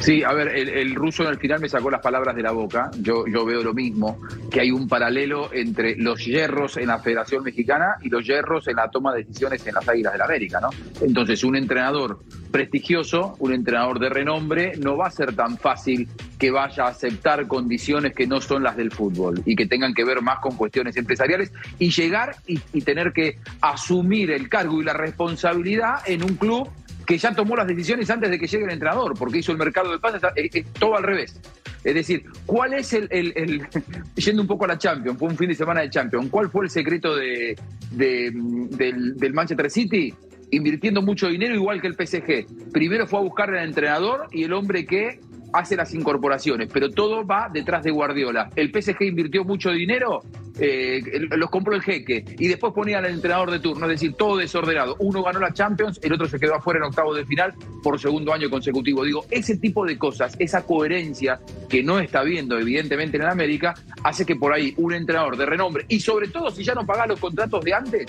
Sí, 0.00 0.24
a 0.24 0.32
ver, 0.32 0.48
el, 0.48 0.94
ruso 0.94 1.28
al 1.28 1.36
final 1.36 1.60
me 1.60 1.68
sacó 1.68 1.90
las 1.90 2.00
palabras 2.00 2.34
de 2.34 2.42
la 2.42 2.52
boca. 2.52 2.90
Yo, 2.98 3.26
yo 3.26 3.44
veo 3.44 3.62
lo 3.62 3.74
mismo, 3.74 4.18
que 4.50 4.60
hay 4.60 4.70
un 4.70 4.88
paralelo 4.88 5.52
entre 5.52 5.96
los 5.96 6.24
hierros 6.24 6.78
en 6.78 6.86
la 6.86 6.98
Federación 7.00 7.44
Mexicana 7.44 7.96
y 8.00 8.08
los 8.08 8.26
hierros 8.26 8.66
en 8.68 8.76
la 8.76 8.90
toma 8.90 9.12
de 9.12 9.22
decisiones 9.22 9.66
en 9.66 9.74
las 9.74 9.86
Águilas 9.86 10.14
del 10.14 10.22
América, 10.22 10.60
¿no? 10.60 10.70
Entonces, 11.02 11.44
un 11.44 11.56
entrenador 11.56 12.20
prestigioso, 12.50 13.36
un 13.38 13.52
entrenador 13.52 13.98
de 13.98 14.08
renombre, 14.08 14.72
no 14.78 14.96
va 14.96 15.08
a 15.08 15.10
ser 15.10 15.36
tan 15.36 15.58
fácil 15.58 16.08
que 16.42 16.50
vaya 16.50 16.86
a 16.86 16.88
aceptar 16.88 17.46
condiciones 17.46 18.14
que 18.16 18.26
no 18.26 18.40
son 18.40 18.64
las 18.64 18.76
del 18.76 18.90
fútbol 18.90 19.40
y 19.46 19.54
que 19.54 19.66
tengan 19.66 19.94
que 19.94 20.02
ver 20.04 20.22
más 20.22 20.40
con 20.40 20.56
cuestiones 20.56 20.96
empresariales 20.96 21.52
y 21.78 21.92
llegar 21.92 22.34
y, 22.48 22.58
tener 22.80 23.12
que 23.12 23.38
asumir 23.60 24.32
el 24.32 24.48
cargo 24.48 24.82
y 24.82 24.84
la 24.84 24.92
responsabilidad 24.92 26.00
en 26.04 26.24
un 26.24 26.34
club 26.34 26.68
que 27.06 27.16
ya 27.16 27.32
tomó 27.32 27.54
las 27.54 27.68
decisiones 27.68 28.10
antes 28.10 28.28
de 28.28 28.40
que 28.40 28.48
llegue 28.48 28.64
el 28.64 28.72
entrenador, 28.72 29.16
porque 29.16 29.38
hizo 29.38 29.52
el 29.52 29.58
mercado 29.58 29.92
de 29.92 30.00
pases, 30.00 30.20
es, 30.34 30.64
todo 30.80 30.96
al 30.96 31.04
revés. 31.04 31.40
Es 31.84 31.94
decir, 31.94 32.24
¿cuál 32.44 32.74
es 32.74 32.92
el, 32.92 33.08
yendo 34.16 34.42
un 34.42 34.48
poco 34.48 34.64
a 34.64 34.68
la 34.68 34.78
Champions, 34.78 35.20
fue 35.20 35.28
un 35.28 35.36
fin 35.36 35.48
de 35.48 35.54
semana 35.54 35.82
de 35.82 35.90
Champions, 35.90 36.26
¿cuál 36.28 36.50
fue 36.50 36.64
el 36.64 36.70
secreto 36.70 37.14
de, 37.14 37.56
del, 37.92 39.16
del 39.16 39.32
Manchester 39.32 39.70
City? 39.70 40.12
Invirtiendo 40.50 41.02
mucho 41.02 41.28
dinero 41.28 41.54
igual 41.54 41.80
que 41.80 41.86
el 41.86 41.94
PSG. 41.94 42.72
Primero 42.72 43.06
fue 43.06 43.20
a 43.20 43.22
buscar 43.22 43.48
al 43.50 43.64
entrenador 43.64 44.26
y 44.32 44.42
el 44.42 44.52
hombre 44.52 44.84
que 44.84 45.20
hace 45.52 45.76
las 45.76 45.94
incorporaciones, 45.94 46.68
pero 46.72 46.90
todo 46.90 47.26
va 47.26 47.48
detrás 47.52 47.84
de 47.84 47.90
Guardiola. 47.90 48.50
El 48.56 48.70
PSG 48.70 49.02
invirtió 49.02 49.44
mucho 49.44 49.70
dinero, 49.70 50.20
eh, 50.64 51.02
los 51.30 51.50
compró 51.50 51.74
el 51.74 51.82
jeque 51.82 52.24
y 52.38 52.46
después 52.46 52.72
ponía 52.72 52.98
al 52.98 53.06
entrenador 53.06 53.50
de 53.50 53.58
turno, 53.58 53.86
es 53.86 54.00
decir, 54.00 54.14
todo 54.14 54.36
desordenado. 54.36 54.94
Uno 55.00 55.20
ganó 55.24 55.40
la 55.40 55.52
Champions, 55.52 55.98
el 56.04 56.12
otro 56.12 56.28
se 56.28 56.38
quedó 56.38 56.54
afuera 56.54 56.78
en 56.78 56.84
octavo 56.84 57.12
de 57.12 57.26
final 57.26 57.52
por 57.82 57.98
segundo 57.98 58.32
año 58.32 58.48
consecutivo. 58.48 59.02
Digo, 59.02 59.24
ese 59.28 59.56
tipo 59.56 59.84
de 59.84 59.98
cosas, 59.98 60.36
esa 60.38 60.64
coherencia 60.64 61.40
que 61.68 61.82
no 61.82 61.98
está 61.98 62.22
viendo 62.22 62.56
evidentemente 62.56 63.16
en 63.16 63.24
América, 63.24 63.74
hace 64.04 64.24
que 64.24 64.36
por 64.36 64.54
ahí 64.54 64.72
un 64.76 64.94
entrenador 64.94 65.36
de 65.36 65.46
renombre, 65.46 65.84
y 65.88 65.98
sobre 65.98 66.28
todo 66.28 66.48
si 66.52 66.62
ya 66.62 66.74
no 66.74 66.86
paga 66.86 67.08
los 67.08 67.18
contratos 67.18 67.64
de 67.64 67.74
antes, 67.74 68.06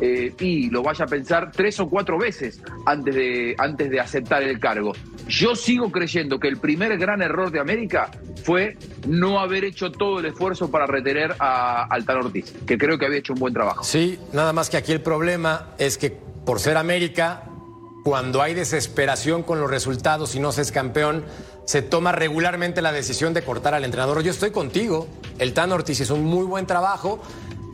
eh, 0.00 0.34
y 0.40 0.70
lo 0.70 0.82
vaya 0.82 1.04
a 1.04 1.08
pensar 1.08 1.52
tres 1.52 1.78
o 1.78 1.88
cuatro 1.88 2.18
veces 2.18 2.60
antes 2.84 3.14
de, 3.14 3.54
antes 3.58 3.88
de 3.90 4.00
aceptar 4.00 4.42
el 4.42 4.58
cargo. 4.58 4.92
Yo 5.28 5.54
sigo 5.54 5.92
creyendo 5.92 6.40
que 6.40 6.48
el 6.48 6.56
primer 6.56 6.98
gran 6.98 7.22
error 7.22 7.52
de 7.52 7.60
América 7.60 8.10
fue 8.42 8.76
no 9.06 9.38
haber 9.38 9.64
hecho 9.64 9.92
todo 9.92 10.18
el 10.18 10.26
esfuerzo 10.26 10.68
para 10.68 10.86
retener 10.86 11.36
a 11.38 11.91
Altan 11.92 12.16
Ortiz, 12.18 12.52
que 12.66 12.78
creo 12.78 12.98
que 12.98 13.06
había 13.06 13.18
hecho 13.18 13.34
un 13.34 13.38
buen 13.38 13.52
trabajo. 13.52 13.84
Sí, 13.84 14.18
nada 14.32 14.52
más 14.52 14.70
que 14.70 14.78
aquí 14.78 14.92
el 14.92 15.02
problema 15.02 15.68
es 15.78 15.98
que 15.98 16.10
por 16.10 16.58
ser 16.58 16.76
América, 16.76 17.44
cuando 18.02 18.40
hay 18.40 18.54
desesperación 18.54 19.42
con 19.42 19.60
los 19.60 19.70
resultados 19.70 20.34
y 20.34 20.40
no 20.40 20.52
se 20.52 20.62
es 20.62 20.72
campeón, 20.72 21.24
se 21.66 21.82
toma 21.82 22.12
regularmente 22.12 22.82
la 22.82 22.92
decisión 22.92 23.34
de 23.34 23.42
cortar 23.42 23.74
al 23.74 23.84
entrenador. 23.84 24.22
Yo 24.22 24.30
estoy 24.30 24.50
contigo, 24.50 25.06
el 25.38 25.52
Tan 25.52 25.70
Ortiz 25.70 26.00
hizo 26.00 26.14
un 26.14 26.24
muy 26.24 26.44
buen 26.44 26.66
trabajo, 26.66 27.20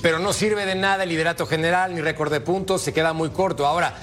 pero 0.03 0.19
no 0.19 0.33
sirve 0.33 0.67
de 0.67 0.75
nada 0.75 1.05
el 1.05 1.09
liderato 1.09 1.47
general 1.47 1.95
ni 1.95 2.01
récord 2.01 2.33
de 2.33 2.41
puntos, 2.41 2.83
se 2.83 2.93
queda 2.93 3.13
muy 3.13 3.31
corto. 3.31 3.67
Ahora, 3.67 3.95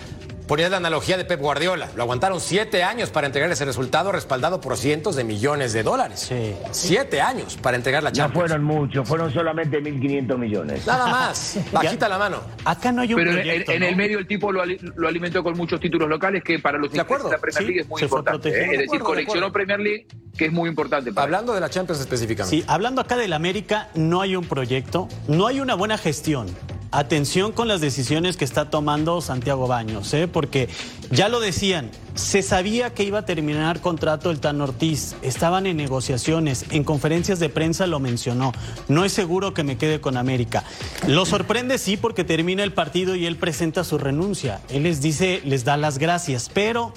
ponías 0.47 0.71
la 0.71 0.77
analogía 0.77 1.17
de 1.17 1.25
Pep 1.25 1.39
Guardiola. 1.39 1.89
Lo 1.95 2.03
aguantaron 2.03 2.39
siete 2.39 2.83
años 2.83 3.09
para 3.09 3.27
entregar 3.27 3.51
ese 3.51 3.65
resultado 3.65 4.11
respaldado 4.11 4.61
por 4.61 4.77
cientos 4.77 5.15
de 5.15 5.23
millones 5.23 5.73
de 5.73 5.83
dólares. 5.83 6.19
Sí. 6.19 6.55
Siete 6.71 7.21
años 7.21 7.57
para 7.61 7.77
entregar 7.77 8.03
la 8.03 8.11
Champions. 8.11 8.33
No 8.33 8.39
fueron 8.41 8.63
muchos, 8.63 9.07
fueron 9.07 9.33
solamente 9.33 9.81
1.500 9.81 10.37
millones. 10.37 10.87
Nada 10.87 11.07
más. 11.07 11.57
Bajita 11.71 12.07
la 12.07 12.17
mano. 12.17 12.41
Acá 12.63 12.91
no 12.91 13.01
hay 13.01 13.13
un 13.13 13.19
Pero 13.19 13.31
en, 13.31 13.83
el 13.83 13.95
medio 13.95 14.19
el 14.19 14.27
tipo 14.27 14.51
lo, 14.51 14.61
alimentó 15.07 15.43
con 15.43 15.57
muchos 15.57 15.79
títulos 15.79 16.09
locales 16.09 16.43
que 16.43 16.59
para 16.59 16.77
los 16.77 16.91
de 16.91 17.01
acuerdo. 17.01 17.31
la 17.31 17.37
Premier 17.37 17.63
League 17.63 17.81
es 17.81 17.89
muy 17.89 18.01
importante. 18.01 18.49
¿eh? 18.49 18.69
Es 18.73 18.79
decir, 18.79 18.99
coleccionó 18.99 19.51
Premier 19.51 19.79
League 19.79 20.07
que 20.37 20.45
es 20.45 20.51
muy 20.51 20.69
importante. 20.69 21.11
hablando 21.15 21.53
de 21.53 21.61
la 21.61 21.69
Champions 21.69 22.01
específicamente. 22.01 22.57
Sí, 22.57 22.63
hablando 22.67 23.01
acá 23.01 23.15
del 23.15 23.33
América, 23.33 23.89
no 23.95 24.21
hay 24.21 24.35
un 24.35 24.45
proyecto, 24.45 25.07
no 25.27 25.47
hay 25.47 25.59
una 25.59 25.75
buena 25.75 25.97
gestión. 25.97 26.47
Atención 26.95 27.51
con 27.51 27.67
las 27.67 27.81
decisiones 27.81 28.37
que 28.37 28.45
está 28.45 28.69
tomando 28.69 29.19
Santiago 29.19 29.67
Baños, 29.67 30.13
¿eh? 30.13 30.29
porque 30.29 30.69
ya 31.11 31.27
lo 31.27 31.41
decían, 31.41 31.91
se 32.13 32.41
sabía 32.41 32.93
que 32.93 33.03
iba 33.03 33.19
a 33.19 33.25
terminar 33.25 33.81
contrato 33.81 34.31
el 34.31 34.39
Tan 34.39 34.61
Ortiz, 34.61 35.13
estaban 35.21 35.67
en 35.67 35.75
negociaciones, 35.75 36.63
en 36.69 36.85
conferencias 36.85 37.41
de 37.41 37.49
prensa 37.49 37.85
lo 37.85 37.99
mencionó, 37.99 38.53
no 38.87 39.03
es 39.03 39.11
seguro 39.11 39.53
que 39.53 39.65
me 39.65 39.77
quede 39.77 39.99
con 39.99 40.15
América. 40.15 40.63
Lo 41.05 41.25
sorprende 41.25 41.79
sí 41.79 41.97
porque 41.97 42.23
termina 42.23 42.63
el 42.63 42.71
partido 42.71 43.13
y 43.17 43.25
él 43.25 43.35
presenta 43.35 43.83
su 43.83 43.97
renuncia, 43.97 44.61
él 44.69 44.83
les 44.83 45.01
dice, 45.01 45.41
les 45.43 45.65
da 45.65 45.75
las 45.75 45.97
gracias, 45.97 46.49
pero 46.53 46.93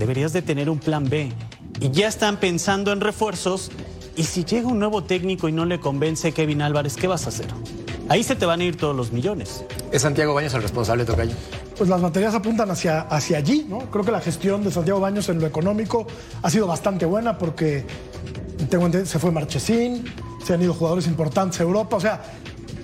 deberías 0.00 0.32
de 0.32 0.42
tener 0.42 0.68
un 0.68 0.80
plan 0.80 1.08
B. 1.08 1.30
Y 1.78 1.92
ya 1.92 2.08
están 2.08 2.38
pensando 2.38 2.90
en 2.90 3.00
refuerzos 3.00 3.70
y 4.16 4.24
si 4.24 4.44
llega 4.44 4.66
un 4.66 4.80
nuevo 4.80 5.04
técnico 5.04 5.48
y 5.48 5.52
no 5.52 5.66
le 5.66 5.78
convence 5.78 6.32
Kevin 6.32 6.62
Álvarez, 6.62 6.96
¿qué 6.96 7.06
vas 7.06 7.26
a 7.26 7.28
hacer? 7.28 7.46
Ahí 8.08 8.22
se 8.22 8.36
te 8.36 8.46
van 8.46 8.60
a 8.60 8.64
ir 8.64 8.76
todos 8.76 8.94
los 8.94 9.12
millones. 9.12 9.64
¿Es 9.90 10.02
Santiago 10.02 10.32
Baños 10.32 10.54
el 10.54 10.62
responsable, 10.62 11.04
Tocayo? 11.04 11.34
Pues 11.76 11.90
las 11.90 12.00
materias 12.00 12.34
apuntan 12.34 12.70
hacia, 12.70 13.00
hacia 13.00 13.38
allí, 13.38 13.66
¿no? 13.68 13.78
Creo 13.90 14.04
que 14.04 14.12
la 14.12 14.20
gestión 14.20 14.62
de 14.62 14.70
Santiago 14.70 15.00
Baños 15.00 15.28
en 15.28 15.40
lo 15.40 15.46
económico 15.46 16.06
ha 16.42 16.48
sido 16.48 16.68
bastante 16.68 17.04
buena 17.04 17.36
porque 17.36 17.84
tengo 18.70 18.86
entendido, 18.86 19.06
se 19.06 19.18
fue 19.18 19.32
Marchesín, 19.32 20.04
se 20.44 20.54
han 20.54 20.62
ido 20.62 20.72
jugadores 20.72 21.08
importantes 21.08 21.60
a 21.60 21.64
Europa, 21.64 21.96
o 21.96 22.00
sea, 22.00 22.22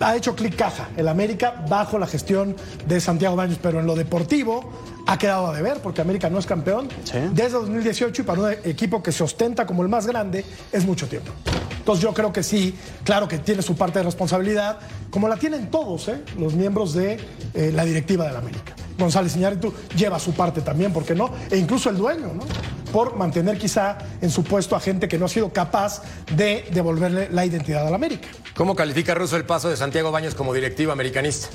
ha 0.01 0.17
hecho 0.17 0.35
clic 0.35 0.57
caja 0.57 0.89
el 0.97 1.07
América 1.07 1.65
bajo 1.69 1.99
la 1.99 2.09
gestión 2.09 2.57
de 2.87 3.01
Santiago 3.01 3.37
Baños, 3.37 3.59
pero 3.63 3.79
en 3.79 3.87
lo 3.87 3.95
deportivo 3.95 4.73
ha 5.07 5.19
quedado 5.19 5.49
a 5.49 5.57
deber 5.57 5.81
porque 5.83 6.01
América 6.01 6.31
no 6.31 6.39
es 6.39 6.47
campeón 6.47 6.89
desde 7.33 7.51
2018 7.51 8.23
y 8.23 8.25
para 8.25 8.41
un 8.41 8.53
equipo 8.65 9.03
que 9.03 9.13
se 9.13 9.23
ostenta 9.23 9.67
como 9.67 9.83
el 9.83 9.89
más 9.89 10.07
grande 10.07 10.45
es 10.71 10.85
mucho 10.85 11.09
tiempo. 11.09 11.33
Entonces 11.79 12.03
yo 12.05 12.15
creo 12.15 12.33
que 12.33 12.45
sí, 12.45 12.77
claro 13.03 13.27
que 13.27 13.39
tiene 13.39 13.61
su 13.61 13.75
parte 13.75 13.99
de 13.99 14.05
responsabilidad, 14.05 14.79
como 15.11 15.27
la 15.27 15.37
tienen 15.37 15.69
todos 15.69 16.07
¿eh? 16.09 16.23
los 16.39 16.55
miembros 16.55 16.95
de 16.95 17.19
eh, 17.55 17.73
la 17.75 17.85
directiva 17.85 18.25
del 18.27 18.37
América. 18.37 18.75
González 18.97 19.35
Iñárritu 19.35 19.73
lleva 19.97 20.21
su 20.21 20.33
parte 20.33 20.61
también, 20.61 20.93
¿por 20.93 21.05
qué 21.05 21.17
no? 21.17 21.33
E 21.51 21.57
incluso 21.57 21.91
el 21.91 21.97
dueño, 21.97 22.33
¿no? 22.35 22.45
Por 22.93 23.17
mantener 23.17 23.59
quizá 23.59 23.99
en 24.21 24.31
su 24.31 24.45
puesto 24.45 24.77
a 24.77 24.81
gente 24.81 25.09
que 25.09 25.19
no 25.19 25.25
ha 25.25 25.29
sido 25.29 25.53
capaz 25.53 26.03
de 26.37 26.67
devolverle 26.73 27.29
la 27.33 27.45
identidad 27.45 27.87
al 27.87 27.95
América. 27.95 28.29
¿Cómo 28.55 28.77
califica 28.77 29.15
Russo 29.15 29.37
el 29.37 29.45
paso 29.45 29.69
de 29.69 29.77
Santiago 29.77 30.13
Baños 30.13 30.35
como 30.37 30.55
directivo 30.55 30.93
americanista? 30.93 31.49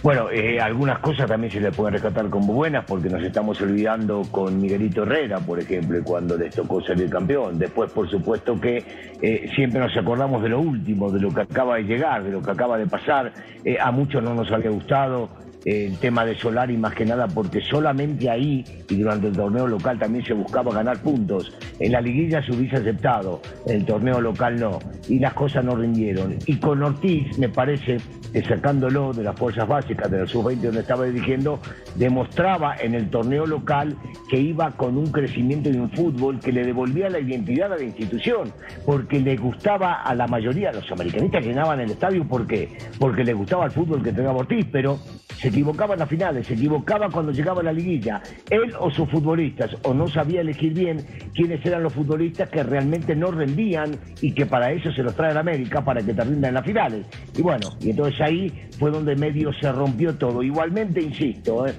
Bueno, 0.00 0.30
eh, 0.30 0.60
algunas 0.60 1.00
cosas 1.00 1.26
también 1.26 1.52
se 1.52 1.60
le 1.60 1.72
pueden 1.72 1.94
rescatar 1.94 2.30
como 2.30 2.52
buenas 2.52 2.84
porque 2.84 3.08
nos 3.08 3.20
estamos 3.20 3.60
olvidando 3.60 4.22
con 4.30 4.60
Miguelito 4.60 5.02
Herrera, 5.02 5.40
por 5.40 5.58
ejemplo, 5.58 5.98
cuando 6.04 6.36
les 6.36 6.54
tocó 6.54 6.80
ser 6.80 7.04
campeón. 7.10 7.58
Después, 7.58 7.90
por 7.90 8.08
supuesto 8.08 8.60
que 8.60 8.84
eh, 9.20 9.50
siempre 9.56 9.80
nos 9.80 9.96
acordamos 9.96 10.40
de 10.42 10.50
lo 10.50 10.60
último, 10.60 11.10
de 11.10 11.20
lo 11.20 11.34
que 11.34 11.40
acaba 11.40 11.76
de 11.76 11.82
llegar, 11.82 12.22
de 12.22 12.30
lo 12.30 12.40
que 12.40 12.50
acaba 12.52 12.78
de 12.78 12.86
pasar. 12.86 13.32
Eh, 13.64 13.76
a 13.80 13.90
muchos 13.90 14.22
no 14.22 14.34
nos 14.34 14.50
había 14.52 14.70
gustado 14.70 15.30
el 15.64 15.96
tema 15.98 16.24
de 16.24 16.36
Solari 16.36 16.76
más 16.76 16.94
que 16.94 17.04
nada 17.04 17.26
porque 17.28 17.60
solamente 17.60 18.30
ahí 18.30 18.64
y 18.88 18.96
durante 18.96 19.28
el 19.28 19.36
torneo 19.36 19.66
local 19.66 19.98
también 19.98 20.24
se 20.24 20.34
buscaba 20.34 20.72
ganar 20.72 21.00
puntos. 21.02 21.52
En 21.78 21.92
la 21.92 22.00
liguilla 22.00 22.44
se 22.44 22.52
hubiese 22.52 22.76
aceptado, 22.76 23.40
en 23.66 23.76
el 23.76 23.84
torneo 23.84 24.20
local 24.20 24.58
no, 24.58 24.78
y 25.08 25.18
las 25.18 25.34
cosas 25.34 25.64
no 25.64 25.74
rindieron. 25.74 26.36
Y 26.46 26.56
con 26.56 26.82
Ortiz 26.82 27.38
me 27.38 27.48
parece 27.48 27.98
sacándolo 28.46 29.12
de 29.12 29.22
las 29.22 29.36
fuerzas 29.36 29.66
básicas 29.66 30.10
de 30.10 30.20
la 30.20 30.26
sub-20 30.26 30.60
donde 30.60 30.80
estaba 30.80 31.04
dirigiendo, 31.06 31.60
demostraba 31.96 32.76
en 32.76 32.94
el 32.94 33.08
torneo 33.10 33.46
local 33.46 33.96
que 34.28 34.38
iba 34.38 34.70
con 34.72 34.96
un 34.96 35.10
crecimiento 35.10 35.70
de 35.70 35.80
un 35.80 35.90
fútbol 35.90 36.38
que 36.38 36.52
le 36.52 36.64
devolvía 36.64 37.08
la 37.08 37.20
identidad 37.20 37.72
a 37.72 37.76
la 37.76 37.82
institución, 37.82 38.52
porque 38.84 39.20
le 39.20 39.36
gustaba 39.36 40.02
a 40.02 40.14
la 40.14 40.26
mayoría, 40.26 40.72
los 40.72 40.90
americanistas 40.92 41.44
llenaban 41.44 41.80
el 41.80 41.90
estadio, 41.90 42.24
¿por 42.24 42.46
qué? 42.46 42.68
Porque 42.98 43.24
le 43.24 43.32
gustaba 43.32 43.64
el 43.64 43.70
fútbol 43.70 44.02
que 44.02 44.12
tenía 44.12 44.30
Ortiz, 44.30 44.66
pero 44.70 44.98
se 45.40 45.48
equivocaba 45.48 45.94
en 45.94 46.00
las 46.00 46.08
finales, 46.08 46.46
se 46.46 46.54
equivocaba 46.54 47.08
cuando 47.10 47.32
llegaba 47.32 47.60
a 47.60 47.64
la 47.64 47.72
liguilla. 47.72 48.20
Él 48.50 48.74
o 48.78 48.90
sus 48.90 49.08
futbolistas, 49.08 49.70
o 49.84 49.94
no 49.94 50.08
sabía 50.08 50.40
elegir 50.40 50.74
bien 50.74 51.04
quiénes 51.34 51.64
eran 51.64 51.82
los 51.82 51.92
futbolistas 51.92 52.48
que 52.48 52.62
realmente 52.62 53.14
no 53.14 53.30
rendían 53.30 53.96
y 54.20 54.32
que 54.32 54.46
para 54.46 54.72
eso 54.72 54.90
se 54.92 55.02
los 55.02 55.14
trae 55.14 55.32
a 55.32 55.40
América, 55.40 55.84
para 55.84 56.02
que 56.02 56.12
te 56.12 56.24
rindan 56.24 56.48
en 56.48 56.54
las 56.54 56.64
finales. 56.64 57.06
Y 57.36 57.42
bueno, 57.42 57.68
y 57.80 57.90
entonces 57.90 58.20
ahí 58.20 58.52
fue 58.78 58.90
donde 58.90 59.14
medio 59.14 59.52
se 59.52 59.70
rompió 59.70 60.14
todo. 60.16 60.42
Igualmente, 60.42 61.00
insisto, 61.00 61.66
¿eh? 61.66 61.74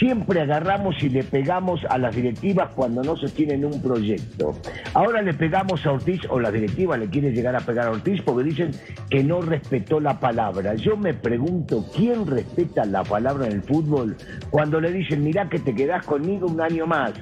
Siempre 0.00 0.40
agarramos 0.40 0.94
y 1.02 1.10
le 1.10 1.22
pegamos 1.22 1.84
a 1.90 1.98
las 1.98 2.16
directivas 2.16 2.70
cuando 2.74 3.02
no 3.02 3.18
se 3.18 3.28
tienen 3.28 3.66
un 3.66 3.82
proyecto. 3.82 4.54
Ahora 4.94 5.20
le 5.20 5.34
pegamos 5.34 5.84
a 5.84 5.92
Ortiz, 5.92 6.22
o 6.30 6.40
la 6.40 6.50
directiva 6.50 6.96
le 6.96 7.10
quiere 7.10 7.32
llegar 7.32 7.54
a 7.54 7.60
pegar 7.60 7.88
a 7.88 7.90
Ortiz 7.90 8.22
porque 8.22 8.44
dicen 8.44 8.70
que 9.10 9.22
no 9.22 9.42
respetó 9.42 10.00
la 10.00 10.18
palabra. 10.18 10.74
Yo 10.74 10.96
me 10.96 11.12
pregunto, 11.12 11.84
¿quién 11.94 12.26
respeta 12.26 12.86
la 12.86 13.04
palabra 13.04 13.46
en 13.46 13.52
el 13.52 13.62
fútbol 13.62 14.16
cuando 14.48 14.80
le 14.80 14.90
dicen, 14.90 15.22
mirá 15.22 15.50
que 15.50 15.58
te 15.58 15.74
quedás 15.74 16.06
conmigo 16.06 16.46
un 16.46 16.62
año 16.62 16.86
más? 16.86 17.12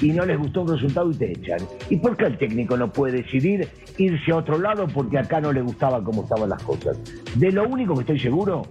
y 0.00 0.12
no 0.12 0.24
les 0.24 0.38
gustó 0.38 0.62
un 0.62 0.68
resultado 0.68 1.10
y 1.10 1.14
te 1.16 1.32
echan. 1.32 1.58
¿Y 1.90 1.96
por 1.96 2.16
qué 2.16 2.26
el 2.26 2.38
técnico 2.38 2.76
no 2.76 2.92
puede 2.92 3.22
decidir 3.22 3.68
irse 3.96 4.32
a 4.32 4.36
otro 4.36 4.58
lado 4.58 4.86
porque 4.86 5.18
acá 5.18 5.40
no 5.40 5.52
le 5.52 5.60
gustaba 5.60 6.02
cómo 6.02 6.22
estaban 6.22 6.50
las 6.50 6.62
cosas? 6.62 6.98
De 7.34 7.50
lo 7.50 7.68
único 7.68 7.94
que 7.94 8.00
estoy 8.00 8.20
seguro 8.20 8.62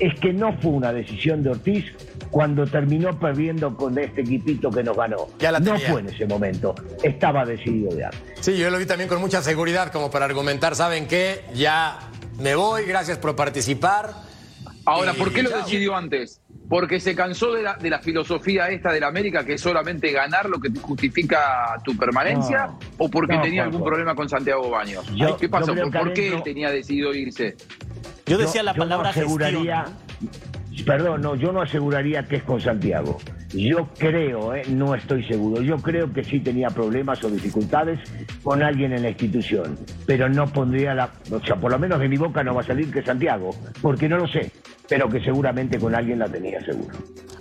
es 0.00 0.18
que 0.20 0.32
no 0.32 0.56
fue 0.58 0.72
una 0.72 0.92
decisión 0.92 1.42
de 1.42 1.50
Ortiz 1.50 1.84
cuando 2.30 2.66
terminó 2.66 3.18
perdiendo 3.18 3.76
con 3.76 3.98
este 3.98 4.22
equipito 4.22 4.70
que 4.70 4.82
nos 4.82 4.96
ganó. 4.96 5.28
no 5.60 5.78
fue 5.78 6.00
en 6.00 6.08
ese 6.08 6.26
momento, 6.26 6.74
estaba 7.02 7.44
decidido 7.44 7.94
de 7.94 8.04
antes. 8.04 8.20
Sí, 8.40 8.56
yo 8.56 8.70
lo 8.70 8.78
vi 8.78 8.86
también 8.86 9.08
con 9.08 9.20
mucha 9.20 9.42
seguridad 9.42 9.92
como 9.92 10.10
para 10.10 10.24
argumentar, 10.24 10.74
¿saben 10.74 11.06
qué? 11.06 11.44
Ya 11.54 11.98
me 12.40 12.54
voy, 12.54 12.84
gracias 12.84 13.18
por 13.18 13.36
participar. 13.36 14.14
Ahora, 14.84 15.14
¿por 15.14 15.32
qué 15.32 15.42
lo 15.42 15.50
decidió 15.50 15.96
antes? 15.96 16.40
Porque 16.72 16.98
se 17.00 17.14
cansó 17.14 17.52
de 17.52 17.62
la, 17.62 17.74
de 17.74 17.90
la 17.90 17.98
filosofía 17.98 18.68
esta 18.68 18.90
de 18.90 18.98
la 18.98 19.08
América, 19.08 19.44
que 19.44 19.52
es 19.52 19.60
solamente 19.60 20.10
ganar 20.10 20.48
lo 20.48 20.58
que 20.58 20.70
te 20.70 20.80
justifica 20.80 21.78
tu 21.84 21.94
permanencia, 21.98 22.70
o 22.96 23.10
porque 23.10 23.36
tenía 23.42 23.64
algún 23.64 23.84
problema 23.84 24.14
con 24.14 24.26
Santiago 24.26 24.70
Baños. 24.70 25.04
¿Qué 25.38 25.50
pasó? 25.50 25.74
¿Por, 25.74 26.14
qué 26.14 26.28
él 26.28 26.42
tenía 26.42 26.70
decidido 26.70 27.12
irse? 27.12 27.56
Yo 28.24 28.38
decía 28.38 28.62
la 28.62 28.72
palabra 28.72 29.10
aseguraría, 29.10 29.84
Perdón, 30.86 31.20
no, 31.20 31.34
yo 31.34 31.52
no 31.52 31.60
aseguraría 31.60 32.26
que 32.26 32.36
es 32.36 32.42
con 32.42 32.58
Santiago. 32.58 33.18
Yo 33.52 33.90
creo, 33.98 34.54
eh, 34.54 34.62
no 34.70 34.94
estoy 34.94 35.22
seguro, 35.24 35.60
yo 35.60 35.76
creo 35.76 36.10
que 36.10 36.24
sí 36.24 36.40
tenía 36.40 36.70
problemas 36.70 37.22
o 37.22 37.28
dificultades 37.28 38.00
con 38.42 38.62
alguien 38.62 38.94
en 38.94 39.02
la 39.02 39.10
institución, 39.10 39.78
pero 40.06 40.26
no 40.30 40.46
pondría 40.46 40.94
la, 40.94 41.10
o 41.30 41.44
sea, 41.44 41.56
por 41.56 41.70
lo 41.70 41.78
menos 41.78 42.00
de 42.00 42.08
mi 42.08 42.16
boca 42.16 42.42
no 42.42 42.54
va 42.54 42.62
a 42.62 42.64
salir 42.64 42.90
que 42.90 43.02
Santiago, 43.02 43.50
porque 43.82 44.08
no 44.08 44.16
lo 44.16 44.26
sé 44.26 44.50
pero 44.92 45.08
que 45.08 45.20
seguramente 45.20 45.78
con 45.78 45.94
alguien 45.94 46.18
la 46.18 46.28
tenía 46.28 46.62
seguro. 46.62 46.94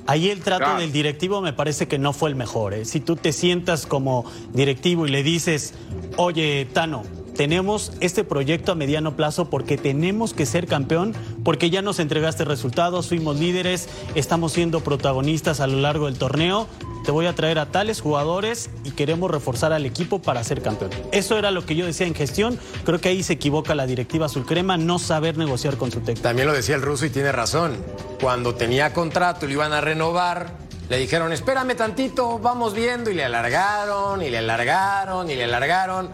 Ahí 0.08 0.30
el 0.30 0.40
trato 0.40 0.78
del 0.78 0.94
directivo 0.94 1.42
me 1.42 1.52
parece 1.52 1.86
que 1.86 2.00
no 2.00 2.14
fue 2.14 2.30
el 2.30 2.38
mejor. 2.38 2.74
¿eh? 2.74 2.86
Si 2.86 3.02
tú 3.02 3.18
te 3.18 3.34
sientas 3.34 3.86
como 3.86 4.24
directivo 4.54 5.06
y 5.06 5.12
le 5.12 5.22
dices, 5.22 5.74
oye, 6.16 6.66
Tano, 6.72 7.04
tenemos 7.42 7.92
este 8.02 8.24
proyecto 8.24 8.72
a 8.72 8.76
mediano 8.76 9.16
plazo 9.16 9.50
porque 9.50 9.76
tenemos 9.76 10.36
que 10.36 10.46
ser 10.46 10.68
campeón, 10.68 11.16
porque 11.44 11.72
ya 11.72 11.82
nos 11.82 11.98
entregaste 11.98 12.46
resultados, 12.46 13.08
fuimos 13.08 13.40
líderes, 13.40 13.90
estamos 14.14 14.52
siendo 14.52 14.82
protagonistas 14.82 15.60
a 15.60 15.66
lo 15.66 15.80
largo 15.80 16.06
del 16.06 16.20
torneo. 16.20 16.68
Te 17.04 17.10
voy 17.10 17.26
a 17.26 17.34
traer 17.34 17.58
a 17.58 17.66
tales 17.66 18.00
jugadores 18.00 18.70
y 18.84 18.92
queremos 18.92 19.32
reforzar 19.32 19.74
al 19.74 19.88
equipo 19.88 20.22
para 20.22 20.44
ser 20.44 20.62
campeón. 20.62 20.92
Eso 21.12 21.36
era 21.36 21.50
lo 21.50 21.66
que 21.66 21.76
yo 21.76 21.88
decía 21.88 22.06
en 22.06 22.14
gestión. 22.14 22.60
Creo 22.86 23.02
que 23.02 23.10
ahí 23.10 23.24
se 23.24 23.34
equivoca 23.34 23.74
la 23.74 23.88
directiva 23.88 24.28
azulcrema, 24.28 24.78
no 24.78 25.00
saber 25.00 25.36
negociar 25.36 25.78
con 25.78 25.90
su 25.92 26.00
técnico. 26.02 26.22
También 26.22 26.48
lo 26.48 26.54
decía 26.54 26.76
el 26.76 26.84
ruso 26.84 27.08
y 27.08 27.10
tiene 27.10 27.32
razón. 27.32 27.76
Cuando 28.22 28.54
tenía 28.54 28.94
contrato 28.94 29.46
y 29.46 29.48
lo 29.48 29.54
iban 29.56 29.74
a 29.74 29.82
renovar, 29.82 30.52
le 30.92 30.98
dijeron, 30.98 31.32
espérame 31.32 31.74
tantito, 31.76 32.38
vamos 32.38 32.76
viendo, 32.76 33.10
y 33.10 33.14
le 33.14 33.24
alargaron, 33.24 34.22
y 34.22 34.30
le 34.30 34.38
alargaron, 34.38 35.32
y 35.32 35.36
le 35.36 35.46
alargaron. 35.46 36.10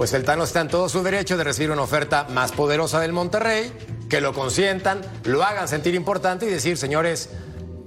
Pues 0.00 0.14
el 0.14 0.24
Tano 0.24 0.44
está 0.44 0.62
en 0.62 0.68
todo 0.68 0.88
su 0.88 1.02
derecho 1.02 1.36
de 1.36 1.44
recibir 1.44 1.70
una 1.70 1.82
oferta 1.82 2.26
más 2.30 2.52
poderosa 2.52 3.00
del 3.00 3.12
Monterrey, 3.12 3.70
que 4.08 4.22
lo 4.22 4.32
consientan, 4.32 5.02
lo 5.24 5.44
hagan 5.44 5.68
sentir 5.68 5.94
importante 5.94 6.46
y 6.46 6.48
decir, 6.48 6.78
señores, 6.78 7.28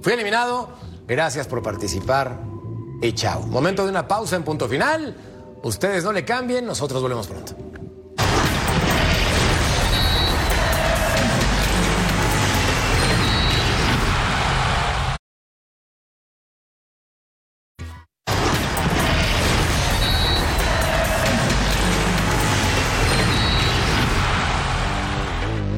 fui 0.00 0.12
eliminado, 0.12 0.68
gracias 1.08 1.48
por 1.48 1.60
participar 1.60 2.38
y 3.02 3.14
chao. 3.14 3.40
Momento 3.48 3.82
de 3.82 3.90
una 3.90 4.06
pausa 4.06 4.36
en 4.36 4.44
punto 4.44 4.68
final. 4.68 5.16
Ustedes 5.64 6.04
no 6.04 6.12
le 6.12 6.24
cambien, 6.24 6.64
nosotros 6.64 7.02
volvemos 7.02 7.26
pronto. 7.26 7.73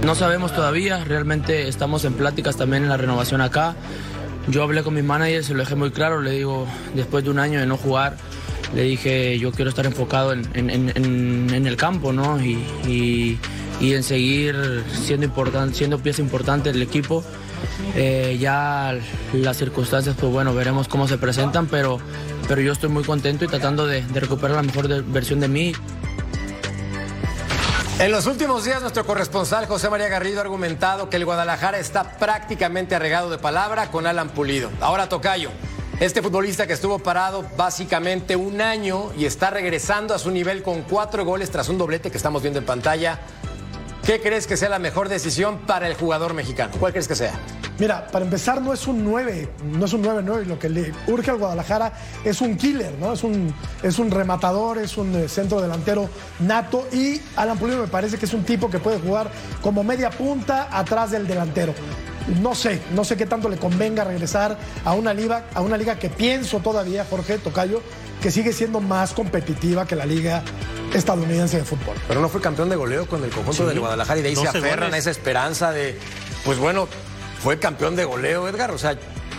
No 0.06 0.14
sabemos 0.14 0.54
todavía, 0.54 1.02
realmente 1.02 1.66
estamos 1.66 2.04
en 2.04 2.14
pláticas 2.14 2.56
también 2.56 2.84
en 2.84 2.88
la 2.88 2.96
renovación 2.96 3.40
acá. 3.40 3.74
Yo 4.46 4.62
hablé 4.62 4.84
con 4.84 4.94
mi 4.94 5.02
manager, 5.02 5.42
se 5.42 5.52
lo 5.52 5.58
dejé 5.58 5.74
muy 5.74 5.90
claro, 5.90 6.20
le 6.20 6.30
digo, 6.30 6.68
después 6.94 7.24
de 7.24 7.30
un 7.30 7.40
año 7.40 7.58
de 7.58 7.66
no 7.66 7.76
jugar, 7.76 8.16
le 8.72 8.82
dije, 8.82 9.36
yo 9.40 9.50
quiero 9.50 9.68
estar 9.68 9.84
enfocado 9.84 10.32
en, 10.32 10.46
el 10.54 11.76
campo, 11.76 12.12
¿no? 12.12 12.40
Y, 12.40 13.36
en 13.80 14.02
seguir 14.04 14.84
siendo, 14.94 15.28
siendo 15.72 15.98
pieza 15.98 16.22
importante 16.22 16.70
del 16.70 16.82
equipo. 16.82 17.24
Eh, 17.96 18.36
ya 18.38 18.96
las 19.32 19.56
circunstancias, 19.56 20.14
pues 20.20 20.32
bueno, 20.32 20.54
veremos 20.54 20.86
cómo 20.86 21.08
se 21.08 21.18
presentan, 21.18 21.66
pero, 21.66 21.98
pero 22.46 22.60
yo 22.60 22.70
estoy 22.70 22.90
muy 22.90 23.02
contento 23.02 23.44
y 23.44 23.48
tratando 23.48 23.88
de 23.88 24.04
recuperar 24.14 24.54
la 24.54 24.62
mejor 24.62 25.02
versión 25.06 25.40
de 25.40 25.48
mí. 25.48 25.72
En 27.98 28.12
los 28.12 28.26
últimos 28.26 28.66
días, 28.66 28.82
nuestro 28.82 29.06
corresponsal 29.06 29.64
José 29.64 29.88
María 29.88 30.08
Garrido 30.08 30.40
ha 30.40 30.42
argumentado 30.42 31.08
que 31.08 31.16
el 31.16 31.24
Guadalajara 31.24 31.78
está 31.78 32.18
prácticamente 32.18 32.94
arregado 32.94 33.30
de 33.30 33.38
palabra 33.38 33.90
con 33.90 34.06
Alan 34.06 34.28
Pulido. 34.28 34.70
Ahora, 34.82 35.08
Tocayo, 35.08 35.48
este 35.98 36.20
futbolista 36.20 36.66
que 36.66 36.74
estuvo 36.74 36.98
parado 36.98 37.42
básicamente 37.56 38.36
un 38.36 38.60
año 38.60 39.12
y 39.16 39.24
está 39.24 39.48
regresando 39.48 40.12
a 40.12 40.18
su 40.18 40.30
nivel 40.30 40.62
con 40.62 40.82
cuatro 40.82 41.24
goles 41.24 41.50
tras 41.50 41.70
un 41.70 41.78
doblete 41.78 42.10
que 42.10 42.18
estamos 42.18 42.42
viendo 42.42 42.60
en 42.60 42.66
pantalla. 42.66 43.18
¿Qué 44.06 44.20
crees 44.20 44.46
que 44.46 44.56
sea 44.56 44.68
la 44.68 44.78
mejor 44.78 45.08
decisión 45.08 45.58
para 45.66 45.88
el 45.88 45.94
jugador 45.94 46.32
mexicano? 46.32 46.72
¿Cuál 46.78 46.92
crees 46.92 47.08
que 47.08 47.16
sea? 47.16 47.32
Mira, 47.80 48.06
para 48.06 48.24
empezar, 48.24 48.62
no 48.62 48.72
es 48.72 48.86
un 48.86 49.02
9, 49.02 49.48
no 49.64 49.84
es 49.84 49.92
un 49.94 50.04
9-9. 50.04 50.44
Lo 50.44 50.60
que 50.60 50.68
le 50.68 50.92
urge 51.08 51.32
al 51.32 51.38
Guadalajara 51.38 51.92
es 52.24 52.40
un 52.40 52.56
killer, 52.56 52.94
¿no? 53.00 53.12
Es 53.12 53.24
un, 53.24 53.52
es 53.82 53.98
un 53.98 54.12
rematador, 54.12 54.78
es 54.78 54.96
un 54.96 55.12
eh, 55.16 55.28
centro 55.28 55.60
delantero 55.60 56.08
nato. 56.38 56.86
Y 56.92 57.20
Alan 57.34 57.58
Pulido 57.58 57.80
me 57.80 57.88
parece 57.88 58.16
que 58.16 58.26
es 58.26 58.32
un 58.32 58.44
tipo 58.44 58.70
que 58.70 58.78
puede 58.78 59.00
jugar 59.00 59.28
como 59.60 59.82
media 59.82 60.10
punta 60.10 60.68
atrás 60.70 61.10
del 61.10 61.26
delantero. 61.26 61.74
No 62.40 62.54
sé, 62.54 62.80
no 62.94 63.02
sé 63.02 63.16
qué 63.16 63.26
tanto 63.26 63.48
le 63.48 63.56
convenga 63.56 64.04
regresar 64.04 64.56
a 64.84 64.92
una 64.92 65.14
liga, 65.14 65.46
a 65.52 65.62
una 65.62 65.76
liga 65.76 65.98
que 65.98 66.10
pienso 66.10 66.60
todavía, 66.60 67.04
Jorge 67.10 67.38
Tocayo, 67.38 67.82
que 68.22 68.30
sigue 68.30 68.52
siendo 68.52 68.80
más 68.80 69.12
competitiva 69.14 69.84
que 69.84 69.96
la 69.96 70.06
liga 70.06 70.44
estadounidense 70.94 71.58
de 71.58 71.64
fútbol. 71.64 71.96
Pero 72.08 72.20
no 72.20 72.28
fue 72.28 72.40
campeón 72.40 72.68
de 72.68 72.76
goleo 72.76 73.06
con 73.06 73.22
el 73.24 73.30
conjunto 73.30 73.66
del 73.66 73.80
Guadalajara 73.80 74.20
y 74.20 74.22
de 74.22 74.28
ahí 74.30 74.36
se 74.36 74.48
aferran 74.48 74.94
a 74.94 74.98
esa 74.98 75.10
esperanza 75.10 75.72
de, 75.72 75.98
pues 76.44 76.58
bueno, 76.58 76.88
fue 77.42 77.58
campeón 77.58 77.96
de 77.96 78.04
goleo, 78.04 78.48
Edgar. 78.48 78.70
O 78.70 78.78
sea, 78.78 78.96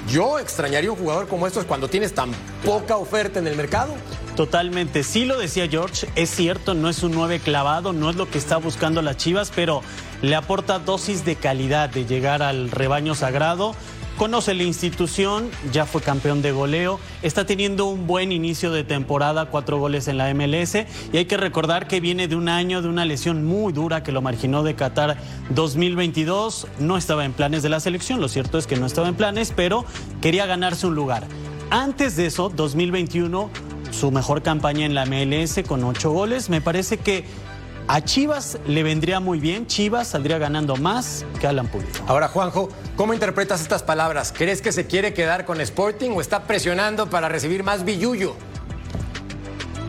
yo 0.10 0.40
extrañaría 0.40 0.92
un 0.92 0.98
jugador 0.98 1.28
como 1.28 1.48
estos 1.48 1.66
cuando 1.66 1.90
tienes 1.90 2.14
tan 2.14 2.32
poca 2.64 2.98
oferta 2.98 3.40
en 3.40 3.48
el 3.48 3.56
mercado. 3.56 3.96
Totalmente, 4.36 5.04
sí 5.04 5.26
lo 5.26 5.38
decía 5.40 5.68
George, 5.68 6.08
es 6.16 6.30
cierto, 6.30 6.76
no 6.76 6.90
es 6.90 7.02
un 7.02 7.12
9 7.12 7.40
clavado, 7.40 7.92
no 7.92 8.12
es 8.12 8.16
lo 8.16 8.30
que 8.30 8.38
está 8.38 8.58
buscando 8.58 9.02
las 9.02 9.18
Chivas, 9.18 9.52
pero 9.56 9.82
le 10.22 10.36
aporta 10.36 10.78
dosis 10.78 11.26
de 11.26 11.36
calidad 11.36 11.90
de 11.90 12.06
llegar 12.06 12.44
al 12.44 12.70
rebaño 12.70 13.16
sagrado 13.16 13.76
conoce 14.18 14.54
la 14.56 14.64
institución, 14.64 15.50
ya 15.72 15.86
fue 15.86 16.02
campeón 16.02 16.42
de 16.42 16.52
goleo, 16.52 17.00
está 17.22 17.46
teniendo 17.46 17.86
un 17.86 18.08
buen 18.08 18.32
inicio 18.32 18.72
de 18.72 18.84
temporada, 18.84 19.46
cuatro 19.46 19.78
goles 19.78 20.08
en 20.08 20.18
la 20.18 20.34
MLS 20.34 20.76
y 21.14 21.18
hay 21.18 21.26
que 21.26 21.38
recordar 21.38 21.88
que 21.88 22.00
viene 22.00 22.28
de 22.28 22.36
un 22.36 22.50
año 22.50 22.82
de 22.82 22.90
una 22.90 23.06
lesión 23.06 23.46
muy 23.46 23.72
dura 23.72 24.04
que 24.04 24.12
lo 24.12 24.22
marginó 24.22 24.64
de 24.64 24.76
Qatar 24.76 25.18
2022, 25.52 26.68
no 26.80 26.98
estaba 26.98 27.26
en 27.26 27.34
planes 27.34 27.62
de 27.64 27.70
la 27.70 27.80
selección, 27.80 28.20
lo 28.20 28.28
cierto 28.28 28.58
es 28.58 28.66
que 28.66 28.76
no 28.76 28.88
estaba 28.88 29.08
en 29.08 29.16
planes, 29.16 29.54
pero 29.56 29.86
quería 30.20 30.48
ganarse 30.48 30.88
un 30.88 30.96
lugar. 30.96 31.28
Antes 31.70 32.16
de 32.16 32.26
eso, 32.26 32.50
2021, 32.50 33.50
su 33.92 34.12
mejor 34.12 34.42
campaña 34.42 34.86
en 34.86 34.96
la 34.96 35.06
MLS 35.06 35.62
con 35.68 35.84
ocho 35.84 36.12
goles, 36.12 36.50
me 36.50 36.60
parece 36.60 36.98
que 36.98 37.26
a 37.88 38.04
Chivas 38.04 38.60
le 38.68 38.84
vendría 38.84 39.20
muy 39.20 39.40
bien. 39.40 39.66
Chivas 39.66 40.10
saldría 40.10 40.38
ganando 40.38 40.76
más 40.76 41.26
que 41.40 41.48
Alan 41.48 41.68
Pulido. 41.68 41.90
Ahora, 42.08 42.28
Juanjo, 42.28 42.70
¿cómo 42.96 43.14
interpretas 43.14 43.62
estas 43.62 43.84
palabras? 43.84 44.34
¿Crees 44.36 44.62
que 44.62 44.72
se 44.72 44.88
quiere 44.88 45.14
quedar 45.14 45.46
con 45.46 45.62
Sporting 45.62 46.12
o 46.12 46.22
está 46.22 46.44
presionando 46.44 47.10
para 47.10 47.30
recibir 47.30 47.64
más 47.64 47.86
billuyo? 47.86 48.36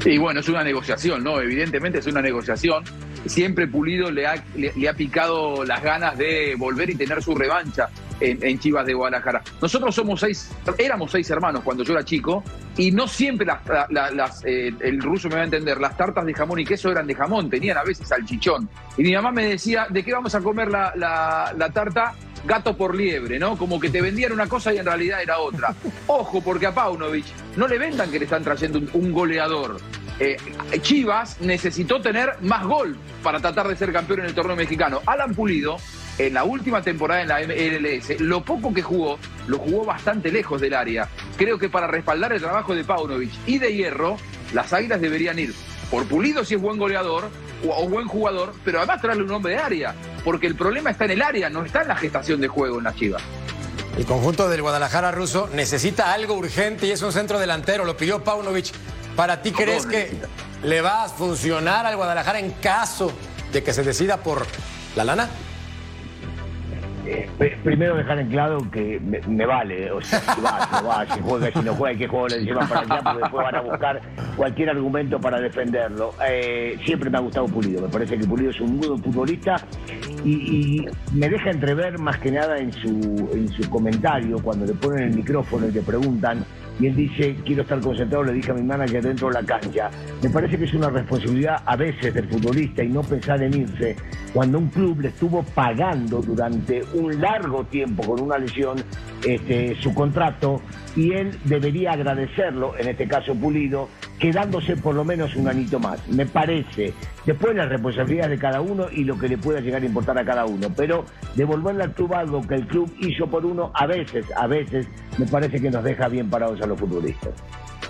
Y 0.05 0.19
bueno, 0.19 0.41
es 0.41 0.49
una 0.49 0.63
negociación, 0.63 1.25
¿no? 1.25 1.41
Evidentemente 1.41 1.99
es 1.99 2.07
una 2.07 2.23
negociación. 2.23 2.85
Siempre 3.27 3.67
Pulido 3.67 4.11
le 4.11 4.27
ha, 4.27 4.45
le, 4.55 4.89
ha 4.89 4.93
picado 4.93 5.65
las 5.65 5.83
ganas 5.83 6.17
de 6.17 6.55
volver 6.57 6.91
y 6.91 6.95
tener 6.95 7.23
su 7.23 7.35
revancha 7.35 7.89
en, 8.21 8.59
Chivas 8.59 8.87
de 8.87 8.95
Guadalajara. 8.95 9.43
Nosotros 9.61 9.95
somos 9.95 10.21
seis, 10.21 10.51
éramos 10.79 11.11
seis 11.11 11.29
hermanos 11.31 11.63
cuando 11.63 11.85
yo 11.85 11.93
era 11.93 12.05
chico 12.05 12.43
y 12.77 12.91
no 12.91 13.07
siempre 13.07 13.47
las, 13.47 14.45
eh, 14.45 14.73
el 14.81 15.01
ruso 15.01 15.29
me 15.29 15.37
va 15.37 15.41
a 15.43 15.45
entender, 15.45 15.81
las 15.81 15.97
tartas 15.97 16.25
de 16.25 16.35
jamón 16.35 16.61
y 16.61 16.65
queso 16.65 16.91
eran 16.91 17.07
de 17.07 17.15
jamón, 17.15 17.51
tenían 17.51 17.79
a 17.79 17.85
veces 17.85 18.09
salchichón. 18.09 18.69
Y 18.97 19.03
mi 19.03 19.15
mamá 19.15 19.31
me 19.31 19.47
decía, 19.47 19.87
¿de 19.89 20.03
qué 20.05 20.13
vamos 20.13 20.35
a 20.35 20.41
comer 20.41 20.71
la, 20.71 20.93
la 20.97 21.71
tarta? 21.71 22.15
gato 22.45 22.77
por 22.77 22.95
liebre, 22.95 23.39
¿no? 23.39 23.57
Como 23.57 23.81
que 23.81 23.91
te 23.91 24.01
vendían 24.01 24.33
una 24.33 24.47
cosa 24.47 24.73
y 24.73 24.79
en 24.79 24.87
realidad 24.87 25.23
era 25.23 25.39
otra. 25.39 25.75
Ojo, 26.07 26.41
porque 26.41 26.67
a 26.67 26.75
Paunovic 26.75 27.27
no 27.57 27.67
le 27.67 27.79
vendan 27.79 28.11
que 28.11 28.19
le 28.19 28.25
están 28.25 28.43
trayendo 28.43 28.81
un, 28.93 29.13
goleador. 29.13 29.79
Eh, 30.21 30.37
Chivas 30.81 31.41
necesitó 31.41 32.01
tener 32.01 32.35
más 32.41 32.65
gol 32.65 32.97
para 33.23 33.41
tratar 33.41 33.69
de 33.69 33.77
ser 33.77 33.93
campeón 33.93 34.21
en 34.21 34.27
el 34.27 34.35
torneo 34.35 34.57
mexicano. 34.57 35.01
Alan 35.07 35.35
Pulido 35.35 35.77
en 36.19 36.35
la 36.35 36.45
última 36.45 36.83
temporada 36.83 37.23
en 37.23 37.29
la 37.29 37.41
MLS, 37.41 38.21
lo 38.21 38.45
poco 38.45 38.75
que 38.75 38.83
jugó, 38.83 39.19
lo 39.47 39.59
jugó 39.59 39.85
bastante 39.85 40.33
lejos 40.33 40.61
del 40.61 40.75
área. 40.75 41.09
Creo 41.37 41.59
que 41.59 41.69
para 41.69 41.87
respaldar 41.87 42.33
el 42.33 42.41
trabajo 42.41 42.75
de 42.75 42.85
Paunovic 42.85 43.31
y 43.47 43.59
de 43.59 43.75
Hierro, 43.75 44.17
las 44.53 44.73
Águilas 44.73 45.01
deberían 45.01 45.39
ir 45.39 45.55
por 45.91 46.07
Pulido 46.07 46.45
si 46.45 46.55
es 46.55 46.61
buen 46.61 46.77
goleador 46.77 47.31
o, 47.67 47.89
buen 47.89 48.07
jugador, 48.09 48.53
pero 48.65 48.79
además 48.79 49.01
traerle 49.01 49.25
un 49.25 49.31
hombre 49.31 49.55
de 49.55 49.59
área, 49.59 49.95
porque 50.25 50.47
el 50.47 50.55
problema 50.55 50.91
está 50.91 51.05
en 51.05 51.13
el 51.13 51.23
área, 51.23 51.49
no 51.49 51.65
está 51.65 51.83
en 51.83 51.89
la 51.89 51.97
gestación 51.97 52.41
de 52.41 52.49
juego 52.49 52.79
en 52.79 52.85
la 52.85 52.95
Chivas. 52.95 53.23
El 53.97 54.05
conjunto 54.05 54.49
del 54.49 54.63
Guadalajara 54.63 55.11
ruso 55.11 55.49
necesita 55.55 56.13
algo 56.13 56.35
urgente 56.35 56.87
y 56.87 56.91
es 56.91 57.03
un 57.03 57.13
centro 57.13 57.39
delantero, 57.39 57.85
lo 57.85 57.97
pidió 57.97 58.23
Paunovic. 58.23 58.73
¿Para 59.17 59.43
ti 59.43 59.51
crees 59.51 59.87
que 59.87 60.17
le 60.63 60.81
va 60.81 61.05
a 61.05 61.09
funcionar 61.09 61.85
al 61.87 61.97
Guadalajara 61.97 62.39
en 62.39 62.53
caso 62.53 63.13
de 63.53 63.65
que 63.65 63.73
se 63.73 63.83
decida 63.83 64.19
por 64.19 64.47
la 64.95 65.03
lana? 65.03 65.29
Eh, 67.11 67.57
primero 67.65 67.97
dejar 67.97 68.19
en 68.19 68.29
claro 68.29 68.71
que 68.71 69.01
me, 69.01 69.47
vale, 69.47 69.91
o 69.91 70.01
sea, 70.03 70.21
si 70.21 70.41
va, 70.43 70.69
no 70.83 70.89
va, 70.89 71.07
si 71.07 71.21
juega, 71.23 71.51
si 71.51 71.61
no 71.61 71.75
juega, 71.75 71.99
qué 71.99 72.07
juego 72.07 72.29
le 72.29 72.45
llevan 72.45 72.69
para 72.69 72.81
allá, 72.83 73.03
porque 73.03 73.23
después 73.23 73.45
van 73.45 73.55
a 73.55 73.61
buscar 73.63 74.01
cualquier 74.37 74.71
argumento 74.71 75.19
para 75.19 75.41
defenderlo. 75.41 76.13
Eh, 76.29 76.79
siempre 76.85 77.09
me 77.09 77.17
ha 77.17 77.21
gustado 77.23 77.47
Pulido, 77.47 77.81
me 77.81 77.89
parece 77.89 78.19
que 78.19 78.27
Pulido 78.27 78.51
es 78.51 78.61
un 78.61 78.77
muy 78.77 78.89
buen 78.89 79.03
futbolista 79.03 79.57
y, 80.23 80.85
me 81.15 81.31
deja 81.31 81.51
entrever 81.51 81.99
más 81.99 82.19
que 82.19 82.31
nada 82.31 82.59
en 82.59 82.73
su, 82.73 83.31
en 83.33 83.49
su 83.49 83.71
comentario, 83.71 84.39
cuando 84.43 84.67
le 84.67 84.75
ponen 84.75 85.05
el 85.05 85.17
micrófono 85.17 85.67
y 85.67 85.73
le 85.73 85.81
preguntan 85.81 86.45
y 86.81 86.87
él 86.87 86.97
dice, 86.97 87.37
quiero 87.45 87.63
estar 87.63 87.81
concentrado, 87.81 88.25
le 88.25 88.33
dije 88.33 88.51
a 88.51 88.55
mi 88.55 88.63
manager 88.63 89.03
dentro 89.03 89.29
de 89.29 89.35
la 89.35 89.43
cancha. 89.43 89.91
Me 90.23 90.31
parece 90.31 90.59
que 90.59 90.65
es 90.65 90.75
una 90.75 90.91
responsabilidad 90.91 91.63
a 91.65 91.77
veces 91.77 92.15
del 92.15 92.29
futbolista 92.29 92.83
y 92.83 92.89
no 92.89 93.03
pensar 93.03 93.43
en 93.43 93.55
irse 93.55 93.97
cuando 94.33 94.59
un 94.59 94.69
club 94.69 95.01
le 95.01 95.09
estuvo 95.09 95.43
pagando 95.43 96.21
durante 96.21 96.83
un 96.95 97.21
largo 97.21 97.65
tiempo 97.65 98.05
con 98.05 98.21
una 98.21 98.39
lesión 98.39 98.79
este, 99.27 99.77
su 99.81 99.95
contrato 99.95 100.61
y 100.97 101.13
él 101.13 101.39
debería 101.45 101.93
agradecerlo, 101.93 102.75
en 102.79 102.89
este 102.89 103.07
caso 103.07 103.35
Pulido, 103.35 103.89
quedándose 104.19 104.77
por 104.77 104.95
lo 104.95 105.05
menos 105.05 105.35
un 105.37 105.49
anito 105.49 105.79
más. 105.79 106.07
Me 106.09 106.27
parece. 106.27 106.93
Después 107.25 107.55
las 107.55 107.69
responsabilidades 107.69 108.31
de 108.31 108.39
cada 108.39 108.61
uno 108.61 108.87
y 108.91 109.05
lo 109.05 109.19
que 109.19 109.29
le 109.29 109.39
pueda 109.39 109.61
llegar 109.61 109.83
a 109.83 109.87
importar 109.87 110.19
a 110.19 110.25
cada 110.25 110.45
uno. 110.47 110.69
Pero 110.77 111.05
devolverle 111.35 111.85
al 111.85 111.93
club 111.93 112.15
algo 112.15 112.47
que 112.47 112.55
el 112.55 112.67
club 112.67 112.93
hizo 113.01 113.27
por 113.27 113.45
uno, 113.45 113.71
a 113.75 113.87
veces, 113.87 114.27
a 114.37 114.47
veces, 114.47 114.87
me 115.19 115.27
parece 115.27 115.61
que 115.61 115.71
nos 115.71 115.85
deja 115.85 116.09
bien 116.09 116.29
parados 116.31 116.61
a 116.61 116.67
los 116.67 116.79
futbolistas. 116.79 117.33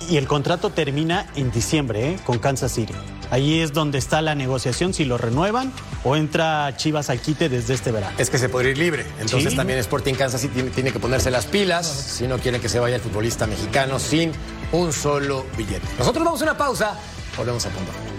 Y 0.08 0.16
el 0.16 0.26
contrato 0.26 0.70
termina 0.70 1.26
en 1.34 1.50
diciembre 1.50 2.12
¿eh? 2.12 2.16
con 2.24 2.38
Kansas 2.38 2.72
City. 2.72 2.94
Ahí 3.30 3.60
es 3.60 3.74
donde 3.74 3.98
está 3.98 4.22
la 4.22 4.34
negociación, 4.34 4.94
si 4.94 5.04
lo 5.04 5.18
renuevan 5.18 5.70
o 6.02 6.16
entra 6.16 6.74
Chivas 6.76 7.10
al 7.10 7.20
quite 7.20 7.50
desde 7.50 7.74
este 7.74 7.92
verano. 7.92 8.16
Es 8.18 8.30
que 8.30 8.38
se 8.38 8.48
podría 8.48 8.70
ir 8.70 8.78
libre. 8.78 9.04
Entonces 9.20 9.54
también 9.54 9.78
Sporting 9.78 10.14
Kansas 10.14 10.40
City 10.40 10.62
tiene, 10.74 10.92
que 10.92 10.98
ponerse 10.98 11.30
las 11.30 11.44
pilas 11.46 11.86
si 11.86 12.26
no 12.26 12.38
quieren 12.38 12.60
que 12.60 12.70
se 12.70 12.78
vaya 12.78 12.96
el 12.96 13.02
futbolista 13.02 13.46
mexicano 13.46 13.98
sin 13.98 14.32
un 14.72 14.92
solo 14.92 15.46
billete. 15.56 15.86
Nosotros 15.98 16.24
vamos 16.24 16.40
a 16.40 16.44
una 16.44 16.56
pausa, 16.56 16.98
volvemos 17.36 17.64
a 17.66 17.70
punto. 17.70 18.17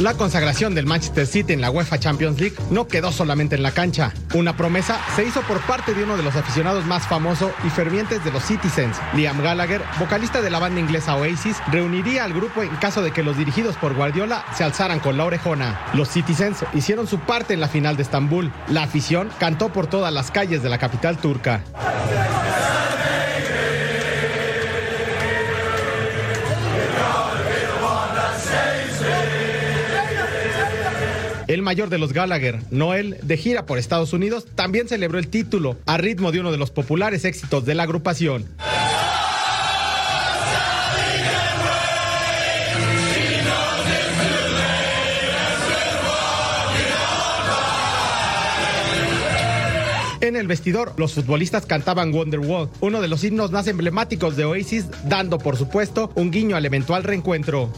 La 0.00 0.14
consagración 0.14 0.74
del 0.74 0.86
Manchester 0.86 1.26
City 1.26 1.52
en 1.52 1.60
la 1.60 1.70
UEFA 1.70 2.00
Champions 2.00 2.40
League 2.40 2.56
no 2.70 2.88
quedó 2.88 3.12
solamente 3.12 3.56
en 3.56 3.62
la 3.62 3.72
cancha. 3.72 4.14
Una 4.32 4.56
promesa 4.56 4.98
se 5.14 5.26
hizo 5.26 5.42
por 5.42 5.60
parte 5.60 5.92
de 5.92 6.04
uno 6.04 6.16
de 6.16 6.22
los 6.22 6.36
aficionados 6.36 6.86
más 6.86 7.06
famosos 7.06 7.50
y 7.66 7.68
fervientes 7.68 8.24
de 8.24 8.32
los 8.32 8.42
Citizens. 8.42 8.96
Liam 9.12 9.42
Gallagher, 9.42 9.82
vocalista 9.98 10.40
de 10.40 10.48
la 10.48 10.58
banda 10.58 10.80
inglesa 10.80 11.16
Oasis, 11.16 11.58
reuniría 11.70 12.24
al 12.24 12.32
grupo 12.32 12.62
en 12.62 12.74
caso 12.76 13.02
de 13.02 13.10
que 13.10 13.22
los 13.22 13.36
dirigidos 13.36 13.76
por 13.76 13.92
Guardiola 13.92 14.46
se 14.56 14.64
alzaran 14.64 15.00
con 15.00 15.18
la 15.18 15.26
orejona. 15.26 15.78
Los 15.92 16.08
Citizens 16.08 16.64
hicieron 16.72 17.06
su 17.06 17.18
parte 17.18 17.52
en 17.52 17.60
la 17.60 17.68
final 17.68 17.98
de 17.98 18.02
Estambul. 18.02 18.50
La 18.68 18.84
afición 18.84 19.28
cantó 19.38 19.70
por 19.70 19.86
todas 19.86 20.14
las 20.14 20.30
calles 20.30 20.62
de 20.62 20.70
la 20.70 20.78
capital 20.78 21.18
turca. 21.18 21.62
El 31.50 31.62
mayor 31.62 31.88
de 31.88 31.98
los 31.98 32.12
Gallagher, 32.12 32.60
Noel, 32.70 33.16
de 33.22 33.36
gira 33.36 33.66
por 33.66 33.76
Estados 33.76 34.12
Unidos, 34.12 34.46
también 34.54 34.86
celebró 34.86 35.18
el 35.18 35.26
título 35.26 35.76
a 35.84 35.96
ritmo 35.96 36.30
de 36.30 36.38
uno 36.38 36.52
de 36.52 36.58
los 36.58 36.70
populares 36.70 37.24
éxitos 37.24 37.66
de 37.66 37.74
la 37.74 37.82
agrupación. 37.82 38.46
En 50.20 50.36
el 50.36 50.46
vestidor, 50.46 50.92
los 50.98 51.14
futbolistas 51.14 51.66
cantaban 51.66 52.14
Wonderwall, 52.14 52.70
uno 52.78 53.00
de 53.00 53.08
los 53.08 53.24
himnos 53.24 53.50
más 53.50 53.66
emblemáticos 53.66 54.36
de 54.36 54.44
Oasis, 54.44 54.86
dando 55.08 55.38
por 55.38 55.56
supuesto 55.56 56.12
un 56.14 56.30
guiño 56.30 56.54
al 56.54 56.64
eventual 56.64 57.02
reencuentro. 57.02 57.72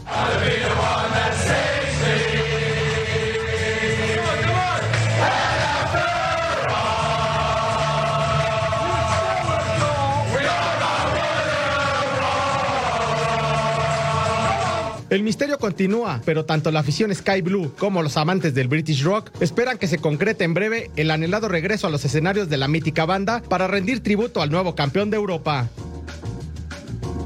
El 15.13 15.21
misterio 15.21 15.59
continúa, 15.59 16.21
pero 16.25 16.43
tanto 16.43 16.71
la 16.71 16.79
afición 16.79 17.13
Sky 17.13 17.41
Blue 17.41 17.71
como 17.77 18.01
los 18.01 18.17
amantes 18.17 18.55
del 18.55 18.67
British 18.67 19.03
Rock 19.03 19.29
esperan 19.41 19.77
que 19.77 19.85
se 19.85 19.99
concrete 19.99 20.43
en 20.43 20.55
breve 20.55 20.89
el 20.95 21.11
anhelado 21.11 21.47
regreso 21.47 21.85
a 21.85 21.91
los 21.91 22.03
escenarios 22.03 22.49
de 22.49 22.57
la 22.57 22.67
mítica 22.67 23.05
banda 23.05 23.43
para 23.47 23.67
rendir 23.67 24.01
tributo 24.01 24.41
al 24.41 24.49
nuevo 24.49 24.73
campeón 24.73 25.11
de 25.11 25.17
Europa. 25.17 25.69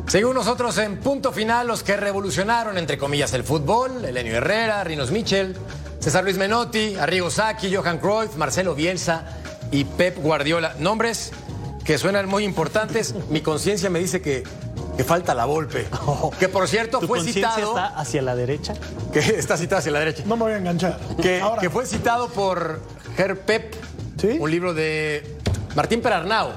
Según 0.08 0.36
nosotros, 0.36 0.78
en 0.80 0.98
punto 0.98 1.32
final, 1.32 1.68
los 1.68 1.82
que 1.82 1.96
revolucionaron, 1.96 2.78
entre 2.78 2.98
comillas, 2.98 3.32
el 3.34 3.46
fútbol, 3.46 4.04
Elenio 4.04 4.36
Herrera, 4.36 4.84
Rinos 4.84 5.12
Michel, 5.12 5.56
César 6.00 6.26
Luis 6.26 6.38
Menotti, 6.38 6.96
Arrigo 6.96 7.30
Sacchi, 7.30 7.74
Johan 7.74 8.00
Cruyff, 8.00 8.36
Marcelo 8.36 8.76
Bielsa 8.76 9.38
y 9.72 9.86
Pep 9.86 10.18
Guardiola. 10.18 10.76
Nombres 10.78 11.32
que 11.86 11.98
suenan 11.98 12.28
muy 12.28 12.44
importantes. 12.44 13.16
Mi 13.30 13.40
conciencia 13.40 13.90
me 13.90 14.00
dice 14.00 14.22
que 14.22 14.44
que 14.98 15.04
falta 15.04 15.34
la 15.36 15.46
Volpe. 15.46 15.88
que 16.40 16.50
por 16.50 16.68
cierto 16.68 17.00
fue 17.02 17.22
citado. 17.22 17.60
está 17.60 17.88
hacia 17.88 18.22
la 18.22 18.36
derecha? 18.36 18.74
Que 19.14 19.20
está 19.20 19.56
citado 19.56 19.80
hacia 19.80 19.92
la 19.92 20.00
derecha. 20.00 20.24
No 20.26 20.36
me 20.36 20.44
voy 20.44 20.54
a 20.54 20.58
enganchar. 20.58 21.00
Que, 21.22 21.42
que 21.62 21.70
fue 21.70 21.86
citado 21.86 22.28
por 22.30 22.82
Her 23.18 23.40
Pep, 23.42 23.76
Sí. 24.20 24.38
un 24.40 24.50
libro 24.50 24.74
de 24.74 25.38
Martín 25.76 26.02
Perarnau. 26.02 26.50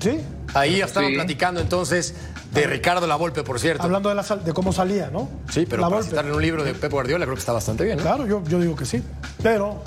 Sí. 0.00 0.20
Ahí 0.54 0.80
estaban 0.80 1.08
Sí. 1.10 1.14
platicando 1.16 1.60
entonces 1.60 2.14
de 2.52 2.66
Ricardo 2.66 3.06
Lavolpe, 3.06 3.42
por 3.42 3.58
cierto. 3.60 3.82
Hablando 3.82 4.08
de, 4.10 4.14
la 4.14 4.22
sal- 4.22 4.44
de 4.44 4.52
cómo 4.52 4.72
salía, 4.72 5.08
¿no? 5.10 5.28
Sí, 5.50 5.66
pero 5.68 5.82
La 5.82 5.88
para 5.90 6.02
citar 6.02 6.24
en 6.26 6.32
un 6.32 6.42
libro 6.42 6.64
de 6.64 6.74
Pep 6.74 6.90
Guardiola 6.92 7.24
creo 7.24 7.34
que 7.34 7.40
está 7.40 7.52
bastante 7.52 7.84
bien. 7.84 7.96
¿no? 7.98 8.02
Claro, 8.02 8.26
yo, 8.26 8.42
yo 8.44 8.58
digo 8.60 8.76
que 8.76 8.84
sí. 8.84 9.02
Pero, 9.42 9.82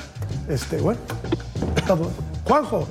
este, 0.49 0.77
bueno. 0.77 0.99
Juanjo 2.45 2.87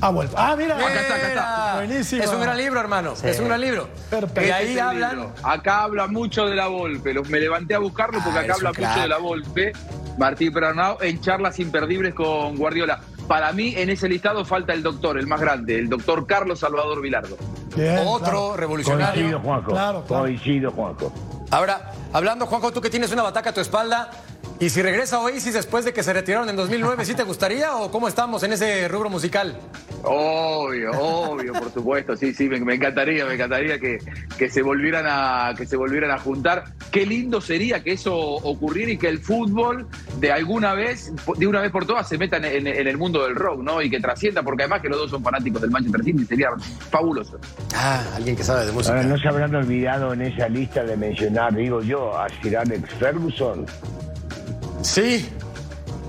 ha 0.00 0.10
vuelto. 0.10 0.34
Ah, 0.38 0.54
mira. 0.56 0.74
Mira, 0.76 0.88
Acá 0.88 1.00
está, 1.00 1.14
acá 1.16 1.28
está. 1.28 1.74
Buenísimo. 1.76 2.22
Es 2.22 2.30
un 2.30 2.40
gran 2.40 2.56
libro, 2.56 2.80
hermano. 2.80 3.14
Es 3.22 3.38
un 3.38 3.46
gran 3.48 3.60
libro. 3.60 3.88
Perfecto. 4.10 4.42
Y 4.42 4.50
ahí 4.50 4.78
hablan. 4.78 5.10
libro. 5.16 5.32
Acá 5.42 5.82
habla 5.84 6.06
mucho 6.06 6.46
de 6.46 6.54
la 6.54 6.66
Volpe. 6.68 7.14
Los- 7.14 7.28
me 7.28 7.40
levanté 7.40 7.74
a 7.74 7.78
buscarlo 7.78 8.20
porque 8.22 8.38
Ah, 8.38 8.42
acá 8.42 8.54
habla 8.54 8.72
mucho 8.72 9.00
de 9.00 9.08
la 9.08 9.18
Volpe. 9.18 9.72
Martín 10.18 10.52
Pernau 10.52 10.98
en 11.00 11.20
charlas 11.20 11.58
imperdibles 11.58 12.14
con 12.14 12.56
Guardiola. 12.56 13.00
Para 13.26 13.52
mí, 13.52 13.72
en 13.76 13.88
ese 13.88 14.08
listado 14.08 14.44
falta 14.44 14.72
el 14.74 14.82
doctor, 14.82 15.18
el 15.18 15.26
más 15.26 15.40
grande, 15.40 15.78
el 15.78 15.88
doctor 15.88 16.26
Carlos 16.26 16.60
Salvador 16.60 17.00
Vilardo. 17.00 17.36
Bien, 17.74 17.98
Otro 18.06 18.18
claro. 18.30 18.56
revolucionario. 18.56 19.12
Coincido, 19.14 19.40
Juanjo. 19.40 19.70
Claro, 19.72 20.04
claro. 20.06 20.22
Coincido, 20.24 20.70
Juanjo. 20.70 21.12
Ahora, 21.50 21.90
hablando, 22.12 22.46
Juanjo, 22.46 22.70
tú 22.72 22.80
que 22.80 22.90
tienes 22.90 23.10
una 23.12 23.22
bataca 23.22 23.50
a 23.50 23.54
tu 23.54 23.60
espalda, 23.60 24.10
y 24.64 24.70
si 24.70 24.80
regresa 24.82 25.20
Oasis 25.20 25.52
después 25.52 25.84
de 25.84 25.92
que 25.92 26.02
se 26.02 26.12
retiraron 26.12 26.48
en 26.48 26.56
2009, 26.56 27.04
¿sí 27.04 27.14
te 27.14 27.22
gustaría 27.22 27.76
o 27.76 27.90
cómo 27.90 28.08
estamos 28.08 28.42
en 28.44 28.52
ese 28.54 28.88
rubro 28.88 29.10
musical? 29.10 29.58
Obvio, 30.02 30.90
obvio, 30.92 31.52
por 31.52 31.70
supuesto, 31.72 32.16
sí, 32.16 32.32
sí, 32.34 32.48
me, 32.48 32.60
me 32.60 32.74
encantaría, 32.74 33.24
me 33.26 33.34
encantaría 33.34 33.78
que, 33.78 33.98
que 34.38 34.48
se 34.50 34.62
volvieran 34.62 35.04
a 35.08 35.54
que 35.56 35.66
se 35.66 35.76
volvieran 35.76 36.10
a 36.10 36.18
juntar. 36.18 36.64
Qué 36.90 37.04
lindo 37.06 37.40
sería 37.40 37.82
que 37.82 37.92
eso 37.92 38.14
ocurriera 38.16 38.92
y 38.92 38.96
que 38.98 39.08
el 39.08 39.18
fútbol 39.18 39.86
de 40.20 40.30
alguna 40.32 40.74
vez, 40.74 41.12
de 41.36 41.46
una 41.46 41.60
vez 41.60 41.70
por 41.70 41.86
todas, 41.86 42.08
se 42.08 42.16
meta 42.18 42.36
en, 42.38 42.44
en- 42.44 42.66
en 42.66 42.86
el 42.88 42.96
mundo 42.98 43.24
del 43.24 43.34
rock, 43.34 43.60
¿no? 43.62 43.82
Y 43.82 43.90
que 43.90 44.00
trascienda, 44.00 44.42
porque 44.42 44.62
además 44.64 44.80
que 44.82 44.88
los 44.88 44.98
dos 44.98 45.10
son 45.10 45.22
fanáticos 45.22 45.60
del 45.60 45.70
Manchester 45.70 46.04
City, 46.04 46.24
sería 46.26 46.48
fabuloso. 46.90 47.38
Ah, 47.74 48.02
alguien 48.16 48.36
que 48.36 48.44
sabe 48.44 48.66
de 48.66 48.72
música. 48.72 48.96
Ahora, 48.96 49.08
¿no 49.08 49.18
se 49.18 49.28
habrán 49.28 49.54
olvidado 49.54 50.12
en 50.12 50.22
esa 50.22 50.48
lista 50.48 50.84
de 50.84 50.96
mencionar, 50.96 51.54
digo 51.54 51.82
yo, 51.82 52.16
a 52.18 52.28
Sir 52.42 52.56
Alex 52.58 52.88
Ferguson? 52.98 53.66
Sí. 54.82 55.28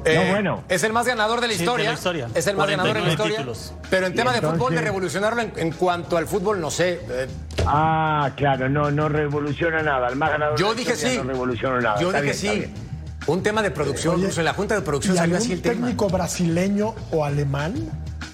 Eh, 0.07 0.15
No, 0.23 0.31
bueno. 0.31 0.63
Es 0.69 0.83
el 0.83 0.93
más 0.93 1.07
ganador 1.07 1.41
de 1.41 1.47
la 1.47 1.53
Sí, 1.53 1.59
de 1.59 1.63
historia. 1.63 1.89
la 1.89 1.93
historia. 1.95 2.27
Es 2.35 2.45
el 2.47 2.55
más 2.55 2.67
ganador 2.69 2.93
de 2.93 2.99
la 3.01 3.05
49 3.15 3.33
historia. 3.33 3.37
títulos. 3.37 3.73
Pero 3.89 4.05
en 4.07 4.13
tema 4.15 4.33
de 4.33 4.41
fútbol, 4.41 4.75
de 4.75 4.81
revolucionarlo 4.81 5.41
en, 5.41 5.53
en 5.55 5.71
cuanto 5.71 6.17
al 6.17 6.27
fútbol, 6.27 6.61
no 6.61 6.69
sé. 6.69 7.01
eh, 7.09 7.27
Ah, 7.65 8.29
claro, 8.35 8.69
no, 8.69 8.91
no 8.91 9.09
revoluciona 9.09 9.81
nada. 9.81 10.07
El 10.09 10.15
más 10.17 10.29
ganador 10.29 10.59
yo 10.59 10.67
de 10.69 10.73
la 10.73 10.77
dije 10.79 10.93
historia 10.93 11.13
sí. 11.15 11.17
No 11.25 11.31
revoluciona 11.31 11.79
nada. 11.81 11.99
Yo 11.99 12.09
Está 12.09 12.21
dije 12.21 12.55
bien, 12.57 12.73
sí. 12.75 12.81
Un 13.27 13.41
tema 13.41 13.63
de 13.63 13.71
producción, 13.71 14.13
Oye, 14.15 14.23
incluso 14.25 14.41
en 14.41 14.45
la 14.45 14.53
junta 14.53 14.75
de 14.75 14.81
producción 14.81 15.15
¿Y 15.15 15.17
salió 15.17 15.37
así 15.37 15.53
el 15.53 15.61
tema. 15.63 15.73
técnico 15.75 16.07
brasileño 16.09 16.93
o 17.11 17.25
alemán? 17.25 17.73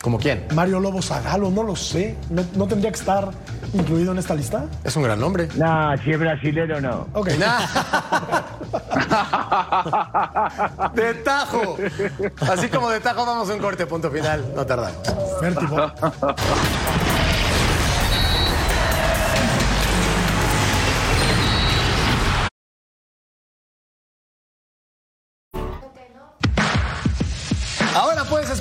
¿Como 0.02 0.18
quién? 0.18 0.46
Mario 0.54 0.80
Lobo 0.80 1.02
Zagalo, 1.02 1.52
no 1.52 1.64
lo 1.64 1.76
sé. 1.76 2.16
¿No, 2.30 2.44
no 2.56 2.68
tendría 2.68 2.92
que 2.92 3.00
estar 3.00 3.30
incluido 3.74 4.12
en 4.12 4.18
esta 4.18 4.34
lista? 4.34 4.66
Es 4.84 4.96
un 4.96 5.04
gran 5.04 5.20
nombre. 5.20 5.48
Nah, 5.56 5.96
si 5.98 6.12
es 6.12 6.20
brasilero, 6.20 6.82
no. 6.82 7.08
Ok. 7.14 7.30
de 10.96 11.14
tajo. 11.16 11.78
Así 12.52 12.70
como 12.70 12.90
de 12.90 13.00
tajo 13.00 13.26
vamos 13.26 13.50
a 13.50 13.54
un 13.54 13.60
corte, 13.60 13.86
punto 13.86 14.10
final. 14.10 14.44
No 14.56 14.66
tardamos. 14.66 14.98
Vértigo. 15.42 15.92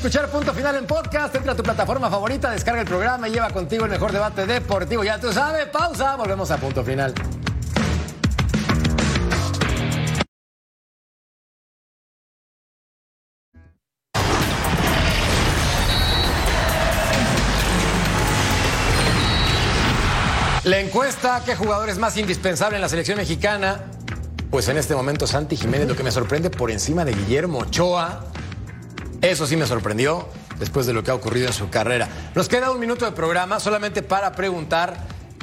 Escuchar 0.00 0.30
Punto 0.30 0.54
Final 0.54 0.76
en 0.76 0.86
podcast. 0.86 1.34
Entra 1.34 1.52
a 1.52 1.54
tu 1.54 1.62
plataforma 1.62 2.08
favorita, 2.08 2.50
descarga 2.50 2.80
el 2.80 2.86
programa 2.86 3.28
y 3.28 3.32
lleva 3.32 3.50
contigo 3.50 3.84
el 3.84 3.90
mejor 3.90 4.12
debate 4.12 4.46
deportivo. 4.46 5.04
Ya 5.04 5.20
tú 5.20 5.30
sabes, 5.30 5.66
pausa. 5.66 6.16
Volvemos 6.16 6.50
a 6.50 6.56
Punto 6.56 6.82
Final. 6.82 7.12
La 20.64 20.78
encuesta, 20.78 21.42
¿qué 21.44 21.54
jugador 21.56 21.90
es 21.90 21.98
más 21.98 22.16
indispensable 22.16 22.76
en 22.76 22.82
la 22.82 22.88
selección 22.88 23.18
mexicana? 23.18 23.84
Pues 24.50 24.66
en 24.68 24.78
este 24.78 24.94
momento 24.94 25.26
Santi 25.26 25.58
Jiménez, 25.58 25.88
lo 25.88 25.94
que 25.94 26.02
me 26.02 26.10
sorprende 26.10 26.48
por 26.48 26.70
encima 26.70 27.04
de 27.04 27.12
Guillermo 27.12 27.58
Ochoa. 27.58 28.29
Eso 29.22 29.46
sí 29.46 29.56
me 29.56 29.66
sorprendió 29.66 30.28
después 30.58 30.86
de 30.86 30.92
lo 30.94 31.02
que 31.02 31.10
ha 31.10 31.14
ocurrido 31.14 31.46
en 31.48 31.52
su 31.52 31.68
carrera. 31.68 32.08
Nos 32.34 32.48
queda 32.48 32.70
un 32.70 32.80
minuto 32.80 33.04
de 33.04 33.12
programa 33.12 33.60
solamente 33.60 34.02
para 34.02 34.32
preguntar, 34.32 34.96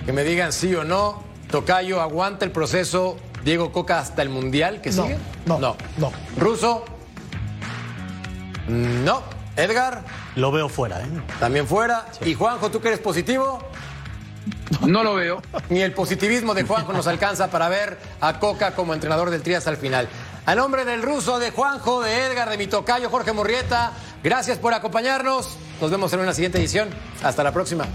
que 0.05 0.11
me 0.13 0.23
digan 0.23 0.51
sí 0.51 0.73
o 0.75 0.83
no. 0.83 1.23
Tocayo, 1.51 2.01
¿aguanta 2.01 2.43
el 2.43 2.51
proceso 2.51 3.17
Diego 3.43 3.71
Coca 3.71 3.99
hasta 3.99 4.21
el 4.21 4.29
Mundial 4.29 4.81
que 4.81 4.91
No, 4.91 5.03
sigue? 5.03 5.17
no, 5.45 5.59
no. 5.59 5.75
no. 5.97 6.11
Ruso. 6.37 6.83
No. 8.67 9.21
Edgar, 9.55 10.03
Lo 10.35 10.51
veo 10.51 10.69
fuera, 10.69 11.01
¿eh? 11.01 11.05
también 11.39 11.65
fuera. 11.67 12.05
Y 12.25 12.33
Juanjo, 12.35 12.69
¿tú 12.69 12.79
que 12.79 12.89
eres 12.89 12.99
positivo? 12.99 13.59
No 14.85 15.03
lo 15.03 15.15
veo. 15.15 15.41
Ni 15.69 15.81
el 15.81 15.93
positivismo 15.93 16.53
de 16.53 16.63
Juanjo 16.63 16.93
nos 16.93 17.07
alcanza 17.07 17.49
para 17.49 17.67
ver 17.69 17.97
a 18.21 18.39
Coca 18.39 18.75
como 18.75 18.93
entrenador 18.93 19.29
del 19.31 19.41
Trias 19.41 19.65
al 19.67 19.77
final. 19.77 20.07
A 20.47 20.55
nombre 20.55 20.85
del 20.85 21.01
ruso, 21.01 21.39
de 21.39 21.51
Juanjo, 21.51 22.01
de 22.01 22.25
Edgar, 22.25 22.49
de 22.49 22.57
mi 22.57 22.67
tocayo 22.67 23.09
Jorge 23.09 23.33
Morrieta, 23.33 23.91
gracias 24.23 24.57
por 24.57 24.73
acompañarnos. 24.73 25.57
Nos 25.81 25.91
vemos 25.91 26.13
en 26.13 26.21
una 26.21 26.33
siguiente 26.33 26.57
edición. 26.57 26.87
Hasta 27.21 27.43
la 27.43 27.51
próxima. 27.51 27.85